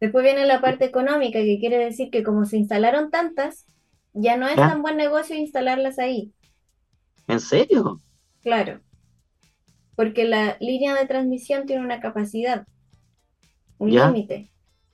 Después 0.00 0.24
viene 0.24 0.46
la 0.46 0.60
parte 0.60 0.84
económica, 0.84 1.38
que 1.40 1.58
quiere 1.58 1.78
decir 1.78 2.10
que 2.10 2.22
como 2.22 2.44
se 2.44 2.58
instalaron 2.58 3.10
tantas, 3.10 3.66
ya 4.12 4.36
no 4.36 4.46
es 4.46 4.56
tan 4.56 4.82
buen 4.82 4.96
negocio 4.96 5.36
instalarlas 5.36 5.98
ahí. 5.98 6.32
¿En 7.28 7.40
serio? 7.40 8.02
Claro. 8.42 8.80
Porque 9.96 10.24
la 10.24 10.56
línea 10.60 10.94
de 10.94 11.06
transmisión 11.06 11.66
tiene 11.66 11.84
una 11.84 12.00
capacidad, 12.00 12.66
un 13.78 13.90
límite. 13.94 14.51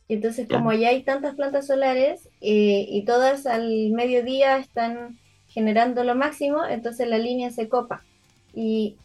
Entonces, 0.08 0.48
como 0.48 0.72
ya 0.72 0.88
hay 0.88 1.02
tantas 1.02 1.34
plantas 1.34 1.66
solares 1.66 2.28
eh, 2.40 2.86
y 2.88 3.04
todas 3.04 3.46
al 3.46 3.90
mediodía 3.90 4.56
están 4.56 5.18
generando 5.48 6.02
lo 6.02 6.14
máximo, 6.14 6.64
entonces 6.64 7.08
la 7.08 7.18
línea 7.18 7.50
se 7.50 7.68
copa 7.68 8.02
y 8.54 8.96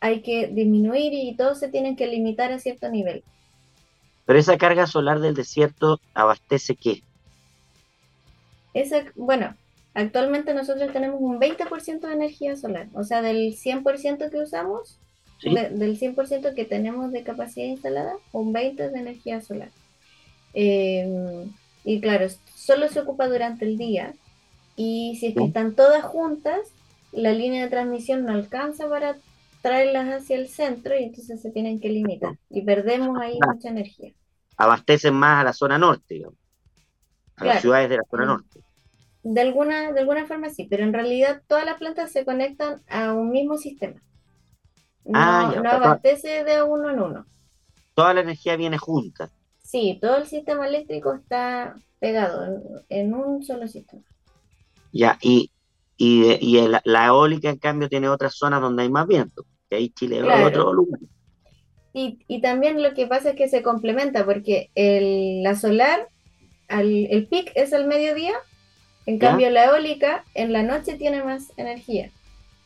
hay 0.00 0.20
que 0.20 0.48
disminuir 0.48 1.14
y 1.14 1.34
todos 1.36 1.58
se 1.58 1.68
tienen 1.68 1.96
que 1.96 2.06
limitar 2.06 2.52
a 2.52 2.58
cierto 2.58 2.90
nivel. 2.90 3.24
Pero 4.26 4.38
esa 4.38 4.58
carga 4.58 4.86
solar 4.86 5.20
del 5.20 5.34
desierto 5.34 6.00
abastece 6.12 6.74
qué? 6.74 7.02
Esa, 8.74 9.04
bueno, 9.14 9.54
actualmente 9.94 10.52
nosotros 10.52 10.92
tenemos 10.92 11.20
un 11.20 11.40
20% 11.40 12.00
de 12.00 12.12
energía 12.12 12.56
solar, 12.56 12.88
o 12.92 13.04
sea, 13.04 13.22
del 13.22 13.56
100% 13.56 14.30
que 14.30 14.38
usamos, 14.38 14.98
del 15.42 15.98
100% 15.98 16.54
que 16.54 16.64
tenemos 16.66 17.10
de 17.12 17.22
capacidad 17.22 17.66
instalada, 17.66 18.16
un 18.32 18.52
20% 18.52 18.90
de 18.90 18.98
energía 18.98 19.40
solar. 19.40 19.70
Em, 20.58 21.52
y 21.84 22.00
claro, 22.00 22.26
solo 22.54 22.88
se 22.88 23.00
ocupa 23.00 23.28
durante 23.28 23.66
el 23.66 23.76
día. 23.76 24.14
Y 24.74 25.16
si 25.20 25.26
es 25.26 25.34
que 25.34 25.44
están 25.44 25.74
todas 25.74 26.02
juntas, 26.02 26.60
la 27.12 27.32
línea 27.32 27.64
de 27.64 27.70
transmisión 27.70 28.24
no 28.24 28.32
alcanza 28.32 28.88
para 28.88 29.16
traerlas 29.60 30.22
hacia 30.22 30.36
el 30.36 30.48
centro 30.48 30.98
y 30.98 31.04
entonces 31.04 31.42
se 31.42 31.50
tienen 31.50 31.78
que 31.78 31.90
limitar. 31.90 32.38
Y 32.48 32.62
perdemos 32.62 33.18
ahí 33.20 33.38
mucha 33.46 33.68
energía. 33.68 34.12
Abastecen 34.56 35.12
más 35.12 35.42
a 35.42 35.44
la 35.44 35.52
zona 35.52 35.76
norte, 35.76 36.24
a 37.36 37.44
las 37.44 37.60
ciudades 37.60 37.90
de 37.90 37.98
la 37.98 38.04
zona 38.10 38.24
norte. 38.24 38.60
De 39.22 39.40
alguna, 39.42 39.92
de 39.92 40.00
alguna 40.00 40.24
forma 40.24 40.48
sí, 40.48 40.66
pero 40.70 40.84
en 40.84 40.94
realidad 40.94 41.42
todas 41.46 41.66
las 41.66 41.76
plantas 41.78 42.12
se 42.12 42.24
conectan 42.24 42.80
a 42.88 43.12
un 43.12 43.28
mismo 43.28 43.58
sistema. 43.58 44.00
No, 45.04 45.18
ah, 45.18 45.54
no 45.62 45.70
abastece 45.70 46.44
de 46.44 46.62
uno 46.62 46.90
en 46.90 47.00
uno. 47.00 47.26
Toda 47.94 48.14
la 48.14 48.20
energía 48.22 48.56
viene 48.56 48.78
junta. 48.78 49.30
Sí, 49.76 49.98
todo 50.00 50.16
el 50.16 50.26
sistema 50.26 50.66
eléctrico 50.66 51.12
está 51.12 51.76
pegado 51.98 52.62
en, 52.88 53.12
un 53.12 53.44
solo 53.44 53.68
sistema. 53.68 54.00
Ya, 54.90 55.18
y, 55.20 55.50
y, 55.98 56.66
la 56.84 57.06
eólica, 57.06 57.50
en 57.50 57.58
cambio, 57.58 57.90
tiene 57.90 58.08
otras 58.08 58.36
zonas 58.38 58.62
donde 58.62 58.84
hay 58.84 58.88
más 58.88 59.06
viento, 59.06 59.44
que 59.68 59.76
ahí 59.76 59.90
Chile 59.90 60.20
es 60.20 60.46
otro 60.46 60.72
lugar. 60.72 60.98
Y, 61.92 62.20
y, 62.26 62.40
también 62.40 62.82
lo 62.82 62.94
que 62.94 63.06
pasa 63.06 63.30
es 63.30 63.36
que 63.36 63.50
se 63.50 63.62
complementa, 63.62 64.24
porque 64.24 64.70
el, 64.74 65.42
la 65.42 65.54
solar, 65.54 66.08
el 66.70 67.26
pic 67.26 67.52
es 67.54 67.74
al 67.74 67.86
mediodía, 67.86 68.32
en 69.04 69.18
cambio 69.18 69.50
la 69.50 69.66
eólica 69.66 70.24
en 70.32 70.54
la 70.54 70.62
noche 70.62 70.94
tiene 70.94 71.22
más 71.22 71.52
energía. 71.58 72.10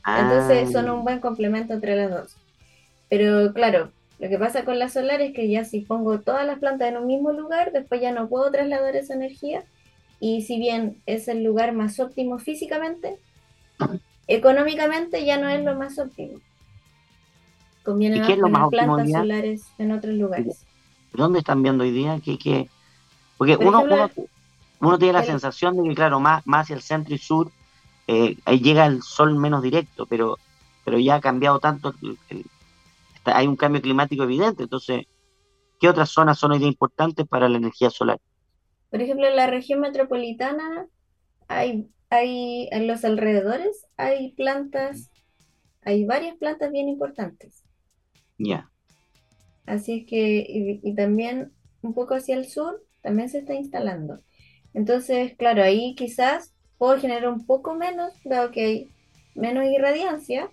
Entonces 0.06 0.70
son 0.70 0.86
ah. 0.86 0.92
un 0.92 1.02
buen 1.02 1.18
complemento 1.18 1.72
entre 1.74 1.96
las 1.96 2.08
dos. 2.08 2.36
Pero 3.08 3.52
claro, 3.52 3.90
lo 4.20 4.28
que 4.28 4.38
pasa 4.38 4.66
con 4.66 4.78
la 4.78 4.90
solar 4.90 5.22
es 5.22 5.32
que 5.32 5.48
ya 5.48 5.64
si 5.64 5.80
pongo 5.80 6.20
todas 6.20 6.46
las 6.46 6.58
plantas 6.58 6.88
en 6.88 6.98
un 6.98 7.06
mismo 7.06 7.32
lugar, 7.32 7.72
después 7.72 8.02
ya 8.02 8.12
no 8.12 8.28
puedo 8.28 8.50
trasladar 8.50 8.94
esa 8.94 9.14
energía. 9.14 9.64
Y 10.20 10.42
si 10.42 10.58
bien 10.58 10.98
es 11.06 11.26
el 11.28 11.42
lugar 11.42 11.72
más 11.72 11.98
óptimo 11.98 12.38
físicamente, 12.38 13.16
económicamente 14.26 15.24
ya 15.24 15.38
no 15.38 15.48
es 15.48 15.64
lo 15.64 15.74
más 15.74 15.98
óptimo. 15.98 16.38
Conviene 17.82 18.20
más 18.36 18.68
plantas 18.68 19.10
solares 19.10 19.62
en 19.78 19.92
otros 19.92 20.14
lugares. 20.14 20.66
¿Dónde 21.14 21.38
están 21.38 21.62
viendo 21.62 21.82
hoy 21.82 21.90
día? 21.90 22.20
que 22.20 22.68
Porque 23.38 23.56
uno, 23.56 23.86
uno, 24.80 24.98
tiene 24.98 25.14
la 25.14 25.24
sensación 25.24 25.78
de 25.78 25.88
que, 25.88 25.94
claro, 25.94 26.20
más, 26.20 26.46
más 26.46 26.64
hacia 26.64 26.76
el 26.76 26.82
centro 26.82 27.14
y 27.14 27.18
sur, 27.18 27.50
eh, 28.06 28.36
ahí 28.44 28.60
llega 28.60 28.84
el 28.84 29.02
sol 29.02 29.34
menos 29.36 29.62
directo, 29.62 30.04
pero, 30.04 30.38
pero 30.84 30.98
ya 30.98 31.14
ha 31.14 31.20
cambiado 31.22 31.58
tanto 31.58 31.94
el 32.28 32.44
hay 33.24 33.46
un 33.46 33.56
cambio 33.56 33.82
climático 33.82 34.24
evidente. 34.24 34.64
Entonces, 34.64 35.06
¿qué 35.80 35.88
otras 35.88 36.10
zonas 36.10 36.38
son 36.38 36.52
hoy 36.52 36.64
importantes 36.64 37.26
para 37.26 37.48
la 37.48 37.58
energía 37.58 37.90
solar? 37.90 38.18
Por 38.90 39.00
ejemplo, 39.00 39.26
en 39.26 39.36
la 39.36 39.46
región 39.46 39.80
metropolitana 39.80 40.86
hay, 41.48 41.88
hay 42.10 42.68
en 42.72 42.86
los 42.86 43.04
alrededores 43.04 43.86
hay 43.96 44.32
plantas, 44.32 45.10
hay 45.82 46.04
varias 46.04 46.36
plantas 46.36 46.72
bien 46.72 46.88
importantes. 46.88 47.64
Ya. 48.38 48.70
Así 49.66 50.00
es 50.00 50.06
que, 50.06 50.80
y, 50.82 50.94
también 50.94 51.52
un 51.82 51.94
poco 51.94 52.14
hacia 52.14 52.34
el 52.34 52.48
sur, 52.48 52.82
también 53.02 53.28
se 53.28 53.38
está 53.38 53.54
instalando. 53.54 54.18
Entonces, 54.74 55.36
claro, 55.36 55.62
ahí 55.62 55.94
quizás 55.94 56.54
puedo 56.78 56.98
generar 56.98 57.28
un 57.28 57.46
poco 57.46 57.74
menos, 57.74 58.12
dado 58.24 58.50
que 58.50 58.64
hay 58.64 58.90
menos 59.34 59.64
irradiancia, 59.64 60.50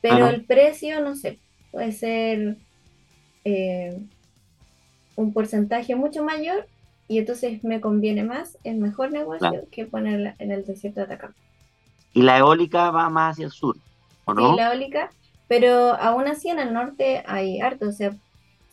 pero 0.00 0.26
el 0.28 0.44
precio, 0.46 1.00
no 1.00 1.14
sé, 1.14 1.40
puede 1.76 1.92
ser 1.92 2.56
eh, 3.44 4.00
un 5.14 5.34
porcentaje 5.34 5.94
mucho 5.94 6.24
mayor 6.24 6.66
y 7.06 7.18
entonces 7.18 7.62
me 7.62 7.82
conviene 7.82 8.24
más, 8.24 8.56
es 8.64 8.74
mejor 8.76 9.12
negocio 9.12 9.66
que 9.70 9.84
ponerla 9.84 10.36
en 10.38 10.52
el 10.52 10.64
desierto 10.64 11.00
de 11.00 11.04
Atacama. 11.04 11.34
¿Y 12.14 12.22
la 12.22 12.38
eólica 12.38 12.90
va 12.90 13.10
más 13.10 13.32
hacia 13.32 13.44
el 13.44 13.52
sur? 13.52 13.76
¿o 14.24 14.32
no? 14.32 14.52
Sí, 14.52 14.56
la 14.56 14.72
eólica, 14.72 15.10
pero 15.48 15.92
aún 15.92 16.28
así 16.28 16.48
en 16.48 16.60
el 16.60 16.72
norte 16.72 17.22
hay 17.26 17.60
harto, 17.60 17.90
o 17.90 17.92
sea, 17.92 18.16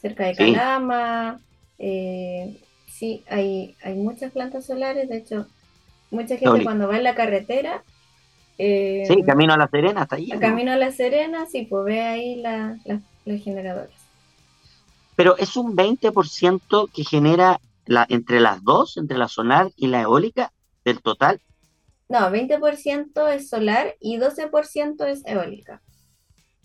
cerca 0.02 0.24
de 0.24 0.36
Calama, 0.36 1.42
eh, 1.80 2.58
sí, 2.88 3.22
hay, 3.30 3.76
hay 3.84 3.96
muchas 3.96 4.32
plantas 4.32 4.66
solares, 4.66 5.10
de 5.10 5.18
hecho, 5.18 5.46
mucha 6.10 6.38
gente 6.38 6.64
cuando 6.64 6.88
va 6.88 6.96
en 6.96 7.04
la 7.04 7.16
carretera 7.16 7.84
eh, 8.66 9.04
sí, 9.06 9.24
camino 9.24 9.54
a 9.54 9.58
La 9.58 9.68
Serena, 9.68 10.04
hasta 10.04 10.16
ahí. 10.16 10.30
Camino 10.40 10.72
a 10.72 10.78
La 10.78 10.90
Serena, 10.92 11.46
sí, 11.48 11.68
pues 11.70 11.84
ve 11.84 12.00
ahí 12.00 12.36
la, 12.36 12.78
los 13.26 13.44
generadores. 13.44 13.94
Pero 15.18 15.38
es 15.38 15.58
un 15.58 15.76
20% 15.76 16.90
que 16.94 17.04
genera 17.04 17.60
la, 17.86 18.06
entre 18.08 18.40
las 18.40 18.64
dos, 18.64 18.96
entre 18.96 19.18
la 19.18 19.28
solar 19.28 19.70
y 19.76 19.88
la 19.88 20.02
eólica, 20.04 20.54
del 20.86 21.02
total. 21.02 21.42
No, 22.08 22.20
20% 22.20 23.34
es 23.34 23.50
solar 23.50 23.96
y 24.00 24.18
12% 24.18 25.08
es 25.08 25.24
eólica. 25.26 25.82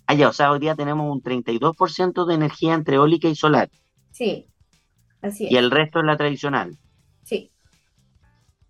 Ah, 0.07 0.15
ya, 0.15 0.29
o 0.29 0.33
sea, 0.33 0.53
hoy 0.53 0.61
día 0.61 0.77
tenemos 0.77 1.11
un 1.11 1.21
32% 1.21 2.27
de 2.27 2.35
energía 2.35 2.75
entre 2.75 2.95
eólica 2.95 3.27
y 3.27 3.35
solar. 3.35 3.71
Sí, 4.13 4.47
así 5.21 5.47
es. 5.47 5.51
Y 5.51 5.57
el 5.57 5.73
resto 5.73 5.99
es 5.99 6.05
la 6.05 6.17
tradicional. 6.17 6.79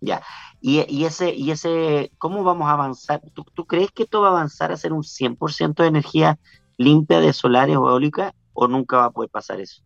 Ya. 0.01 0.21
Y, 0.61 1.05
ese, 1.05 1.33
y 1.33 1.51
ese, 1.51 2.11
¿cómo 2.17 2.43
vamos 2.43 2.67
a 2.67 2.73
avanzar? 2.73 3.21
¿Tú, 3.33 3.65
crees 3.65 3.91
que 3.91 4.03
esto 4.03 4.21
va 4.21 4.27
a 4.27 4.31
avanzar 4.31 4.71
a 4.71 4.77
ser 4.77 4.91
un 4.91 5.03
100% 5.03 5.75
de 5.75 5.87
energía 5.87 6.37
limpia 6.77 7.21
de 7.21 7.31
solares 7.33 7.77
o 7.77 7.89
eólica 7.89 8.33
o 8.53 8.67
nunca 8.67 8.97
va 8.97 9.05
a 9.05 9.11
poder 9.11 9.29
pasar 9.29 9.61
eso? 9.61 9.81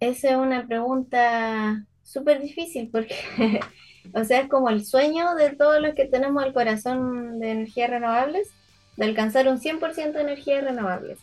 Esa 0.00 0.30
es 0.30 0.36
una 0.36 0.66
pregunta 0.66 1.84
súper 2.02 2.42
difícil 2.42 2.90
porque, 2.92 3.16
o 4.14 4.24
sea, 4.24 4.40
es 4.40 4.48
como 4.48 4.68
el 4.68 4.84
sueño 4.84 5.34
de 5.34 5.50
todos 5.50 5.80
los 5.80 5.94
que 5.94 6.04
tenemos 6.04 6.44
el 6.44 6.52
corazón 6.52 7.40
de 7.40 7.52
energías 7.52 7.88
renovables, 7.88 8.50
de 8.96 9.06
alcanzar 9.06 9.48
un 9.48 9.58
100% 9.58 10.12
de 10.12 10.20
energías 10.20 10.64
renovables. 10.64 11.18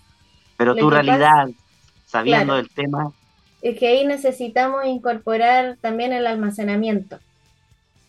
Pero 0.58 0.76
tu 0.76 0.90
realidad, 0.90 1.50
sabiendo 2.06 2.56
del 2.56 2.70
tema... 2.70 3.14
Es 3.62 3.78
que 3.78 3.88
ahí 3.88 4.08
necesitamos 4.08 4.86
incorporar 4.86 5.78
también 5.82 6.14
el 6.14 6.26
almacenamiento. 6.26 7.20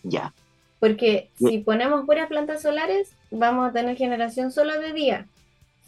Ya. 0.02 0.32
Porque 0.80 1.30
si 1.38 1.58
ponemos 1.58 2.04
puras 2.06 2.28
plantas 2.28 2.62
solares, 2.62 3.12
vamos 3.30 3.68
a 3.68 3.72
tener 3.72 3.96
generación 3.96 4.50
solo 4.50 4.80
de 4.80 4.92
día, 4.92 5.26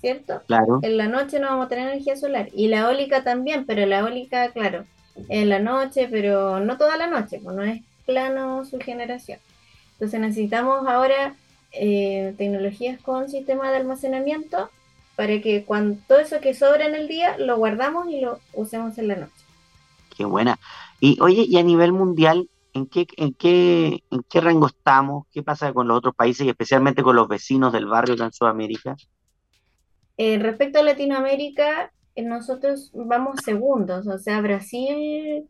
¿cierto? 0.00 0.42
Claro. 0.46 0.78
En 0.82 0.96
la 0.96 1.08
noche 1.08 1.40
no 1.40 1.48
vamos 1.48 1.66
a 1.66 1.68
tener 1.68 1.88
energía 1.88 2.16
solar. 2.16 2.48
Y 2.52 2.68
la 2.68 2.80
eólica 2.80 3.24
también, 3.24 3.66
pero 3.66 3.86
la 3.86 3.98
eólica, 3.98 4.50
claro, 4.52 4.84
en 5.28 5.48
la 5.48 5.58
noche, 5.58 6.08
pero 6.10 6.60
no 6.60 6.78
toda 6.78 6.96
la 6.96 7.08
noche, 7.08 7.40
pues 7.42 7.56
no 7.56 7.64
es 7.64 7.82
plano 8.06 8.64
su 8.64 8.78
generación. 8.78 9.38
Entonces 9.94 10.20
necesitamos 10.20 10.86
ahora 10.86 11.34
eh, 11.72 12.34
tecnologías 12.38 13.00
con 13.00 13.28
sistema 13.28 13.70
de 13.70 13.78
almacenamiento 13.78 14.70
para 15.16 15.40
que 15.40 15.64
cuando 15.64 16.00
todo 16.06 16.18
eso 16.18 16.40
que 16.40 16.54
sobra 16.54 16.86
en 16.86 16.94
el 16.94 17.08
día 17.08 17.36
lo 17.38 17.56
guardamos 17.56 18.08
y 18.08 18.20
lo 18.20 18.38
usemos 18.52 18.98
en 18.98 19.08
la 19.08 19.16
noche. 19.16 19.32
Qué 20.16 20.24
buena. 20.24 20.58
Y 21.00 21.18
oye, 21.20 21.44
y 21.48 21.56
a 21.58 21.62
nivel 21.62 21.92
mundial, 21.92 22.48
¿en 22.74 22.86
qué, 22.86 23.06
en 23.16 23.32
qué, 23.32 24.04
en 24.10 24.22
qué 24.28 24.40
rango 24.40 24.66
estamos? 24.66 25.26
¿Qué 25.32 25.42
pasa 25.42 25.72
con 25.72 25.88
los 25.88 25.96
otros 25.96 26.14
países 26.14 26.46
y 26.46 26.50
especialmente 26.50 27.02
con 27.02 27.16
los 27.16 27.28
vecinos 27.28 27.72
del 27.72 27.86
barrio 27.86 28.16
de 28.16 28.30
Sudamérica? 28.32 28.96
Eh, 30.18 30.38
respecto 30.38 30.80
a 30.80 30.82
Latinoamérica, 30.82 31.92
eh, 32.14 32.22
nosotros 32.22 32.90
vamos 32.94 33.40
segundos, 33.44 34.06
o 34.06 34.18
sea, 34.18 34.40
Brasil 34.40 35.48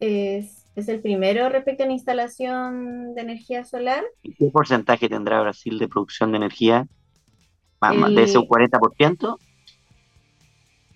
es, 0.00 0.64
es, 0.74 0.88
el 0.88 1.00
primero 1.00 1.48
respecto 1.48 1.84
a 1.84 1.86
la 1.86 1.92
instalación 1.92 3.14
de 3.14 3.20
energía 3.20 3.64
solar. 3.64 4.02
¿Qué 4.22 4.50
porcentaje 4.52 5.08
tendrá 5.08 5.42
Brasil 5.42 5.78
de 5.78 5.88
producción 5.88 6.32
de 6.32 6.38
energía? 6.38 6.88
¿De 7.80 8.22
ese 8.22 8.38
un 8.38 8.46
40%? 8.46 9.38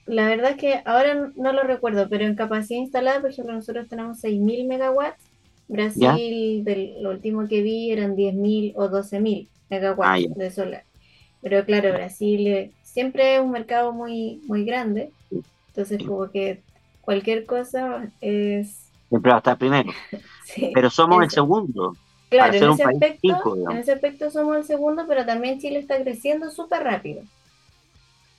La 0.06 0.28
verdad 0.28 0.52
es 0.52 0.56
que 0.56 0.82
ahora 0.84 1.32
no 1.34 1.52
lo 1.52 1.64
recuerdo, 1.64 2.08
pero 2.08 2.24
en 2.24 2.36
capacidad 2.36 2.78
instalada, 2.78 3.20
por 3.20 3.30
ejemplo, 3.30 3.54
nosotros 3.54 3.88
tenemos 3.88 4.22
6.000 4.22 4.68
megawatts. 4.68 5.35
Brasil, 5.68 6.64
del, 6.64 7.02
lo 7.02 7.10
último 7.10 7.48
que 7.48 7.62
vi, 7.62 7.90
eran 7.90 8.16
10.000 8.16 8.74
o 8.76 8.88
12.000 8.88 9.48
megawatts 9.68 10.26
ah, 10.30 10.34
de 10.36 10.50
solar. 10.50 10.84
Pero 11.42 11.64
claro, 11.64 11.92
Brasil 11.92 12.72
siempre 12.82 13.36
es 13.36 13.40
un 13.40 13.50
mercado 13.50 13.92
muy, 13.92 14.40
muy 14.46 14.64
grande. 14.64 15.10
Entonces, 15.68 16.02
como 16.06 16.30
que 16.30 16.62
cualquier 17.02 17.44
cosa 17.46 18.10
es... 18.20 18.90
Siempre 19.08 19.30
va 19.30 19.36
a 19.36 19.38
estar 19.38 19.58
primero. 19.58 19.90
pero 20.74 20.90
somos 20.90 21.22
el 21.22 21.30
segundo. 21.30 21.96
Claro, 22.28 22.54
en 22.54 22.70
ese, 22.72 22.82
aspecto, 22.82 23.70
en 23.70 23.76
ese 23.76 23.92
aspecto 23.92 24.30
somos 24.30 24.56
el 24.56 24.64
segundo, 24.64 25.04
pero 25.06 25.24
también 25.24 25.60
Chile 25.60 25.78
está 25.78 26.02
creciendo 26.02 26.50
súper 26.50 26.82
rápido. 26.82 27.22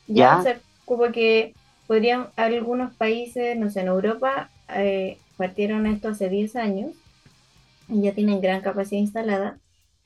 Ya, 0.08 0.44
como 0.84 1.12
que 1.12 1.54
podrían, 1.86 2.28
algunos 2.36 2.94
países, 2.96 3.58
no 3.58 3.70
sé, 3.70 3.82
en 3.82 3.88
Europa 3.88 4.50
eh, 4.76 5.18
partieron 5.38 5.86
esto 5.86 6.10
hace 6.10 6.30
10 6.30 6.56
años 6.58 6.92
y 7.90 8.02
ya 8.02 8.14
tienen 8.14 8.42
gran 8.42 8.62
capacidad 8.62 9.02
instalada, 9.02 9.60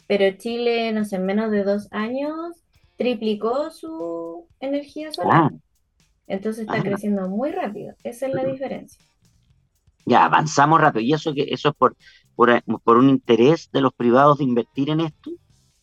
pero 0.08 0.38
Chile, 0.38 0.92
no 0.92 1.06
sé, 1.06 1.16
en 1.16 1.26
menos 1.26 1.52
de 1.52 1.64
dos 1.64 1.88
años 1.92 2.58
triplicó 2.98 3.72
su 3.72 4.48
energía 4.60 5.12
solar. 5.12 5.52
Ah. 5.52 5.52
Entonces 6.28 6.68
está 6.68 6.82
creciendo 6.82 7.28
muy 7.28 7.52
rápido. 7.52 7.94
Esa 8.04 8.28
es 8.28 8.34
la 8.34 8.44
diferencia. 8.44 9.04
Ya, 10.06 10.26
avanzamos 10.26 10.80
rápido. 10.80 11.04
¿Y 11.04 11.14
eso 11.14 11.34
que 11.34 11.44
eso 11.50 11.70
es 11.70 11.76
por, 11.76 11.96
por, 12.36 12.64
por 12.84 12.98
un 12.98 13.10
interés 13.10 13.70
de 13.72 13.82
los 13.82 13.94
privados 13.94 14.38
de 14.38 14.46
invertir 14.46 14.90
en 14.90 15.02
esto? 15.02 15.32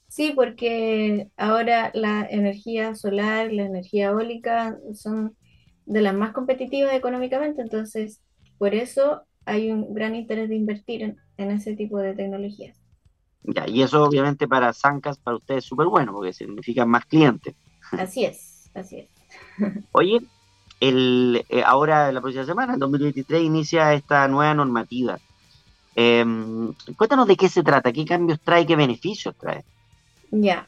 Sí, 0.09 0.33
porque 0.35 1.29
ahora 1.37 1.91
la 1.95 2.27
energía 2.29 2.95
solar, 2.95 3.53
la 3.53 3.65
energía 3.65 4.07
eólica 4.07 4.79
son 4.95 5.37
de 5.85 6.01
las 6.01 6.15
más 6.15 6.33
competitivas 6.33 6.95
económicamente, 6.95 7.63
entonces 7.63 8.23
por 8.59 8.75
eso 8.75 9.23
hay 9.49 9.71
un 9.71 9.95
gran 9.95 10.15
interés 10.15 10.49
de 10.49 10.57
invertir 10.57 11.03
en, 11.03 11.51
ese 11.51 11.75
tipo 11.75 11.99
de 11.99 12.15
tecnologías. 12.15 12.77
Ya, 13.43 13.67
y 13.67 13.83
eso 13.83 14.05
obviamente 14.05 14.47
para 14.47 14.73
Zancas, 14.73 15.19
para 15.19 15.39
ustedes 15.39 15.65
es 15.65 15.69
súper 15.69 15.87
bueno, 15.87 16.13
porque 16.13 16.33
significa 16.33 16.85
más 16.85 17.07
clientes. 17.07 17.55
Así 17.93 18.25
es, 18.25 18.71
así 18.75 18.99
es. 18.99 19.09
Oye, 19.93 20.21
el, 20.81 21.45
eh, 21.49 21.63
ahora 21.65 22.13
la 22.13 22.21
próxima 22.21 22.45
semana, 22.45 22.75
en 22.75 22.81
2023, 22.81 23.43
inicia 23.43 23.95
esta 23.95 24.29
nueva 24.29 24.55
normativa. 24.55 25.19
Em, 25.97 26.73
cuéntanos 26.97 27.27
de 27.27 27.37
qué 27.37 27.49
se 27.49 27.63
trata, 27.63 27.93
qué 27.93 28.05
cambios 28.05 28.41
trae, 28.41 28.67
qué 28.67 28.77
beneficios 28.77 29.35
trae. 29.37 29.65
Ya. 30.31 30.67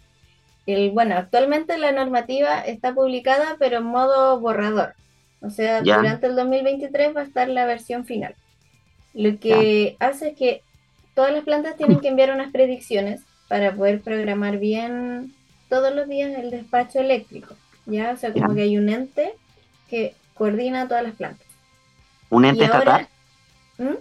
El, 0.67 0.91
bueno, 0.91 1.17
actualmente 1.17 1.77
la 1.79 1.93
normativa 1.93 2.61
está 2.61 2.95
publicada, 2.95 3.57
pero 3.59 3.79
en 3.79 3.85
modo 3.85 4.41
borrador. 4.41 4.95
O 5.43 5.51
sea, 5.51 5.83
durante 5.83 6.27
el 6.27 6.37
2023 6.37 7.17
va 7.17 7.21
a 7.21 7.25
estar 7.25 7.49
la 7.49 7.65
versión 7.67 8.05
final. 8.05 8.35
Lo 9.15 9.39
que 9.39 9.97
hace 9.99 10.29
es 10.29 10.37
que 10.37 10.63
todas 11.15 11.33
las 11.33 11.45
plantas 11.45 11.77
tienen 11.77 12.01
que 12.01 12.09
enviar 12.09 12.33
unas 12.33 12.53
predicciones 12.53 13.23
para 13.49 13.75
poder 13.75 14.01
programar 14.01 14.59
bien 14.59 15.35
todos 15.69 15.95
los 15.95 16.09
días 16.09 16.39
el 16.39 16.51
despacho 16.51 17.01
eléctrico. 17.01 17.55
¿Ya? 17.87 18.13
O 18.13 18.17
sea, 18.17 18.33
como 18.33 18.55
que 18.55 18.63
hay 18.63 18.79
un 18.79 18.89
ente 18.89 19.33
que 19.89 20.15
coordina 20.35 20.87
todas 20.87 21.03
las 21.03 21.15
plantas. 21.15 21.47
¿Un 22.29 22.45
ente 22.45 22.65
estatal? 22.65 23.09
¿Mm? 23.79 23.95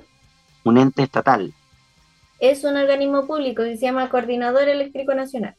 Un 0.66 0.78
ente 0.78 1.04
estatal 1.04 1.54
es 2.40 2.64
un 2.64 2.78
organismo 2.78 3.28
público 3.28 3.64
que 3.64 3.76
se 3.78 3.86
llama 3.86 4.10
Coordinador 4.10 4.68
Eléctrico 4.70 5.14
Nacional. 5.14 5.56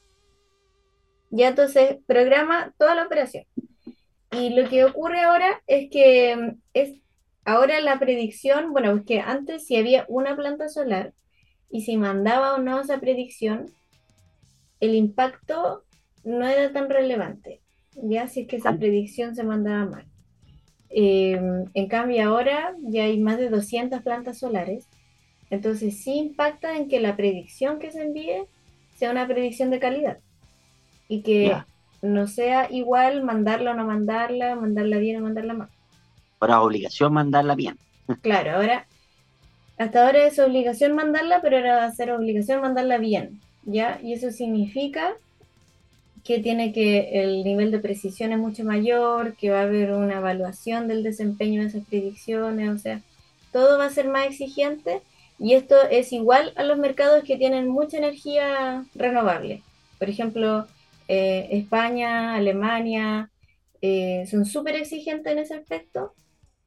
Ya 1.30 1.48
entonces 1.48 1.98
programa 2.07 2.72
toda 2.78 2.94
la 2.94 3.05
operación. 3.05 3.44
Y 4.32 4.51
lo 4.51 4.68
que 4.68 4.84
ocurre 4.84 5.20
ahora 5.20 5.62
es 5.66 5.90
que 5.90 6.36
mm, 6.36 6.61
es 6.74 6.98
ahora 7.45 7.80
la 7.80 7.99
predicción, 7.99 8.72
bueno, 8.72 8.97
es 8.97 9.05
que 9.05 9.20
antes 9.20 9.66
si 9.66 9.76
había 9.76 10.05
una 10.09 10.36
planta 10.36 10.68
solar 10.68 11.12
y 11.70 11.82
si 11.82 11.97
mandaba 11.97 12.55
o 12.55 12.59
no 12.59 12.80
esa 12.80 12.99
predicción, 13.01 13.66
el 14.80 14.95
impacto 14.95 15.84
no 16.24 16.47
era 16.47 16.72
tan 16.72 16.91
relevante, 16.91 17.61
ya 17.95 18.28
si 18.28 18.43
es 18.43 18.49
que 18.49 18.57
esa 18.57 18.76
predicción 18.76 19.34
se 19.34 19.45
mandaba 19.45 19.86
mal. 19.86 20.07
Em, 20.91 21.66
en 21.74 21.88
cambio 21.88 22.28
ahora 22.28 22.74
ya 22.82 23.05
hay 23.05 23.20
más 23.20 23.38
de 23.38 23.49
200 23.49 24.03
plantas 24.03 24.38
solares 24.38 24.88
entonces 25.51 26.03
sí 26.03 26.14
impacta 26.14 26.76
en 26.76 26.88
que 26.88 27.01
la 27.01 27.16
predicción 27.16 27.80
que 27.80 27.91
se 27.91 28.03
envíe 28.03 28.47
sea 28.97 29.11
una 29.11 29.26
predicción 29.26 29.70
de 29.70 29.80
calidad 29.80 30.18
y 31.09 31.22
que 31.22 31.57
no 32.03 32.28
sea 32.28 32.70
igual 32.70 33.24
mandarla 33.24 33.72
o 33.72 33.74
no 33.74 33.84
mandarla, 33.84 34.55
mandarla 34.55 34.99
bien 34.99 35.16
o 35.16 35.24
mandarla 35.24 35.55
mal. 35.55 35.68
Ahora 36.41 36.62
obligación 36.62 37.12
mandarla 37.12 37.55
bien. 37.55 37.78
Claro, 38.22 38.57
ahora 38.57 38.86
hasta 39.80 40.05
ahora 40.05 40.26
es 40.26 40.38
obligación 40.38 40.95
mandarla, 40.95 41.41
pero 41.41 41.57
ahora 41.57 41.76
va 41.76 41.84
a 41.84 41.93
ser 41.93 42.11
obligación 42.11 42.61
mandarla 42.61 42.99
bien, 42.99 43.41
¿ya? 43.64 43.99
Y 44.03 44.12
eso 44.12 44.30
significa 44.30 45.14
que 46.22 46.38
tiene 46.41 46.74
que 46.74 47.22
el 47.22 47.45
nivel 47.45 47.70
de 47.70 47.78
precisión 47.78 48.32
es 48.32 48.38
mucho 48.38 48.62
mayor, 48.62 49.36
que 49.36 49.51
va 49.51 49.61
a 49.61 49.62
haber 49.62 49.93
una 49.93 50.18
evaluación 50.18 50.86
del 50.86 51.03
desempeño 51.03 51.62
de 51.62 51.68
esas 51.68 51.84
predicciones, 51.86 52.68
o 52.68 52.76
sea, 52.76 53.01
todo 53.53 53.78
va 53.78 53.86
a 53.86 53.91
ser 53.91 54.09
más 54.09 54.26
exigente 54.26 55.01
y 55.38 55.55
esto 55.55 55.76
es 55.91 56.12
igual 56.12 56.53
a 56.57 56.62
los 56.64 56.76
mercados 56.76 57.24
que 57.24 57.38
tienen 57.38 57.66
mucha 57.68 57.97
energía 57.97 58.84
renovable. 58.95 59.62
Por 59.99 60.11
ejemplo, 60.11 60.66
eh, 61.09 61.49
España, 61.53 62.34
Alemania, 62.34 63.30
eh, 63.80 64.26
son 64.30 64.45
súper 64.45 64.74
exigentes 64.74 65.32
en 65.32 65.38
ese 65.38 65.55
aspecto 65.55 66.12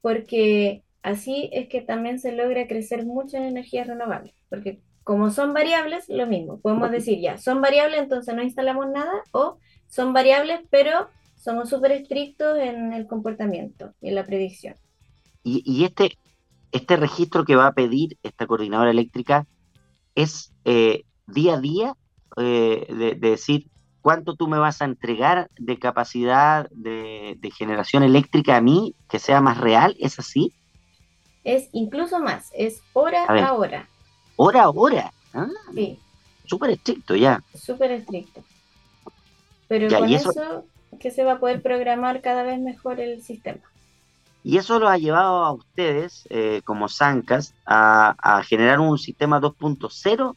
porque 0.04 0.84
así 1.02 1.50
es 1.54 1.70
que 1.70 1.82
también 1.82 2.20
se 2.20 2.34
logra 2.34 2.68
crecer 2.68 3.06
mucho 3.06 3.38
en 3.38 3.44
energías 3.44 3.88
renovables. 3.88 4.34
Porque 4.50 4.82
como 5.06 5.32
son 5.32 5.54
variables, 5.54 6.10
lo 6.10 6.28
mismo. 6.28 6.60
Podemos 6.60 6.92
decir 6.92 7.22
ya, 7.22 7.38
son 7.38 7.62
variables, 7.62 8.02
entonces 8.02 8.36
no 8.36 8.44
instalamos 8.44 8.90
nada, 8.90 9.14
o 9.32 9.60
son 9.88 10.12
variables, 10.12 10.60
pero 10.70 11.08
somos 11.38 11.70
súper 11.70 11.94
estrictos 11.94 12.60
en 12.60 12.92
el 12.92 13.08
comportamiento 13.08 13.94
y 14.02 14.10
en 14.10 14.16
la 14.16 14.26
predicción. 14.26 14.76
Y, 15.42 15.64
y, 15.66 15.86
este, 15.86 16.18
este 16.74 16.98
registro 16.98 17.46
que 17.46 17.56
va 17.56 17.68
a 17.68 17.74
pedir 17.74 18.18
esta 18.24 18.46
coordinadora 18.46 18.92
eléctrica 18.92 19.48
es 20.16 20.54
eh, 20.66 21.04
día 21.28 21.54
a 21.54 21.62
día 21.62 21.96
eh, 22.36 22.86
de, 22.90 23.16
decir 23.16 23.68
cuánto 24.04 24.36
tú 24.36 24.48
me 24.48 24.60
vas 24.60 24.82
a 24.82 24.86
entregar 24.86 25.50
de 25.58 25.80
capacidad 25.80 26.70
de, 26.70 27.40
generación 27.58 28.04
eléctrica 28.04 28.58
a 28.58 28.62
mí 28.62 28.94
que 29.10 29.18
sea 29.18 29.42
más 29.42 29.58
real, 29.58 29.96
¿es 29.98 30.20
así? 30.20 30.54
Es 31.44 31.70
incluso 31.72 32.20
más, 32.20 32.52
es 32.54 32.82
hora 32.92 33.26
a, 33.26 33.54
hora. 33.54 33.88
Hora 34.36 34.64
a 34.64 34.70
hora. 34.70 35.14
Ah, 35.34 35.48
sí. 35.74 35.98
Súper 36.46 36.72
estricto 36.72 37.16
ya. 37.16 37.42
Súper 37.56 37.92
estricto. 37.92 38.44
Pero 39.70 39.88
con 39.98 40.10
eso 40.10 40.66
que 41.00 41.10
se 41.10 41.24
va 41.24 41.34
a 41.34 41.40
poder 41.40 41.62
programar 41.62 42.22
cada 42.22 42.44
vez 42.44 42.60
mejor 42.60 43.00
el 43.00 43.24
sistema. 43.24 43.62
Y 44.44 44.58
eso 44.58 44.80
lo 44.80 44.90
ha 44.90 44.98
llevado 44.98 45.46
a 45.46 45.54
ustedes, 45.54 46.28
eh, 46.30 46.62
como 46.66 46.90
Zancas, 46.90 47.54
a, 47.66 48.44
generar 48.46 48.82
un 48.82 48.98
sistema 48.98 49.40
2.0 49.40 50.36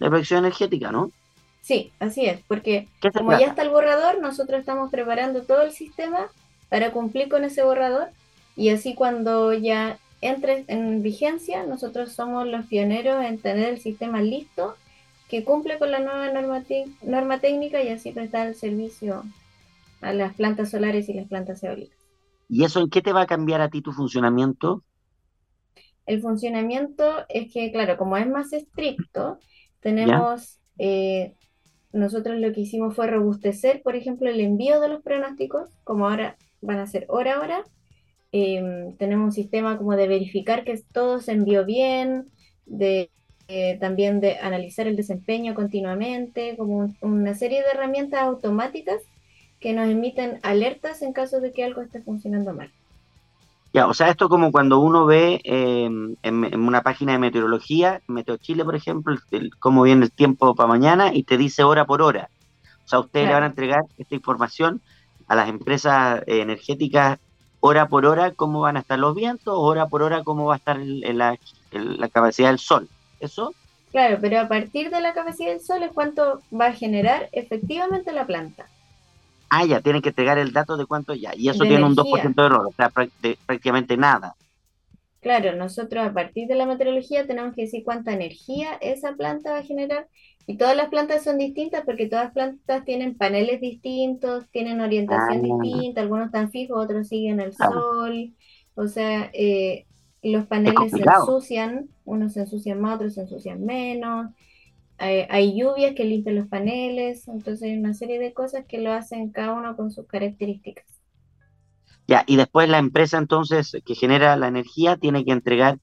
de 0.00 0.08
producción 0.08 0.40
energética, 0.40 0.90
¿no? 0.90 1.12
Sí, 1.64 1.92
así 1.98 2.26
es, 2.26 2.40
porque 2.46 2.88
como 3.16 3.38
ya 3.38 3.46
está 3.46 3.62
el 3.62 3.70
borrador, 3.70 4.20
nosotros 4.20 4.60
estamos 4.60 4.90
preparando 4.90 5.44
todo 5.44 5.62
el 5.62 5.72
sistema 5.72 6.28
para 6.68 6.92
cumplir 6.92 7.30
con 7.30 7.42
ese 7.42 7.62
borrador 7.62 8.08
y 8.54 8.68
así 8.68 8.94
cuando 8.94 9.54
ya 9.54 9.98
entre 10.20 10.64
en 10.68 11.02
vigencia, 11.02 11.64
nosotros 11.64 12.12
somos 12.12 12.46
los 12.46 12.66
pioneros 12.66 13.24
en 13.24 13.38
tener 13.38 13.70
el 13.70 13.80
sistema 13.80 14.20
listo 14.20 14.76
que 15.30 15.42
cumple 15.42 15.78
con 15.78 15.90
la 15.90 16.00
nueva 16.00 16.30
norma, 16.30 16.62
norma 17.02 17.38
técnica 17.38 17.82
y 17.82 17.88
así 17.88 18.12
prestar 18.12 18.46
el 18.48 18.54
servicio 18.54 19.24
a 20.02 20.12
las 20.12 20.34
plantas 20.34 20.70
solares 20.70 21.08
y 21.08 21.14
las 21.14 21.28
plantas 21.28 21.62
eólicas. 21.62 21.98
¿Y 22.46 22.64
eso 22.64 22.80
en 22.80 22.90
qué 22.90 23.00
te 23.00 23.14
va 23.14 23.22
a 23.22 23.26
cambiar 23.26 23.62
a 23.62 23.70
ti 23.70 23.80
tu 23.80 23.92
funcionamiento? 23.92 24.82
el 26.06 26.20
funcionamiento 26.20 27.24
es 27.28 27.52
que, 27.52 27.72
claro, 27.72 27.96
como 27.96 28.16
es 28.16 28.28
más 28.28 28.52
estricto, 28.52 29.38
tenemos, 29.80 30.58
eh, 30.78 31.34
nosotros 31.94 32.38
lo 32.38 32.52
que 32.52 32.62
hicimos 32.62 32.94
fue 32.94 33.06
robustecer, 33.06 33.80
por 33.82 33.94
ejemplo, 33.96 34.28
el 34.28 34.40
envío 34.40 34.80
de 34.80 34.88
los 34.88 35.02
pronósticos, 35.02 35.70
como 35.84 36.08
ahora 36.08 36.36
van 36.60 36.78
a 36.78 36.86
ser 36.86 37.06
hora 37.08 37.36
a 37.36 37.40
hora. 37.40 37.64
Em, 38.32 38.96
tenemos 38.96 39.26
un 39.26 39.32
sistema 39.32 39.78
como 39.78 39.94
de 39.96 40.08
verificar 40.08 40.64
que 40.64 40.76
todo 40.92 41.20
se 41.20 41.32
envió 41.32 41.64
bien, 41.64 42.26
de 42.66 43.10
eh, 43.46 43.78
también 43.78 44.20
de 44.20 44.38
analizar 44.38 44.88
el 44.88 44.96
desempeño 44.96 45.54
continuamente, 45.54 46.56
como 46.56 46.92
una 47.00 47.34
serie 47.34 47.62
de 47.62 47.70
herramientas 47.70 48.22
automáticas 48.22 49.00
que 49.60 49.72
nos 49.72 49.88
emiten 49.88 50.40
alertas 50.42 51.00
en 51.02 51.12
caso 51.12 51.40
de 51.40 51.52
que 51.52 51.62
algo 51.62 51.80
esté 51.80 52.02
funcionando 52.02 52.54
mal. 52.54 52.72
Ya, 53.74 53.88
o 53.88 53.92
sea, 53.92 54.08
esto 54.08 54.28
como 54.28 54.52
cuando 54.52 54.78
uno 54.78 55.04
ve 55.04 55.40
em, 55.42 56.14
en, 56.22 56.60
una 56.60 56.82
página 56.82 57.10
de 57.10 57.18
meteorología, 57.18 58.00
Meteo 58.06 58.36
Chile, 58.36 58.64
por 58.64 58.76
ejemplo, 58.76 59.16
cómo 59.58 59.82
viene 59.82 60.04
el 60.04 60.12
tiempo 60.12 60.54
para 60.54 60.68
mañana 60.68 61.12
y 61.12 61.24
te 61.24 61.36
dice 61.36 61.64
hora 61.64 61.84
por 61.84 62.00
hora. 62.00 62.30
O 62.84 62.88
sea, 62.88 63.00
ustedes 63.00 63.26
le 63.26 63.34
van 63.34 63.42
a 63.42 63.46
entregar 63.46 63.82
esta 63.98 64.14
información 64.14 64.80
a 65.26 65.34
las 65.34 65.48
empresas 65.48 66.22
energéticas 66.28 67.18
hora 67.58 67.88
por 67.88 68.06
hora 68.06 68.30
cómo 68.30 68.60
van 68.60 68.76
a 68.76 68.80
estar 68.80 68.96
los 68.96 69.12
vientos, 69.12 69.54
hora 69.56 69.88
por 69.88 70.04
hora 70.04 70.22
cómo 70.22 70.44
va 70.44 70.54
a 70.54 70.58
estar 70.58 70.78
la, 70.78 71.36
la 71.72 72.08
capacidad 72.08 72.50
del 72.50 72.60
sol. 72.60 72.88
¿Eso? 73.18 73.54
Claro, 73.90 74.18
pero 74.20 74.38
a 74.38 74.46
partir 74.46 74.90
de 74.90 75.00
la 75.00 75.14
capacidad 75.14 75.50
del 75.50 75.60
sol 75.60 75.82
es 75.82 75.90
cuánto 75.90 76.42
va 76.52 76.66
a 76.66 76.72
generar 76.74 77.28
efectivamente 77.32 78.12
la 78.12 78.24
planta. 78.24 78.66
Ah, 79.56 79.64
ya, 79.64 79.80
tienen 79.80 80.02
que 80.02 80.08
entregar 80.08 80.36
el 80.36 80.52
dato 80.52 80.76
de 80.76 80.84
cuánto 80.84 81.14
ya. 81.14 81.32
Y 81.36 81.48
eso 81.48 81.62
tiene 81.62 81.84
un 81.84 81.94
2% 81.94 82.34
de 82.34 82.46
error, 82.46 82.66
o 82.66 82.72
sea, 82.72 82.90
prácticamente 82.90 83.96
nada. 83.96 84.34
Claro, 85.20 85.54
nosotros 85.54 86.04
a 86.04 86.12
partir 86.12 86.48
de 86.48 86.56
la 86.56 86.66
meteorología 86.66 87.24
tenemos 87.24 87.54
que 87.54 87.62
decir 87.62 87.84
cuánta 87.84 88.12
energía 88.12 88.74
esa 88.80 89.14
planta 89.14 89.52
va 89.52 89.58
a 89.58 89.62
generar. 89.62 90.08
Y 90.48 90.56
todas 90.56 90.76
las 90.76 90.88
plantas 90.88 91.22
son 91.22 91.38
distintas 91.38 91.84
porque 91.84 92.08
todas 92.08 92.24
las 92.24 92.34
plantas 92.34 92.84
tienen 92.84 93.16
paneles 93.16 93.60
distintos, 93.60 94.44
tienen 94.50 94.80
orientación 94.80 95.44
ah. 95.44 95.62
distinta, 95.62 96.00
algunos 96.00 96.26
están 96.26 96.50
fijos, 96.50 96.84
otros 96.84 97.06
siguen 97.06 97.38
el 97.38 97.54
sol. 97.54 98.34
O 98.74 98.88
sea, 98.88 99.30
eh, 99.32 99.86
los 100.20 100.46
paneles 100.46 100.90
se 100.90 101.00
ensucian, 101.00 101.88
unos 102.04 102.32
se 102.32 102.40
ensucian 102.40 102.80
más, 102.80 102.96
otros 102.96 103.14
se 103.14 103.20
ensucian 103.20 103.64
menos 103.64 104.32
hay, 104.98 105.58
lluvias 105.58 105.94
que 105.94 106.04
limpian 106.04 106.36
los 106.36 106.46
paneles, 106.46 107.26
entonces 107.28 107.64
hay 107.64 107.76
una 107.76 107.94
serie 107.94 108.18
de 108.18 108.32
cosas 108.32 108.64
que 108.66 108.80
lo 108.80 108.92
hacen 108.92 109.30
cada 109.30 109.52
uno 109.52 109.76
con 109.76 109.90
sus 109.90 110.06
características. 110.06 110.84
Ya, 112.06 112.24
y 112.26 112.36
después 112.36 112.68
la 112.68 112.78
empresa 112.78 113.18
entonces 113.18 113.76
que 113.84 113.94
genera 113.94 114.36
la 114.36 114.48
energía 114.48 114.96
tiene 114.96 115.24
que 115.24 115.32
entregar 115.32 115.78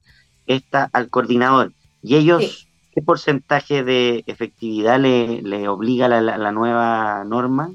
esta 0.46 0.88
al 0.92 1.08
coordinador. 1.10 1.72
¿Y 2.02 2.16
ellos 2.16 2.68
qué 2.94 3.02
porcentaje 3.02 3.82
de 3.82 4.22
efectividad 4.26 5.00
le, 5.00 5.68
obliga 5.68 6.08
la, 6.08 6.52
nueva 6.52 7.24
norma? 7.24 7.72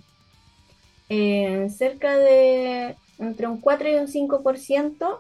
Eh, 1.10 1.70
cerca 1.70 2.18
de 2.18 2.96
entre 3.20 3.48
un 3.48 3.60
4 3.60 3.90
y 3.90 3.96
un 3.96 4.08
5%, 4.08 5.20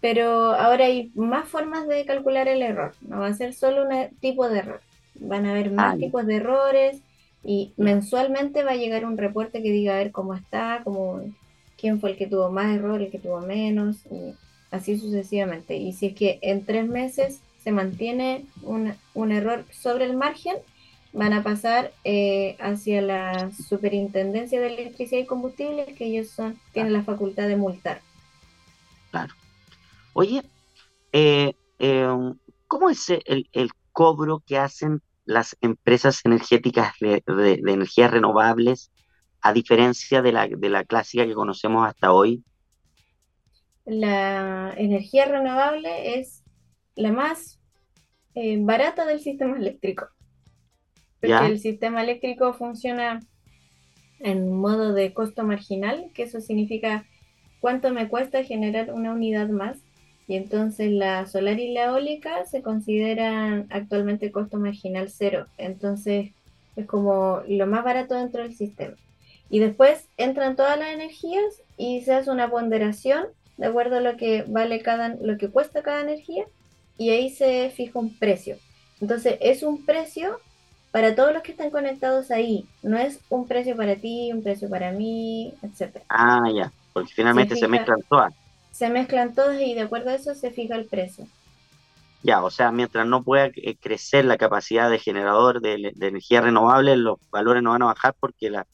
pero 0.00 0.54
ahora 0.54 0.86
hay 0.86 1.10
más 1.14 1.48
formas 1.48 1.88
de 1.88 2.04
calcular 2.04 2.48
el 2.48 2.62
error, 2.62 2.94
no 3.00 3.20
va 3.20 3.28
a 3.28 3.34
ser 3.34 3.54
solo 3.54 3.86
un 3.86 4.16
tipo 4.20 4.48
de 4.48 4.58
error. 4.58 4.80
Van 5.20 5.46
a 5.46 5.50
haber 5.50 5.70
más 5.70 5.98
tipos 5.98 6.26
de 6.26 6.36
errores 6.36 7.00
y 7.44 7.72
mensualmente 7.76 8.64
va 8.64 8.72
a 8.72 8.76
llegar 8.76 9.04
un 9.04 9.16
reporte 9.16 9.62
que 9.62 9.70
diga 9.70 9.94
a 9.94 9.98
ver 9.98 10.12
cómo 10.12 10.34
está, 10.34 10.80
cómo, 10.84 11.22
quién 11.78 12.00
fue 12.00 12.10
el 12.10 12.16
que 12.16 12.26
tuvo 12.26 12.50
más 12.50 12.74
errores, 12.74 13.06
el 13.06 13.12
que 13.12 13.18
tuvo 13.18 13.40
menos, 13.40 14.04
y 14.06 14.34
así 14.70 14.98
sucesivamente. 14.98 15.76
Y 15.76 15.92
si 15.92 16.06
es 16.06 16.14
que 16.14 16.38
en 16.42 16.64
tres 16.64 16.88
meses 16.88 17.40
se 17.62 17.72
mantiene 17.72 18.46
un, 18.62 18.94
un 19.14 19.32
error 19.32 19.64
sobre 19.70 20.04
el 20.04 20.16
margen, 20.16 20.56
van 21.12 21.32
a 21.32 21.42
pasar 21.42 21.92
eh, 22.04 22.56
hacia 22.60 23.00
la 23.00 23.50
Superintendencia 23.50 24.60
de 24.60 24.66
Electricidad 24.66 25.22
y 25.22 25.26
Combustibles, 25.26 25.96
que 25.96 26.06
ellos 26.06 26.28
son, 26.28 26.58
tienen 26.72 26.92
la 26.92 27.04
facultad 27.04 27.48
de 27.48 27.56
multar. 27.56 28.02
Claro. 29.10 29.32
Oye, 30.12 30.42
eh, 31.12 31.54
eh, 31.78 32.34
¿cómo 32.68 32.90
es 32.90 33.08
el, 33.08 33.48
el, 33.52 33.70
cobro 33.96 34.42
que 34.46 34.58
hacen 34.58 35.00
las 35.24 35.56
empresas 35.62 36.20
energéticas 36.26 36.92
de, 37.00 37.22
energías 37.66 38.10
renovables, 38.10 38.92
a 39.40 39.54
diferencia 39.54 40.20
de 40.20 40.32
la, 40.32 40.46
de 40.46 40.68
la 40.68 40.84
clásica 40.84 41.24
que 41.24 41.32
conocemos 41.32 41.88
hasta 41.88 42.12
hoy? 42.12 42.44
La 43.86 44.74
energía 44.76 45.24
renovable 45.24 46.18
es 46.18 46.44
la 46.94 47.10
más 47.10 47.58
eh, 48.34 48.58
barata 48.60 49.06
del 49.06 49.20
sistema 49.20 49.56
eléctrico. 49.56 50.08
Porque 51.18 51.46
el 51.46 51.58
sistema 51.58 52.02
eléctrico 52.02 52.52
funciona 52.52 53.20
en 54.20 54.52
modo 54.52 54.92
de 54.92 55.14
costo 55.14 55.42
marginal, 55.42 56.10
que 56.12 56.24
eso 56.24 56.42
significa 56.42 57.06
cuánto 57.60 57.94
me 57.94 58.08
cuesta 58.08 58.44
generar 58.44 58.92
una 58.92 59.12
unidad 59.12 59.48
más. 59.48 59.78
Y 60.28 60.36
entonces 60.36 60.90
la 60.90 61.26
solar 61.26 61.60
y 61.60 61.72
la 61.72 61.84
eólica 61.84 62.44
se 62.46 62.62
consideran 62.62 63.66
actualmente 63.70 64.32
costo 64.32 64.58
marginal 64.58 65.08
cero. 65.10 65.46
Entonces 65.56 66.32
es 66.74 66.86
como 66.86 67.42
lo 67.48 67.66
más 67.66 67.84
barato 67.84 68.14
dentro 68.14 68.42
del 68.42 68.54
sistema. 68.54 68.94
Y 69.48 69.60
después 69.60 70.08
entran 70.16 70.56
todas 70.56 70.78
las 70.78 70.88
energías 70.88 71.62
y 71.76 72.00
se 72.02 72.14
hace 72.14 72.30
una 72.30 72.50
ponderación 72.50 73.26
de 73.56 73.66
acuerdo 73.66 73.98
a 73.98 74.00
lo 74.00 74.16
que 74.16 74.44
vale 74.48 74.82
cada, 74.82 75.14
lo 75.20 75.38
que 75.38 75.48
cuesta 75.48 75.82
cada 75.82 76.00
energía 76.00 76.44
y 76.98 77.10
ahí 77.10 77.30
se 77.30 77.70
fija 77.70 77.98
un 77.98 78.12
precio. 78.14 78.56
Entonces 79.00 79.38
es 79.40 79.62
un 79.62 79.84
precio 79.84 80.40
para 80.90 81.14
todos 81.14 81.32
los 81.32 81.42
que 81.42 81.52
están 81.52 81.70
conectados 81.70 82.32
ahí. 82.32 82.66
No 82.82 82.98
es 82.98 83.20
un 83.28 83.46
precio 83.46 83.76
para 83.76 83.94
ti, 83.94 84.32
un 84.32 84.42
precio 84.42 84.68
para 84.68 84.90
mí, 84.90 85.54
etcétera. 85.62 86.04
Ah, 86.08 86.50
ya, 86.52 86.72
porque 86.92 87.12
finalmente 87.14 87.54
se 87.54 87.68
mezclan 87.68 88.02
todas 88.08 88.34
se 88.76 88.90
mezclan 88.90 89.34
todos 89.34 89.58
y 89.58 89.72
de 89.72 89.80
acuerdo 89.80 90.10
a 90.10 90.14
eso 90.14 90.34
se 90.34 90.50
fija 90.50 90.76
el 90.76 90.84
precio. 90.84 91.26
Ya, 92.22 92.44
o 92.44 92.50
sea, 92.50 92.70
mientras 92.72 93.06
no 93.06 93.22
pueda 93.22 93.46
eh, 93.46 93.76
crecer 93.80 94.26
la 94.26 94.36
capacidad 94.36 94.90
de 94.90 94.98
generador 94.98 95.62
de, 95.62 95.94
energía 95.98 96.42
renovable, 96.42 96.94
los 96.96 97.18
valores 97.30 97.62
no 97.62 97.70
van 97.70 97.82
a 97.82 97.86
bajar 97.86 98.14
porque 98.20 98.50
la, 98.50 98.66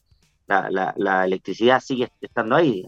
la, 0.48 1.24
electricidad 1.24 1.80
sigue 1.80 2.10
estando 2.20 2.56
ahí. 2.56 2.84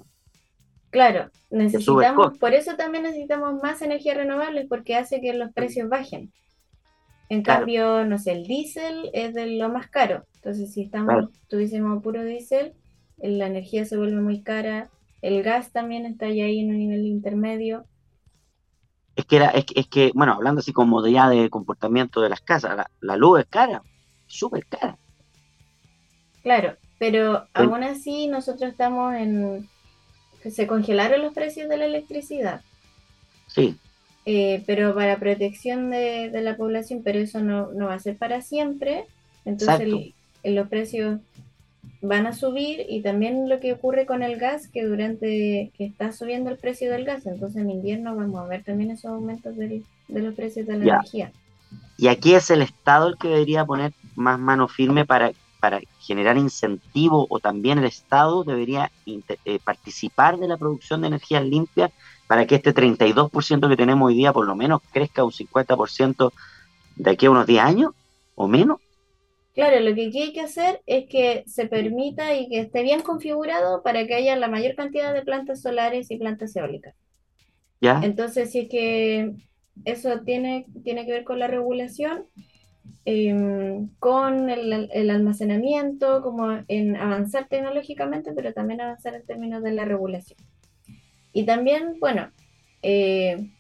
Claro, 0.91 1.31
necesitamos, 1.51 2.37
por 2.39 2.53
eso 2.53 2.75
también 2.75 3.05
necesitamos 3.05 3.62
más 3.62 3.81
energía 3.83 4.15
renovable 4.15 4.67
porque 4.69 4.97
hace 4.97 5.21
que 5.21 5.35
los 5.35 5.53
precios 5.53 5.89
bajen. 5.89 6.33
En 7.29 7.43
cambio, 7.43 8.05
no 8.05 8.19
sé, 8.19 8.33
el 8.33 8.45
diésel 8.45 9.11
es 9.12 9.35
de 9.35 9.47
lo 9.47 9.69
más 9.69 9.89
caro. 9.89 10.25
Entonces, 10.35 10.73
si 10.73 10.83
estamos, 10.83 11.31
tuviésemos 11.47 12.03
puro 12.03 12.25
diésel, 12.25 12.75
la 13.19 13.47
energía 13.47 13.85
se 13.85 13.97
vuelve 13.97 14.21
muy 14.21 14.43
cara, 14.43 14.91
el 15.25 15.43
gas 15.43 15.72
también 15.72 16.05
está 16.05 16.29
ya 16.29 16.45
ahí 16.45 16.61
en 16.61 16.68
un 16.68 16.79
nivel 16.79 17.07
intermedio. 17.07 17.87
Es 19.16 19.25
que, 19.25 19.37
era, 19.37 19.49
es, 19.49 19.64
que, 19.87 20.12
bueno, 20.14 20.35
hablando 20.35 20.59
así 20.59 20.75
como 20.75 21.07
ya 21.07 21.31
de 21.31 21.49
comportamiento 21.49 22.20
de 22.20 22.29
las 22.29 22.43
casas, 22.43 22.87
la, 23.01 23.16
luz 23.16 23.41
es 23.41 23.47
cara, 23.47 23.83
súper 24.27 24.66
cara. 24.66 24.99
Claro, 26.43 26.77
pero 26.99 27.47
aún 27.55 27.83
así 27.85 28.27
nosotros 28.29 28.70
estamos 28.70 29.14
en... 29.14 29.66
Se 30.51 30.66
congelaron 30.66 31.22
los 31.22 31.33
precios 31.33 31.70
de 31.70 31.79
la 31.79 31.87
electricidad. 31.87 32.61
Sí. 33.47 33.79
Eh, 34.27 34.62
pero 34.66 34.95
para 34.95 35.18
protección 35.18 35.91
de, 35.91 36.31
la 36.35 36.59
población, 36.59 37.01
pero 37.03 37.18
eso 37.18 37.41
no, 37.41 37.70
va 37.75 37.95
a 37.95 37.99
ser 37.99 38.18
para 38.18 38.43
siempre. 38.43 39.07
Entonces 39.47 39.89
los 40.43 40.68
precios 40.68 41.20
van 42.01 42.26
a 42.26 42.32
subir 42.32 42.85
y 42.89 43.03
también 43.03 43.49
lo 43.49 43.61
que 43.61 43.72
ocurre 43.72 44.07
con 44.07 44.22
el 44.22 44.39
gas, 44.39 44.68
que 44.68 44.85
durante 44.85 45.72
que 45.76 45.85
está 45.85 46.12
subiendo 46.12 46.51
el 46.51 46.59
precio 46.59 46.91
del 46.91 47.05
gas, 47.05 47.26
entonces 47.26 47.62
en 47.62 47.70
invierno 47.70 48.14
vamos 48.14 48.41
a 48.41 48.47
ver 48.47 48.62
también 48.62 48.91
esos 48.91 49.11
aumentos 49.11 49.57
de, 49.57 49.82
los 50.09 50.35
precios 50.35 50.66
de 50.66 50.78
la 50.78 50.85
energía. 50.85 51.32
Y 51.97 52.09
aquí 52.09 52.35
es 52.35 52.51
el 52.51 52.62
Estado 52.62 53.09
el 53.09 53.16
que 53.16 53.28
debería 53.28 53.64
poner 53.64 53.93
más 54.16 54.39
mano 54.39 54.68
firme 54.68 55.05
para, 55.05 55.32
para 55.61 55.80
generar 56.01 56.37
incentivo 56.37 57.26
o 57.30 57.41
también 57.41 57.78
el 57.78 57.85
Estado 57.85 58.45
debería 58.45 58.91
eh, 59.07 59.59
participar 59.64 60.39
de 60.39 60.49
la 60.49 60.57
producción 60.57 61.01
de 61.01 61.09
energía 61.09 61.41
limpia 61.41 61.91
para 62.26 62.47
que 62.47 62.57
este 62.57 62.74
32% 62.74 63.68
que 63.68 63.76
tenemos 63.76 64.07
hoy 64.07 64.14
día 64.14 64.32
por 64.32 64.47
lo 64.47 64.55
menos 64.57 64.82
crezca 64.93 65.24
un 65.24 65.32
50% 65.32 66.32
de 66.97 67.11
aquí 67.11 67.26
a 67.26 67.30
unos 67.30 67.47
10 67.47 67.62
años 67.62 67.93
o 68.35 68.49
menos. 68.49 68.78
Claro, 69.55 69.79
lo 69.81 69.95
que 69.95 70.09
aquí 70.09 70.21
hay 70.21 70.33
que 70.33 70.41
hacer 70.41 70.81
es 70.85 71.07
que 71.09 71.45
se 71.47 71.67
permita 71.67 72.35
y 72.35 72.49
que 72.49 72.59
esté 72.59 72.83
bien 72.83 73.03
configurado 73.03 73.85
para 73.85 74.05
que 74.05 74.15
haya 74.15 74.35
la 74.37 74.49
mayor 74.49 74.75
cantidad 74.75 75.15
de 75.15 75.23
plantas 75.23 75.63
solares 75.63 76.11
y 76.11 76.17
plantas 76.17 76.57
eólicas. 76.57 76.97
¿Ya? 77.81 78.01
Entonces, 78.03 78.51
si 78.51 78.61
es 78.61 78.69
que 78.69 79.33
eso 79.85 80.21
tiene, 80.23 80.67
tiene 80.83 81.07
que 81.07 81.13
ver 81.13 81.25
con 81.25 81.39
la 81.39 81.47
regulación, 81.47 82.27
em, 83.05 83.91
con 84.01 84.51
el, 84.51 85.11
almacenamiento, 85.11 86.23
como 86.23 86.65
en 86.67 86.97
avanzar 86.97 87.47
tecnológicamente, 87.47 88.33
pero 88.33 88.53
también 88.53 88.81
avanzar 88.81 89.15
en 89.15 89.25
términos 89.25 89.63
de 89.63 89.71
la 89.73 89.85
regulación. 89.85 90.39
Y 91.33 91.45
también, 91.45 92.01
bueno, 92.01 92.33
eh, 92.83 93.51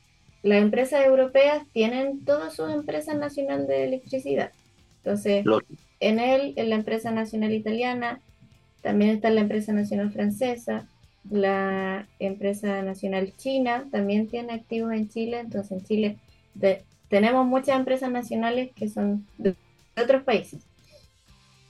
las 0.42 0.60
empresas 0.60 1.06
europeas 1.06 1.64
tienen 1.72 2.24
todas 2.24 2.54
sus 2.54 2.72
empresas 2.72 3.16
nacionales 3.16 3.68
de 3.68 3.84
electricidad. 3.84 4.50
Entonces, 5.04 5.44
en 6.08 6.18
él, 6.18 6.52
en 6.56 6.70
la 6.70 6.76
empresa 6.76 7.10
nacional 7.10 7.52
italiana, 7.52 8.20
también 8.82 9.10
está 9.10 9.30
la 9.30 9.40
empresa 9.40 9.72
nacional 9.72 10.12
francesa, 10.12 10.86
la 11.30 12.06
empresa 12.18 12.82
nacional 12.82 13.32
china 13.36 13.84
también 13.90 14.28
tiene 14.28 14.52
activos 14.52 14.92
en 14.92 15.08
Chile, 15.08 15.40
entonces 15.40 15.72
en 15.72 15.84
Chile 15.84 16.18
tenemos 17.08 17.46
muchas 17.46 17.76
empresas 17.76 18.10
nacionales 18.10 18.70
que 18.74 18.88
son 18.88 19.26
de, 19.38 19.54
otros 19.96 20.22
países. 20.24 20.62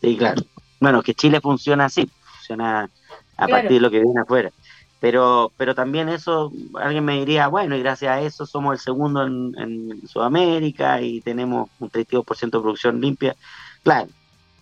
Sí, 0.01 0.17
claro. 0.17 0.43
Bueno, 0.81 1.03
que 1.03 1.15
Chile 1.15 1.41
funciona 1.41 1.85
así, 1.85 2.11
funciona 2.37 2.91
a 3.37 3.49
partir 3.49 3.73
de 3.73 3.81
lo 3.81 3.91
que 3.91 4.01
viene 4.01 4.21
afuera. 4.21 4.51
Pero, 5.01 5.53
pero 5.57 5.75
también 5.75 6.09
eso, 6.09 6.51
alguien 6.81 7.05
me 7.05 7.19
diría, 7.19 7.49
bueno, 7.49 7.77
y 7.77 7.81
gracias 7.81 8.11
a 8.11 8.21
eso 8.23 8.47
somos 8.47 8.73
el 8.73 8.79
segundo 8.81 9.25
en, 9.27 10.09
Sudamérica 10.09 11.01
y 11.01 11.21
tenemos 11.21 11.69
un 11.79 11.91
32% 11.91 12.41
de 12.41 12.51
producción 12.51 13.01
limpia. 13.01 13.37
Claro, 13.83 14.09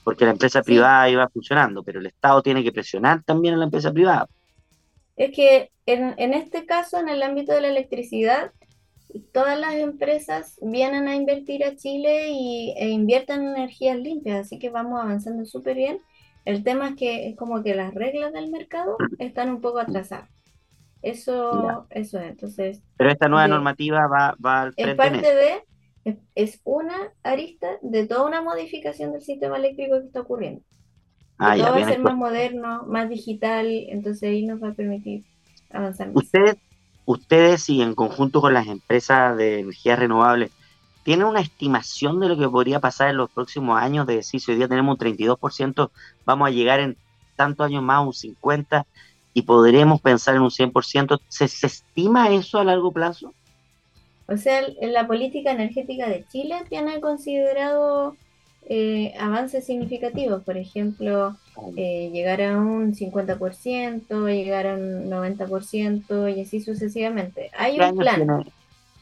porque 0.04 0.24
la 0.24 0.32
empresa 0.32 0.62
privada 0.62 1.08
iba 1.08 1.28
funcionando, 1.28 1.82
pero 1.82 2.00
el 2.00 2.06
Estado 2.06 2.42
tiene 2.42 2.62
que 2.62 2.72
presionar 2.72 3.22
también 3.22 3.54
a 3.54 3.58
la 3.58 3.64
empresa 3.64 3.92
privada. 3.92 4.28
Es 5.16 5.34
que 5.34 5.70
en, 5.86 6.14
en 6.16 6.34
este 6.34 6.66
caso, 6.66 6.98
en 6.98 7.08
el 7.08 7.22
ámbito 7.22 7.52
de 7.52 7.60
la 7.60 7.68
electricidad, 7.68 8.52
todas 9.32 9.58
las 9.58 9.74
empresas 9.74 10.58
vienen 10.62 11.08
a 11.08 11.16
invertir 11.16 11.64
a 11.64 11.76
Chile 11.76 12.28
y, 12.30 12.74
e 12.76 12.88
invierten 12.88 13.42
en 13.42 13.56
energías 13.56 13.98
limpias, 13.98 14.46
así 14.46 14.58
que 14.58 14.70
vamos 14.70 15.00
avanzando 15.00 15.44
súper 15.44 15.76
bien. 15.76 16.00
El 16.44 16.64
tema 16.64 16.90
es 16.90 16.96
que 16.96 17.28
es 17.28 17.36
como 17.36 17.62
que 17.62 17.74
las 17.74 17.94
reglas 17.94 18.32
del 18.32 18.50
mercado 18.50 18.96
están 19.18 19.50
un 19.50 19.60
poco 19.60 19.78
atrasadas. 19.78 20.28
Eso, 21.02 21.86
eso 21.90 22.18
es, 22.20 22.30
entonces... 22.30 22.82
Pero 22.96 23.10
esta 23.10 23.28
nueva 23.28 23.48
normativa 23.48 24.06
va, 24.06 24.36
va 24.44 24.62
al 24.62 24.72
frente 24.72 24.90
Es 24.90 24.96
parte 24.96 25.34
de, 25.34 25.62
es, 26.34 26.60
una 26.64 26.96
arista 27.22 27.68
de 27.82 28.06
toda 28.06 28.26
una 28.26 28.42
modificación 28.42 29.12
del 29.12 29.22
sistema 29.22 29.56
eléctrico 29.56 30.00
que 30.00 30.06
está 30.06 30.20
ocurriendo. 30.20 30.62
Ah, 31.38 31.56
todo 31.56 31.72
va 31.72 31.78
a 31.78 31.88
ser 31.88 32.00
más 32.00 32.16
moderno, 32.16 32.84
más 32.86 33.08
digital, 33.08 33.66
entonces 33.68 34.22
ahí 34.24 34.44
nos 34.44 34.62
va 34.62 34.68
a 34.68 34.74
permitir 34.74 35.24
avanzar 35.70 36.08
más. 36.08 36.24
Ustedes, 36.24 36.56
ustedes 37.04 37.68
y 37.68 37.82
en 37.82 37.94
conjunto 37.94 38.40
con 38.40 38.54
las 38.54 38.66
empresas 38.66 39.36
de 39.36 39.60
energías 39.60 39.98
renovables, 39.98 40.50
¿tienen 41.04 41.26
una 41.26 41.40
estimación 41.40 42.20
de 42.20 42.28
lo 42.28 42.38
que 42.38 42.48
podría 42.48 42.80
pasar 42.80 43.08
en 43.10 43.16
los 43.16 43.30
próximos 43.30 43.80
años? 43.80 44.06
De 44.06 44.16
decir, 44.16 44.40
si 44.40 44.52
hoy 44.52 44.58
día 44.58 44.68
tenemos 44.68 44.98
un 44.98 45.06
32%, 45.06 45.90
vamos 46.24 46.48
a 46.48 46.50
llegar 46.50 46.80
en 46.80 46.96
tantos 47.34 47.66
años 47.66 47.82
más 47.82 47.96
a 47.96 48.00
un 48.00 48.12
50% 48.12 48.84
y 49.34 49.42
podremos 49.42 50.00
pensar 50.00 50.36
en 50.36 50.42
un 50.42 50.50
100%. 50.50 51.20
¿Se, 51.28 51.48
¿Se 51.48 51.66
estima 51.66 52.30
eso 52.30 52.58
a 52.58 52.64
largo 52.64 52.92
plazo? 52.92 53.34
O 54.28 54.36
sea, 54.36 54.62
en 54.80 54.92
la 54.92 55.06
política 55.06 55.52
energética 55.52 56.08
de 56.08 56.24
Chile 56.28 56.56
tiene 56.68 57.00
considerado 57.00 58.16
eh, 58.68 59.12
avances 59.18 59.66
significativos, 59.66 60.42
por 60.44 60.56
ejemplo, 60.56 61.36
eh, 61.76 62.10
llegar 62.12 62.40
a 62.42 62.56
un 62.56 62.94
50%, 62.94 64.26
llegar 64.28 64.66
a 64.68 64.74
un 64.74 65.10
90% 65.10 66.36
y 66.36 66.40
así 66.40 66.60
sucesivamente. 66.60 67.50
Hay 67.56 67.80
un 67.80 67.98
plan. 67.98 68.44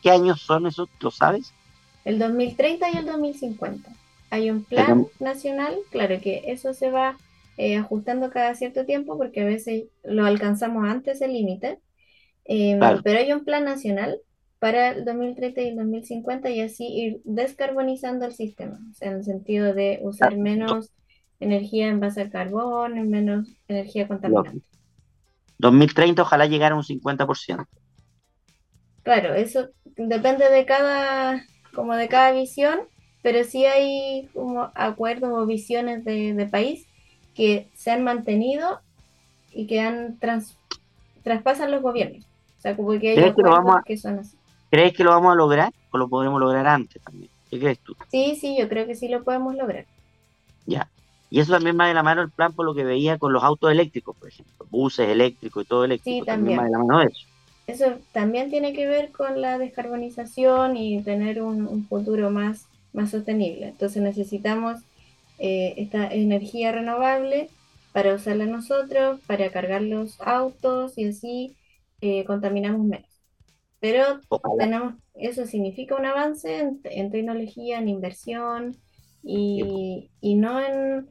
¿Qué 0.02 0.10
años 0.10 0.40
son 0.40 0.66
esos? 0.66 0.88
¿Lo 1.00 1.10
sabes? 1.10 1.52
El 2.06 2.18
2030 2.18 2.90
y 2.90 2.96
el 2.96 3.06
2050. 3.06 3.90
Hay 4.30 4.50
un 4.50 4.64
plan 4.64 5.06
nacional, 5.18 5.74
claro 5.90 6.20
que 6.20 6.44
eso 6.46 6.72
se 6.72 6.90
va 6.90 7.18
eh, 7.58 7.76
ajustando 7.76 8.30
cada 8.30 8.54
cierto 8.54 8.86
tiempo 8.86 9.18
porque 9.18 9.42
a 9.42 9.44
veces 9.44 9.84
lo 10.04 10.24
alcanzamos 10.24 10.88
antes 10.88 11.20
del 11.20 11.34
límite, 11.34 11.78
pero 12.46 13.18
hay 13.18 13.32
un 13.32 13.44
plan 13.44 13.64
nacional 13.64 14.18
para 14.60 14.90
el 14.90 15.04
2030 15.06 15.62
y 15.62 15.68
el 15.68 15.76
2050 15.76 16.50
y 16.50 16.60
así 16.60 16.86
ir 16.86 17.20
descarbonizando 17.24 18.26
el 18.26 18.34
sistema, 18.34 18.78
en 19.00 19.14
el 19.14 19.24
sentido 19.24 19.72
de 19.72 19.98
usar 20.02 20.36
menos 20.36 20.92
energía 21.40 21.88
en 21.88 21.98
base 21.98 22.20
al 22.20 22.30
carbón, 22.30 23.08
menos 23.08 23.48
energía 23.68 24.06
contaminante. 24.06 24.62
2030 25.58 26.22
ojalá 26.22 26.46
llegar 26.46 26.72
a 26.72 26.76
un 26.76 26.82
50%. 26.82 27.66
Claro, 29.02 29.34
eso 29.34 29.70
depende 29.96 30.50
de 30.50 30.66
cada, 30.66 31.42
como 31.74 31.96
de 31.96 32.08
cada 32.08 32.32
visión, 32.32 32.80
pero 33.22 33.44
sí 33.44 33.64
hay 33.64 34.28
como 34.34 34.70
acuerdos 34.74 35.30
o 35.32 35.46
visiones 35.46 36.04
de, 36.04 36.48
país 36.50 36.86
que 37.34 37.70
se 37.74 37.90
han 37.90 38.04
mantenido 38.04 38.80
y 39.52 39.66
que 39.66 39.80
han 39.80 40.18
traspasan 41.22 41.70
los 41.70 41.80
gobiernos. 41.80 42.26
O 42.58 42.60
sea, 42.60 42.76
como 42.76 42.90
que 42.98 43.12
hay 43.12 43.18
acuerdos 43.20 43.84
que 43.86 43.96
son 43.96 44.18
así. 44.18 44.36
¿Crees 44.70 44.92
que 44.94 45.04
lo 45.04 45.10
vamos 45.10 45.32
a 45.32 45.36
lograr 45.36 45.72
o 45.90 45.98
lo 45.98 46.08
podremos 46.08 46.40
lograr 46.40 46.66
antes 46.66 47.02
también? 47.02 47.30
¿Qué 47.50 47.58
crees 47.58 47.78
tú? 47.80 47.96
Sí, 48.10 48.36
sí, 48.40 48.56
yo 48.58 48.68
creo 48.68 48.86
que 48.86 48.94
sí 48.94 49.08
lo 49.08 49.24
podemos 49.24 49.56
lograr. 49.56 49.84
Ya. 50.66 50.88
Y 51.30 51.40
eso 51.40 51.52
también 51.52 51.78
va 51.78 51.86
de 51.86 51.94
la 51.94 52.02
mano 52.02 52.22
el 52.22 52.30
plan 52.30 52.52
por 52.52 52.64
lo 52.64 52.74
que 52.74 52.84
veía 52.84 53.18
con 53.18 53.32
los 53.32 53.42
autos 53.42 53.70
eléctricos, 53.70 54.16
por 54.16 54.28
ejemplo, 54.28 54.66
buses 54.70 55.08
eléctricos 55.08 55.64
y 55.64 55.66
todo 55.66 55.84
eléctrico. 55.84 56.24
Sí, 56.24 56.26
también. 56.26 56.58
va 56.58 56.64
de 56.64 56.70
la 56.70 56.78
mano 56.78 57.02
eso. 57.02 57.26
Eso 57.66 57.98
también 58.12 58.50
tiene 58.50 58.72
que 58.72 58.86
ver 58.86 59.12
con 59.12 59.40
la 59.40 59.58
descarbonización 59.58 60.76
y 60.76 61.02
tener 61.02 61.40
un, 61.40 61.86
futuro 61.86 62.30
más, 62.30 62.66
más 62.92 63.10
sostenible. 63.10 63.68
Entonces 63.68 64.02
necesitamos 64.02 64.80
eh, 65.38 65.74
esta 65.76 66.12
energía 66.12 66.72
renovable 66.72 67.48
para 67.92 68.14
usarla 68.14 68.46
nosotros, 68.46 69.20
para 69.26 69.50
cargar 69.50 69.82
los 69.82 70.20
autos 70.20 70.98
y 70.98 71.06
así 71.06 71.56
eh, 72.00 72.24
contaminamos 72.24 72.84
menos. 72.84 73.09
Pero 73.80 74.20
tenemos, 74.58 74.94
eso 75.14 75.46
significa 75.46 75.96
un 75.96 76.04
avance 76.04 76.70
en, 76.84 77.10
tecnología, 77.10 77.78
en 77.78 77.88
inversión 77.88 78.76
y, 79.22 80.10
no 80.22 80.60
en 80.60 81.08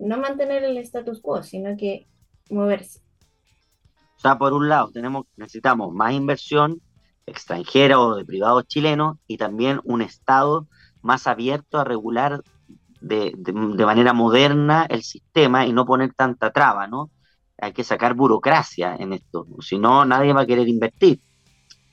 no 0.00 0.18
mantener 0.18 0.64
el 0.64 0.78
status 0.78 1.20
quo, 1.20 1.42
sino 1.42 1.76
que 1.76 2.08
moverse. 2.50 3.00
O 4.16 4.20
sea, 4.20 4.36
por 4.36 4.52
un 4.52 4.68
lado, 4.68 4.90
tenemos, 4.90 5.26
necesitamos 5.36 5.92
más 5.94 6.12
inversión 6.12 6.80
extranjera 7.26 8.00
o 8.00 8.16
de 8.16 8.24
privados 8.24 8.66
chilenos 8.66 9.18
y 9.26 9.36
también 9.36 9.80
un 9.84 10.02
Estado 10.02 10.66
más 11.02 11.26
abierto 11.26 11.78
a 11.78 11.84
regular 11.84 12.42
de, 13.00 13.32
de, 13.36 13.52
manera 13.52 14.12
moderna 14.12 14.86
el 14.88 15.02
sistema 15.02 15.66
y 15.66 15.72
no 15.72 15.86
poner 15.86 16.14
tanta 16.14 16.50
traba, 16.50 16.88
¿no? 16.88 17.10
Hay 17.60 17.72
que 17.72 17.84
sacar 17.84 18.14
burocracia 18.14 18.96
en 18.96 19.12
esto, 19.12 19.46
si 19.60 19.78
no, 19.78 20.04
nadie 20.04 20.32
va 20.32 20.42
a 20.42 20.46
querer 20.46 20.68
invertir. 20.68 21.20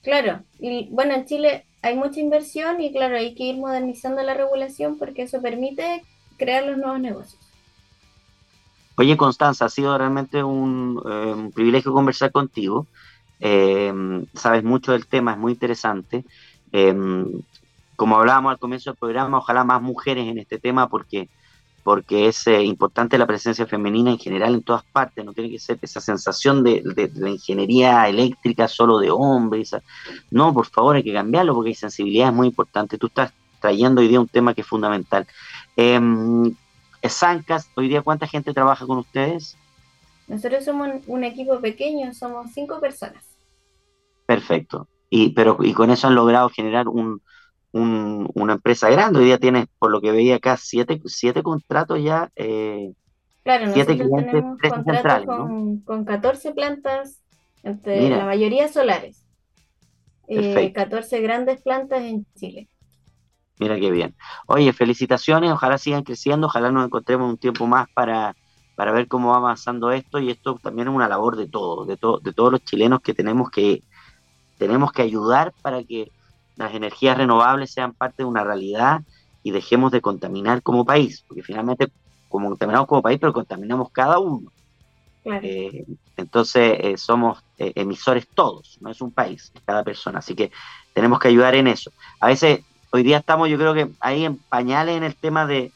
Claro, 0.06 0.44
y 0.60 0.88
bueno, 0.92 1.16
en 1.16 1.26
Chile 1.26 1.66
hay 1.82 1.96
mucha 1.96 2.20
inversión 2.20 2.80
y 2.80 2.92
claro, 2.92 3.18
hay 3.18 3.34
que 3.34 3.46
ir 3.46 3.58
modernizando 3.58 4.22
la 4.22 4.36
regulación 4.36 5.00
porque 5.00 5.24
eso 5.24 5.42
permite 5.42 6.04
crear 6.38 6.64
los 6.64 6.78
nuevos 6.78 7.00
negocios. 7.00 7.42
Oye, 8.98 9.18
Constanza, 9.18 9.66
ha 9.66 9.70
sido 9.70 9.98
realmente 9.98 10.44
un, 10.44 11.02
eh, 11.10 11.50
privilegio 11.56 11.92
conversar 11.92 12.32
contigo. 12.32 12.86
Eh, 13.40 13.92
sabes 14.36 14.64
mucho 14.64 14.92
del 14.92 15.08
tema, 15.08 15.32
es 15.32 15.40
muy 15.40 15.54
interesante. 15.54 16.24
Eh, 16.72 16.96
como 17.96 18.18
hablábamos 18.18 18.52
al 18.52 18.60
comienzo 18.60 18.92
del 18.92 19.00
programa, 19.00 19.40
ojalá 19.40 19.64
más 19.64 19.82
mujeres 19.82 20.28
en 20.28 20.38
este 20.38 20.60
tema 20.60 20.88
porque 20.88 21.30
porque 21.86 22.28
es 22.28 22.48
eh, 22.48 22.64
importante 22.64 23.16
la 23.16 23.28
presencia 23.28 23.68
femenina 23.68 24.10
en 24.10 24.18
general 24.18 24.56
en 24.56 24.64
todas 24.64 24.84
partes, 24.86 25.24
no 25.24 25.34
tiene 25.34 25.52
que 25.52 25.60
ser 25.60 25.78
esa 25.84 26.02
sensación 26.02 26.64
de, 26.64 26.82
la 27.14 27.30
ingeniería 27.30 28.10
eléctrica 28.10 28.68
solo 28.68 28.98
de 28.98 29.12
hombres, 29.12 29.76
no, 30.32 30.52
por 30.52 30.66
favor 30.66 30.96
hay 30.96 31.04
que 31.04 31.14
cambiarlo 31.14 31.54
porque 31.54 31.70
hay 31.70 31.76
sensibilidad 31.76 32.34
muy 32.34 32.48
importante, 32.48 32.98
tú 32.98 33.06
estás 33.06 33.32
trayendo 33.62 34.02
hoy 34.02 34.08
día 34.08 34.20
un 34.20 34.28
tema 34.28 34.56
que 34.56 34.62
es 34.62 34.68
fundamental. 34.68 35.28
Eh, 35.78 36.00
Sancas, 37.08 37.70
hoy 37.76 37.88
día 37.88 38.02
cuánta 38.02 38.26
gente 38.26 38.52
trabaja 38.52 38.88
con 38.88 38.98
ustedes? 38.98 39.56
Nosotros 40.28 40.66
somos 40.66 40.90
un 41.06 41.24
equipo 41.24 41.62
pequeño, 41.62 42.12
somos 42.16 42.50
cinco 42.52 42.80
personas. 42.80 43.24
Perfecto, 44.26 44.88
y, 45.12 45.34
pero, 45.34 45.60
y 45.62 45.74
con 45.74 45.92
eso 45.92 46.08
han 46.08 46.16
logrado 46.16 46.50
generar 46.50 46.88
un, 46.88 47.22
una 47.80 48.54
empresa 48.54 48.90
grande. 48.90 49.20
Hoy 49.20 49.26
día 49.26 49.38
tienes, 49.38 49.68
por 49.80 49.92
lo 49.92 50.02
que 50.02 50.12
veía 50.12 50.36
acá, 50.36 50.58
siete, 50.58 51.02
siete 51.06 51.44
contratos 51.44 52.02
ya. 52.02 52.32
Eh, 52.36 52.94
claro, 53.44 53.72
siete 53.74 53.96
nosotros 53.96 54.26
tenemos 54.62 54.84
contratos 54.84 55.26
con, 55.26 55.80
con 55.82 56.06
14 56.06 56.54
plantas, 56.54 57.22
entre 57.64 58.10
la 58.10 58.26
mayoría 58.26 58.68
solares. 58.68 59.24
Eh, 60.28 60.72
14 60.74 61.22
grandes 61.22 61.62
plantas 61.62 62.02
en 62.02 62.26
Chile. 62.36 62.70
Mira 63.60 63.80
qué 63.80 63.92
bien. 63.92 64.16
Oye, 64.48 64.74
felicitaciones, 64.74 65.52
ojalá 65.52 65.78
sigan 65.78 66.04
creciendo, 66.04 66.48
ojalá 66.48 66.72
nos 66.72 66.86
encontremos 66.86 67.30
un 67.30 67.38
tiempo 67.38 67.68
más 67.68 67.88
para, 67.94 68.36
para 68.76 68.92
ver 68.92 69.08
cómo 69.08 69.32
va 69.32 69.38
avanzando 69.38 69.92
esto 69.92 70.20
y 70.20 70.30
esto 70.30 70.60
también 70.62 70.88
es 70.88 70.94
una 70.94 71.08
labor 71.08 71.38
de 71.38 71.48
todos, 71.48 71.88
de, 71.88 71.94
de 71.96 72.34
todos 72.34 72.52
los 72.52 72.64
chilenos 72.64 73.02
que 73.02 73.14
tenemos 73.14 73.50
que 73.50 73.82
tenemos 74.58 74.92
que 74.92 75.02
ayudar 75.02 75.54
para 75.62 75.84
que 75.84 76.12
las 76.56 76.74
energías 76.74 77.18
renovables 77.18 77.72
sean 77.72 77.94
parte 77.94 78.24
de 78.24 78.26
una 78.26 78.44
realidad 78.44 79.02
y 79.44 79.52
dejemos 79.52 79.92
de 79.92 80.02
contaminar 80.02 80.62
como 80.62 80.86
país, 80.86 81.24
porque 81.28 81.44
finalmente 81.44 81.90
como 82.30 82.50
contaminamos 82.50 82.88
como 82.88 83.02
país, 83.02 83.20
pero 83.20 83.34
contaminamos 83.34 83.92
cada 83.92 84.20
uno. 84.20 84.52
Eh, 85.26 85.86
entonces 86.18 86.78
eh, 86.80 86.98
somos 86.98 87.44
eh, 87.58 87.72
emisores 87.76 88.28
todos, 88.28 88.78
no 88.82 88.92
es 88.92 89.02
un 89.02 89.12
país, 89.12 89.52
es 89.56 89.62
cada 89.66 89.84
persona. 89.84 90.20
Así 90.20 90.36
que 90.36 90.52
tenemos 90.94 91.20
que 91.20 91.30
ayudar 91.30 91.56
en 91.56 91.68
eso. 91.68 91.92
A 92.20 92.28
veces, 92.28 92.62
hoy 92.92 93.04
día 93.04 93.18
estamos, 93.18 93.50
yo 93.50 93.58
creo 93.58 93.74
que 93.74 93.90
ahí 94.00 94.26
en 94.26 94.38
pañales 94.38 94.98
en 94.98 95.04
el 95.04 95.16
tema 95.16 95.46
de, 95.46 95.72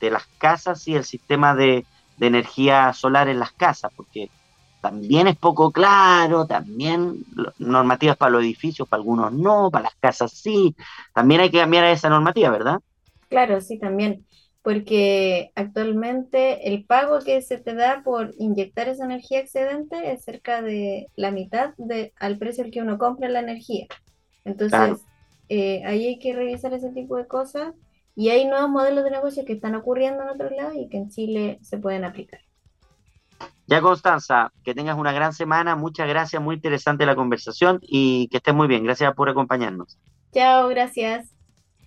las 0.00 0.26
casas 0.38 0.86
y 0.88 0.94
el 0.94 1.04
sistema 1.04 1.54
de, 1.54 1.84
energía 2.20 2.92
solar 2.92 3.28
en 3.28 3.38
las 3.38 3.52
casas, 3.52 3.90
porque 3.96 4.28
también 4.80 5.26
es 5.26 5.36
poco 5.36 5.70
claro, 5.70 6.46
también 6.46 7.24
normativas 7.58 8.16
para 8.16 8.32
los 8.32 8.42
edificios, 8.42 8.88
para 8.88 9.00
algunos 9.00 9.32
no, 9.32 9.70
para 9.70 9.84
las 9.84 9.94
casas 9.96 10.32
sí. 10.32 10.74
También 11.14 11.40
hay 11.40 11.50
que 11.50 11.58
cambiar 11.58 11.84
esa 11.84 12.08
normativa, 12.08 12.50
¿verdad? 12.50 12.80
Claro, 13.28 13.60
sí, 13.60 13.78
también 13.78 14.24
porque 14.62 15.52
actualmente 15.54 16.68
el 16.68 16.84
pago 16.84 17.20
que 17.20 17.40
se 17.40 17.58
te 17.58 17.74
da 17.74 18.02
por 18.04 18.34
inyectar 18.38 18.88
esa 18.88 19.04
energía 19.04 19.40
excedente 19.40 20.12
es 20.12 20.24
cerca 20.24 20.60
de 20.60 21.08
la 21.16 21.30
mitad 21.30 21.72
de, 21.78 22.12
al 22.18 22.38
precio 22.38 22.64
al 22.64 22.70
que 22.70 22.82
uno 22.82 22.98
compra 22.98 23.28
la 23.28 23.40
energía. 23.40 23.86
Entonces, 24.44 25.00
eh, 25.48 25.82
ahí 25.84 26.06
hay 26.06 26.18
que 26.18 26.34
revisar 26.34 26.74
ese 26.74 26.90
tipo 26.90 27.16
de 27.16 27.26
cosas 27.26 27.74
y 28.14 28.28
hay 28.28 28.44
nuevos 28.44 28.68
modelos 28.68 29.04
de 29.04 29.10
negocio 29.10 29.44
que 29.46 29.54
están 29.54 29.74
ocurriendo 29.74 30.22
en 30.22 30.28
otros 30.28 30.52
lados 30.52 30.74
y 30.76 30.88
que 30.88 30.98
en 30.98 31.08
Chile 31.08 31.58
se 31.62 31.78
pueden 31.78 32.04
aplicar. 32.04 32.40
Ya, 33.70 33.80
Constanza, 33.80 34.50
que 34.64 34.74
tengas 34.74 34.98
una 34.98 35.12
gran 35.12 35.32
semana. 35.32 35.76
Muchas 35.76 36.08
gracias, 36.08 36.42
muy 36.42 36.56
interesante 36.56 37.06
la 37.06 37.14
conversación 37.14 37.78
y 37.82 38.26
que 38.26 38.38
estés 38.38 38.52
muy 38.52 38.66
bien. 38.66 38.82
Gracias 38.82 39.14
por 39.14 39.28
acompañarnos. 39.28 39.96
Chao, 40.34 40.66
gracias. 40.66 41.30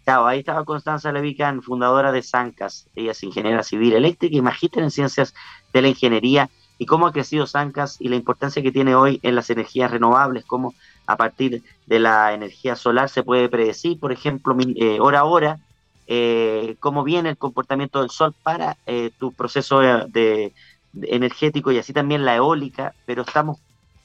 Chao, 0.05 0.25
ahí 0.25 0.39
estaba 0.39 0.63
Constanza 0.63 1.11
Levican, 1.11 1.61
fundadora 1.61 2.13
de 2.13 2.21
Sancas. 2.21 2.87
Ella 2.95 3.11
es 3.11 3.21
ingeniera 3.23 3.63
civil 3.63 3.91
eléctrica 3.91 4.33
y 4.33 4.41
magíster 4.41 4.81
en 4.81 4.91
ciencias 4.91 5.35
de 5.73 5.81
la 5.81 5.89
ingeniería. 5.89 6.49
Y 6.77 6.85
cómo 6.85 7.05
ha 7.05 7.11
crecido 7.11 7.47
Sancas 7.47 7.97
y 7.99 8.07
la 8.07 8.15
importancia 8.15 8.63
que 8.63 8.71
tiene 8.71 8.95
hoy 8.95 9.19
en 9.21 9.35
las 9.35 9.49
energías 9.49 9.91
renovables, 9.91 10.45
cómo 10.45 10.73
a 11.05 11.17
partir 11.17 11.63
de 11.85 11.99
la 11.99 12.33
energía 12.33 12.77
solar 12.77 13.09
se 13.09 13.23
puede 13.23 13.49
predecir, 13.49 13.99
por 13.99 14.13
ejemplo, 14.13 14.55
eh, 14.77 14.99
hora 15.01 15.19
a 15.19 15.23
hora, 15.25 15.59
eh, 16.07 16.75
cómo 16.79 17.03
viene 17.03 17.29
el 17.29 17.37
comportamiento 17.37 18.01
del 18.01 18.09
sol 18.09 18.33
para 18.43 18.77
eh, 18.85 19.11
tu 19.17 19.31
proceso 19.31 19.79
de, 19.79 20.53
energético 21.01 21.71
y 21.71 21.79
así 21.79 21.93
también 21.93 22.25
la 22.25 22.35
eólica, 22.35 22.93
pero 23.05 23.23
estamos, 23.23 23.59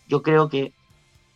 yo 0.09 0.23
creo 0.23 0.49
que 0.49 0.73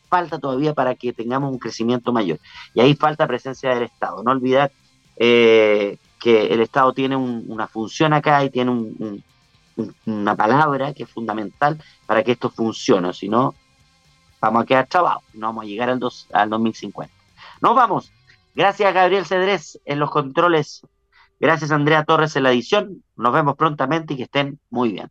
falta 0.08 0.38
todavía 0.38 0.74
para 0.74 0.94
que 0.94 1.12
tengamos 1.12 1.50
un 1.50 1.58
crecimiento 1.58 2.12
mayor. 2.12 2.38
Y 2.74 2.80
ahí 2.80 2.94
falta 2.94 3.26
presencia 3.26 3.70
del 3.70 3.84
Estado. 3.84 4.22
No 4.22 4.30
olvidar 4.30 4.70
eh, 5.16 5.96
que 6.20 6.48
el 6.48 6.60
Estado 6.60 6.92
tiene 6.92 7.16
una 7.16 7.66
función 7.66 8.12
acá 8.12 8.44
y 8.44 8.50
tiene 8.50 9.22
una 10.04 10.36
palabra 10.36 10.92
que 10.92 11.04
es 11.04 11.10
fundamental 11.10 11.82
para 12.06 12.22
que 12.22 12.32
esto 12.32 12.50
funcione. 12.50 13.12
Si 13.14 13.28
no, 13.28 13.54
vamos 14.38 14.62
a 14.62 14.66
quedar 14.66 14.86
trabados. 14.86 15.22
No 15.32 15.46
vamos 15.46 15.64
a 15.64 15.66
llegar 15.66 15.88
al, 15.88 15.98
dos, 15.98 16.28
al 16.32 16.50
2050. 16.50 17.12
Nos 17.62 17.74
vamos. 17.74 18.12
Gracias 18.54 18.92
Gabriel 18.92 19.24
Cedrés 19.24 19.80
en 19.86 19.98
los 19.98 20.10
controles. 20.10 20.82
Gracias 21.40 21.70
Andrea 21.70 22.04
Torres 22.04 22.36
en 22.36 22.42
la 22.42 22.52
edición. 22.52 23.02
Nos 23.16 23.32
vemos 23.32 23.56
prontamente 23.56 24.12
y 24.12 24.18
que 24.18 24.24
estén 24.24 24.60
muy 24.68 24.92
bien. 24.92 25.10